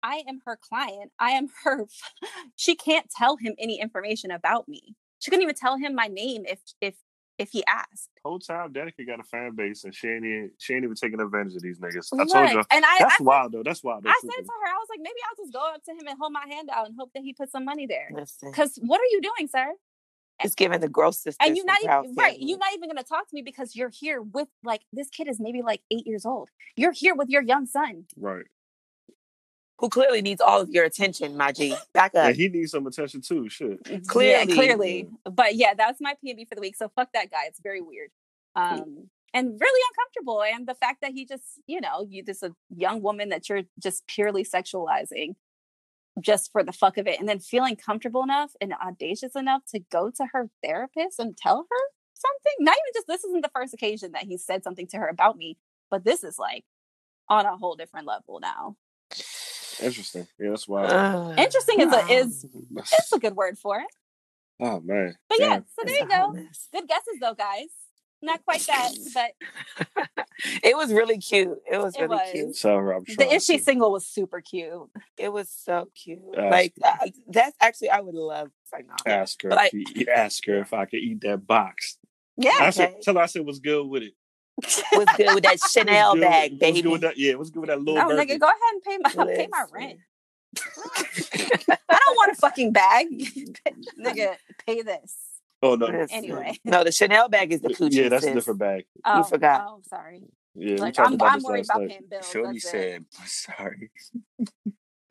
[0.08, 1.12] I am her client.
[1.18, 1.86] I am her
[2.56, 4.94] she can't tell him any information about me.
[5.18, 6.94] She couldn't even tell him my name if if
[7.36, 8.10] if he asked.
[8.24, 11.20] Whole time, Danica got a fan base, and she ain't even, she ain't even taking
[11.20, 12.08] advantage of these niggas.
[12.12, 12.64] I told you.
[12.72, 13.62] And I, That's I wild, though.
[13.62, 14.02] That's wild.
[14.02, 16.08] though, I said to her, I was like, maybe I'll just go up to him
[16.08, 18.10] and hold my hand out and hope that he puts some money there.
[18.42, 19.72] Because what are you doing, sir?
[20.42, 21.36] it's giving the gross sisters.
[21.40, 22.36] And you're not Proud even right.
[22.38, 25.28] You're not even going to talk to me because you're here with like this kid
[25.28, 26.48] is maybe like eight years old.
[26.76, 28.04] You're here with your young son.
[28.16, 28.46] Right.
[29.78, 31.74] Who clearly needs all of your attention, my G.
[31.94, 32.26] Back up.
[32.28, 33.48] And he needs some attention too.
[33.48, 33.78] Shit.
[33.88, 34.54] Yeah, Clearly.
[34.54, 35.08] clearly.
[35.24, 36.76] But yeah, that's my PNB for the week.
[36.76, 37.44] So fuck that guy.
[37.46, 38.10] It's very weird.
[38.56, 40.42] Um, and really uncomfortable.
[40.42, 43.62] And the fact that he just, you know, you just a young woman that you're
[43.78, 45.36] just purely sexualizing
[46.20, 47.20] just for the fuck of it.
[47.20, 51.58] And then feeling comfortable enough and audacious enough to go to her therapist and tell
[51.70, 51.76] her
[52.14, 52.52] something.
[52.58, 55.36] Not even just this isn't the first occasion that he said something to her about
[55.36, 55.56] me,
[55.88, 56.64] but this is like
[57.28, 58.76] on a whole different level now.
[59.82, 60.26] Interesting.
[60.38, 60.90] Yeah, that's wild.
[60.92, 61.38] Ugh.
[61.38, 62.46] Interesting is a is
[62.76, 63.86] it's a good word for it.
[64.60, 65.14] oh man.
[65.28, 65.64] But yeah, Damn.
[65.76, 66.32] so there you go.
[66.72, 67.68] Good guesses though, guys.
[68.20, 68.90] Not quite that,
[69.94, 70.26] but
[70.64, 71.56] it was really cute.
[71.70, 72.30] It was It really was.
[72.32, 72.56] cute.
[72.56, 74.72] So I'm the trying Is She single was super cute.
[75.16, 76.18] It was so cute.
[76.36, 78.48] Ask like uh, that's actually I would love.
[78.64, 79.50] It's like, no, Ask her.
[79.50, 81.96] But I- if ask her if I could eat that box.
[82.36, 82.56] Yeah.
[82.60, 83.00] I said, Okay.
[83.02, 84.14] tell her I said what's good with it.
[84.92, 86.82] What's good with that Chanel good- bag, what's baby.
[86.82, 87.18] good with that?
[87.18, 88.36] Yeah, what's good with that little No, Birkin?
[88.36, 89.98] nigga, go ahead and pay my pay my rent.
[91.90, 93.06] I don't want a fucking bag.
[93.98, 94.36] nigga,
[94.66, 95.16] pay this.
[95.62, 95.86] Oh no.
[95.86, 96.08] Listen.
[96.16, 96.58] Anyway.
[96.64, 97.92] no, the Chanel bag is the coochie.
[97.94, 98.84] yeah, that's a different bag.
[99.04, 99.64] Oh, forgot.
[99.68, 100.22] Oh, sorry.
[100.54, 101.90] Yeah, Like I'm, about I'm worried about night.
[101.90, 102.28] paying bills.
[102.30, 103.04] Shorty that's it.
[103.12, 103.90] said, "Sorry."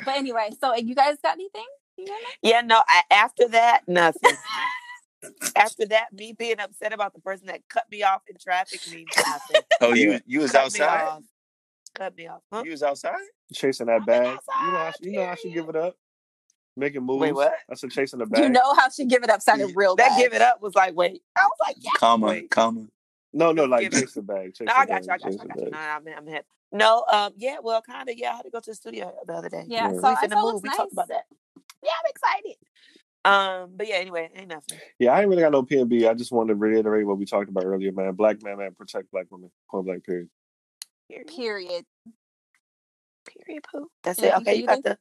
[0.03, 1.65] But anyway, so you guys got anything?
[1.97, 2.35] You got anything?
[2.43, 2.81] Yeah, no.
[2.87, 4.31] I, after that, nothing.
[5.55, 9.09] After that, me being upset about the person that cut me off in traffic means
[9.25, 9.63] nothing.
[9.81, 11.03] Oh, you you was Cut outside.
[11.07, 11.23] off.
[11.95, 12.41] Cut me off.
[12.51, 12.63] Huh?
[12.65, 13.15] You was outside.
[13.53, 14.39] Chasing that I'm bag.
[14.65, 15.95] You know how she, you know how she give it up.
[16.75, 17.21] Making moves.
[17.21, 17.53] Wait, what?
[17.71, 18.43] I said chasing the bag.
[18.43, 19.95] You know how she give it up sounded real.
[19.95, 20.17] That bad.
[20.19, 21.23] give it up was like, wait.
[21.37, 21.91] I was like, yeah.
[21.97, 22.51] Comma, Wait.
[22.51, 22.87] comma.
[23.33, 24.53] no, no, like Give chase the bag.
[24.55, 25.13] Chase No, the I got bag, you.
[25.13, 25.39] I got you.
[25.41, 25.71] I got you.
[25.71, 26.45] No, I'm, I'm ahead.
[26.71, 28.17] No, um, yeah, well, kind of.
[28.17, 29.65] Yeah, I had to go to the studio the other day.
[29.67, 29.93] Yeah, Yeah.
[29.93, 30.53] so Releasing I the saw it move.
[30.53, 30.77] looks We nice.
[30.77, 31.25] talked about that.
[31.83, 32.57] Yeah, I'm excited.
[33.27, 34.79] Um, but yeah, anyway, ain't nothing.
[34.99, 36.07] Yeah, I ain't really got no P and B.
[36.07, 38.13] I just wanted to reiterate what we talked about earlier, man.
[38.13, 39.51] Black man, man, protect black women.
[39.69, 40.29] Point blank, period.
[41.09, 41.27] Period.
[41.27, 41.85] Period.
[43.45, 43.63] Period.
[43.69, 43.87] Pooh.
[44.03, 44.41] That's Yeah, it.
[44.41, 44.97] Okay, you you got the.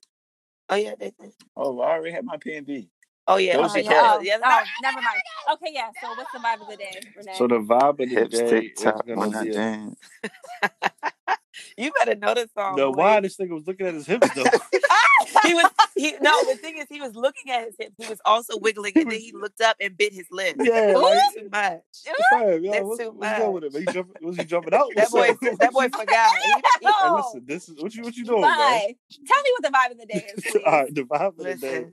[0.69, 2.89] Oh yeah, they, they- Oh, I already had my P and B.
[3.29, 3.57] Oh yeah.
[3.59, 4.17] Those oh, yeah.
[4.17, 4.39] Oh, yeah.
[4.45, 5.21] oh, never mind.
[5.53, 5.91] Okay, yeah.
[6.03, 7.33] So what's the vibe of the day, Renee?
[7.39, 10.01] So the vibe of the Hips day tick is gonna be a, dance.
[11.77, 12.77] You better know the song.
[12.77, 12.93] no.
[12.93, 12.99] boy.
[12.99, 14.45] Why this nigga was looking at his hips though?
[15.45, 18.21] he was he no the thing is he was looking at his hips he was
[18.25, 21.03] also wiggling and then he looked up and bit his lip yeah, Ooh.
[21.03, 23.73] like, That's too much fam, yo, That's what's, too what's going with it?
[23.73, 23.83] Man?
[23.87, 24.91] He jumping, was he jumping out?
[24.97, 25.59] that boy up?
[25.59, 28.51] that boy forgot He- he- Hey, listen, this is what you what you doing, man.
[28.57, 28.95] bye.
[29.27, 30.57] Tell me what the vibe of the day is.
[30.65, 31.87] All right, the vibe of the day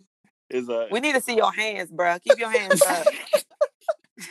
[0.50, 3.08] is uh, we need to see your hands bro keep your hands up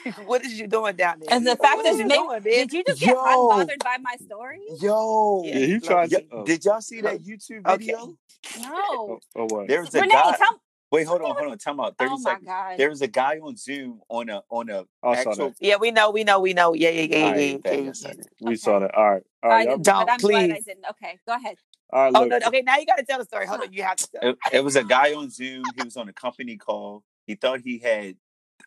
[0.24, 2.72] what is you doing down there And the fact What is, you maybe, doing, did
[2.72, 3.22] you just get Yo.
[3.24, 4.60] unbothered by my story?
[4.80, 6.24] Yo, Yeah, yeah, he tried Yeah, to.
[6.32, 7.92] Oh, did y'all see that YouTube Okay.
[7.92, 8.14] video?
[8.58, 8.70] No.
[9.08, 9.68] oh, oh, what?
[9.68, 10.36] There was a Renee, guy.
[10.36, 11.58] tell Wait, hold on, hold on.
[11.58, 11.96] Time out.
[11.98, 12.46] Thirty Oh my seconds.
[12.46, 12.78] god.
[12.78, 15.54] There was a guy on Zoom on a on a I actual.
[15.60, 18.12] yeah we know we know we know yeah yeah yeah yeah, right, yeah, yeah, yeah.
[18.40, 18.56] We Okay.
[18.56, 18.94] saw that.
[18.94, 20.64] All right, all I right, y'all, didn't, Don't, but I'm glad I please.
[20.66, 20.84] didn't.
[20.90, 21.56] Okay, go ahead.
[21.92, 22.12] all right.
[22.14, 23.98] oh Look, no okay now you got to tell the story hold on you have
[23.98, 25.72] to tell It, it was a guy on Zoom.
[25.76, 27.04] He was on a company call.
[27.26, 28.16] He thought he had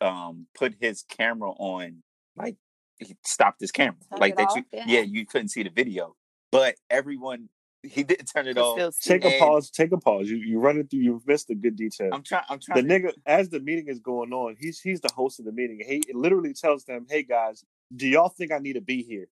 [0.02, 2.04] um put his camera on,
[2.36, 2.58] like
[3.00, 4.48] he stopped his camera, Turned like that.
[4.50, 4.84] off, You, yeah.
[4.88, 6.16] yeah, you couldn't see the video,
[6.52, 7.50] but everyone
[7.84, 8.96] he didn't turn it off.
[9.00, 9.70] Take a And- pause.
[9.70, 10.28] Take a pause.
[10.28, 11.02] You you run it through.
[11.02, 12.10] You've missed a good detail.
[12.14, 12.44] I'm trying.
[12.50, 12.88] I'm the trying.
[12.88, 15.80] to, nigga, as the meeting is going on, he's he's the host of the meeting.
[15.88, 17.64] He literally tells them, "Hey guys,
[17.96, 19.28] do y'all think I need to be here?"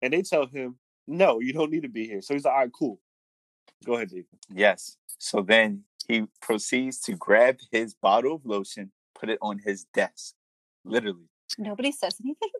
[0.00, 0.78] And they tell him,
[1.08, 3.00] "No, you don't need to be here." So he's like, "All right, cool.
[3.84, 4.96] Go ahead, Deacon." Yes.
[5.18, 10.34] So then he proceeds to grab his bottle of lotion, put it on his desk.
[10.84, 11.28] Literally.
[11.58, 12.50] Nobody says anything.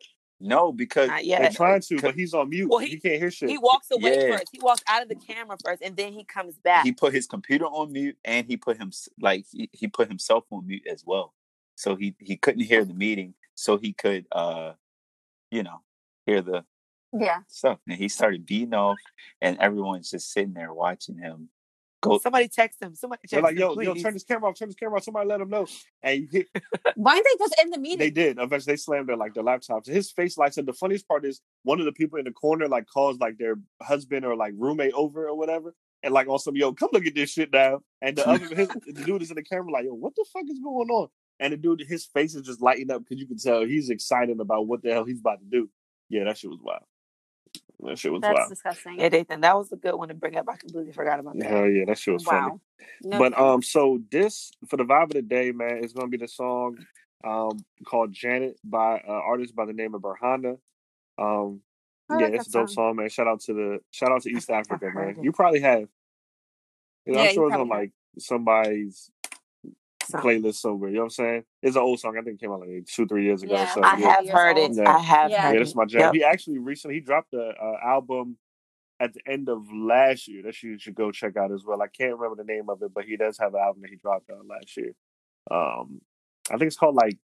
[0.41, 2.69] No, because Not They're trying to, but he's on mute.
[2.69, 3.49] Well, he, he- can't hear shit.
[3.49, 4.37] He walks away Yeah.
[4.37, 4.49] first.
[4.51, 6.85] He walks out of the camera first, and then he comes back.
[6.85, 10.45] he put his computer on mute and he put him like he, he put himself
[10.51, 11.33] on mute as well.
[11.75, 14.73] So he he couldn't hear the meeting, so he could uh
[15.51, 15.81] you know
[16.25, 16.63] hear the
[17.11, 17.39] Yeah.
[17.47, 17.79] stuff.
[17.87, 18.97] And he started beating off,
[19.41, 21.49] and everyone's just sitting there watching him
[22.01, 22.17] go.
[22.19, 22.95] Somebody text him.
[22.95, 24.57] Somebody text They're like, "Yo, yo, turn this camera off.
[24.57, 25.03] Turn this camera off.
[25.03, 25.67] Somebody let him know."
[26.03, 26.45] And you
[26.95, 27.99] Why didn't they just end the meeting?
[27.99, 28.37] They did.
[28.39, 29.87] Eventually, they slammed their like their laptops.
[29.87, 30.65] His face lights up.
[30.65, 33.55] The funniest part is one of the people in the corner like calls like their
[33.81, 37.15] husband or like roommate over or whatever, and like on some yo, come look at
[37.15, 37.79] this shit now.
[38.01, 40.43] And the other his, the dude is in the camera like, yo, what the fuck
[40.49, 41.07] is going on?
[41.39, 44.39] And the dude, his face is just lighting up because you can tell he's excited
[44.39, 45.69] about what the hell he's about to do.
[46.09, 46.83] Yeah, that shit was wild.
[47.81, 48.49] That shit was That's wild.
[48.49, 48.99] disgusting.
[48.99, 50.47] Yeah, Dathan, that was a good one to bring up.
[50.49, 51.49] I completely forgot about that.
[51.49, 52.59] Hell yeah, that shit was funny.
[53.03, 53.39] No but thanks.
[53.39, 56.77] um, so this for the vibe of the day, man, is gonna be the song
[57.23, 60.57] um called Janet by an artist by the name of Berhana.
[61.17, 61.61] Um,
[62.09, 62.75] I yeah, like it's a dope song.
[62.75, 63.09] song, man.
[63.09, 65.09] Shout out to the shout out to East Africa, man.
[65.09, 65.23] it.
[65.23, 65.87] You probably have.
[67.05, 69.09] You know, Yeah, I'm sure it's on like somebody's
[70.09, 70.89] So, playlist somewhere.
[70.89, 71.43] You know what I'm saying?
[71.61, 72.17] It's an old song.
[72.17, 73.53] I think it came out like two, three years ago.
[73.53, 74.71] Yeah, so I yeah, have years heard it.
[74.73, 74.95] Yeah.
[74.95, 75.41] I have Yeah.
[75.41, 75.63] heard yeah, it.
[75.63, 76.01] that's my jam.
[76.01, 76.13] Yep.
[76.13, 78.37] He actually recently he dropped a, uh album
[78.99, 81.81] at the end of last year that you should go check out as well.
[81.81, 83.95] I can't remember the name of it, but he does have an album that he
[83.97, 84.93] dropped uh, last year.
[85.51, 86.01] Um,
[86.49, 87.17] I think it's called like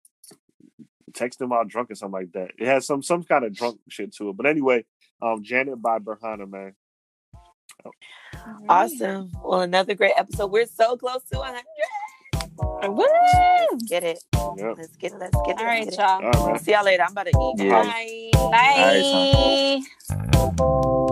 [1.12, 2.52] "Texting While Drunk" or something like that.
[2.60, 4.38] It has some some kind of drunk shit to it.
[4.38, 4.86] But anyway,
[5.22, 6.76] um, Janet by Berhana, man.
[8.70, 9.32] Awesome.
[9.44, 10.52] Well, another great episode.
[10.52, 11.64] We're so close to 100.
[12.60, 13.06] Woo!
[13.72, 14.24] Let's get it.
[14.34, 14.76] Yep.
[14.78, 15.20] Let's get it.
[15.20, 15.60] Let's get it.
[15.60, 16.00] All let's right, get it.
[16.00, 16.24] y'all.
[16.24, 16.62] All right.
[16.62, 17.04] See y'all later.
[17.04, 17.66] I'm about to eat.
[17.66, 17.84] Yeah.
[17.84, 19.82] Bye.
[20.08, 21.05] Bye.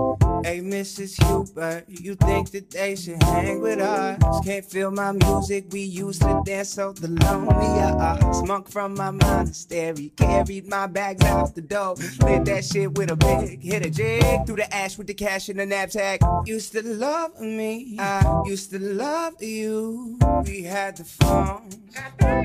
[0.43, 1.23] Hey, Mrs.
[1.23, 4.19] Hubert, you think that they should hang with us?
[4.43, 8.45] Can't feel my music, we used to dance so the lonely us.
[8.45, 11.95] Monk from my monastery, carried my bags out the door.
[12.25, 15.47] Lit that shit with a big, hit a jig through the ash with the cash
[15.47, 16.19] in the knapsack.
[16.45, 20.19] Used to love me, I used to love you.
[20.45, 21.69] We had the phone,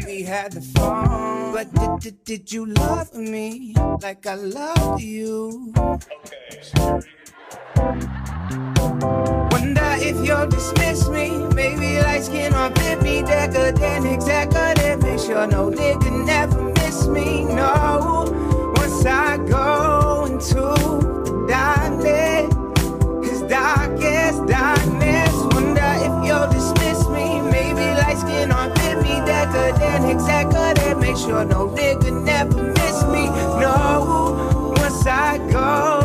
[0.06, 1.52] we had the phone.
[1.52, 5.74] But did, did, did you love me like I loved you?
[9.52, 11.44] Wonder if you'll dismiss me.
[11.54, 13.22] Maybe light skin or flip me.
[13.22, 15.02] Decadent, executive.
[15.02, 17.44] Make sure no nigga never miss me.
[17.44, 18.74] No.
[18.76, 20.60] Once I go into
[21.24, 22.52] the darkness,
[23.48, 25.32] darkest darkness.
[25.54, 27.40] Wonder if you'll dismiss me.
[27.40, 29.20] Maybe light skin or flip me.
[29.24, 30.98] Decadent, executive.
[30.98, 33.26] Make sure no nigga never miss me.
[33.60, 34.74] No.
[34.76, 35.97] Once I go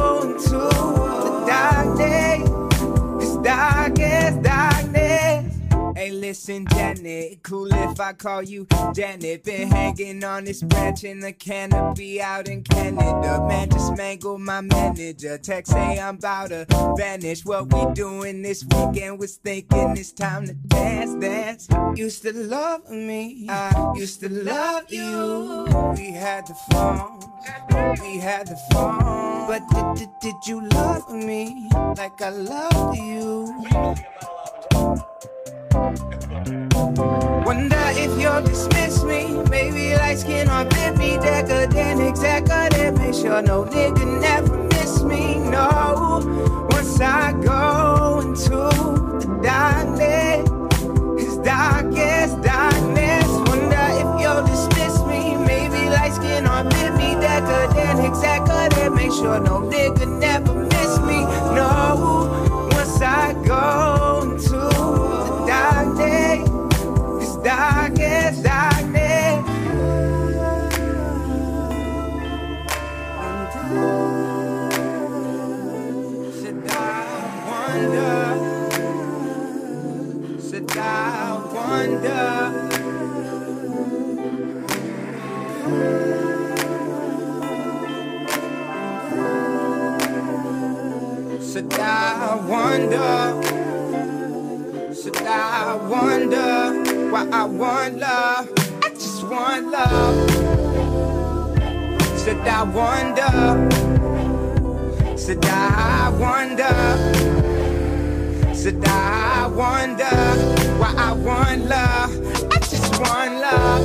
[6.33, 7.43] listen, Janet.
[7.43, 9.43] Cool if I call you Janet.
[9.43, 13.45] Been hanging on this branch in the canopy out in Canada.
[13.47, 15.37] Man, just mangled my manager.
[15.37, 16.65] Text say I'm about to
[16.97, 17.45] vanish.
[17.45, 21.67] What we doing this weekend was thinking it's time to dance, dance.
[21.93, 23.45] Used to love me.
[23.47, 25.67] I used to love you.
[25.95, 27.19] We had the phone.
[28.01, 29.45] We had the phone.
[29.45, 33.93] But did, did, did you love me like I loved you?
[36.85, 39.41] Wonder if you'll dismiss me.
[39.49, 41.17] Maybe light skin or flip me.
[41.17, 42.97] Decadent, executive.
[42.97, 45.35] Make sure no nigga never miss me.
[45.39, 46.67] No.
[46.71, 50.49] Once I go into the darkness,
[51.23, 53.27] his darkest darkness.
[53.47, 55.37] Wonder if you'll dismiss me.
[55.37, 57.15] Maybe light skin or flip me.
[57.15, 58.93] Decadent, executive.
[58.93, 61.21] Make sure no nigga never miss me.
[61.55, 62.69] No.
[62.73, 63.92] Once I go
[82.03, 82.11] Said
[91.79, 93.41] I wonder.
[94.93, 98.49] Said I wonder why I want love.
[98.83, 100.29] I just want love.
[102.19, 103.31] Said I wonder.
[105.17, 106.75] Said I wonder.
[108.53, 112.11] Said I wonder why I want love.
[112.51, 113.83] I just want love.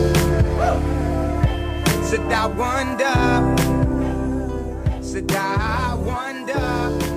[2.04, 3.18] Said I wonder.
[5.02, 7.07] Said I wonder.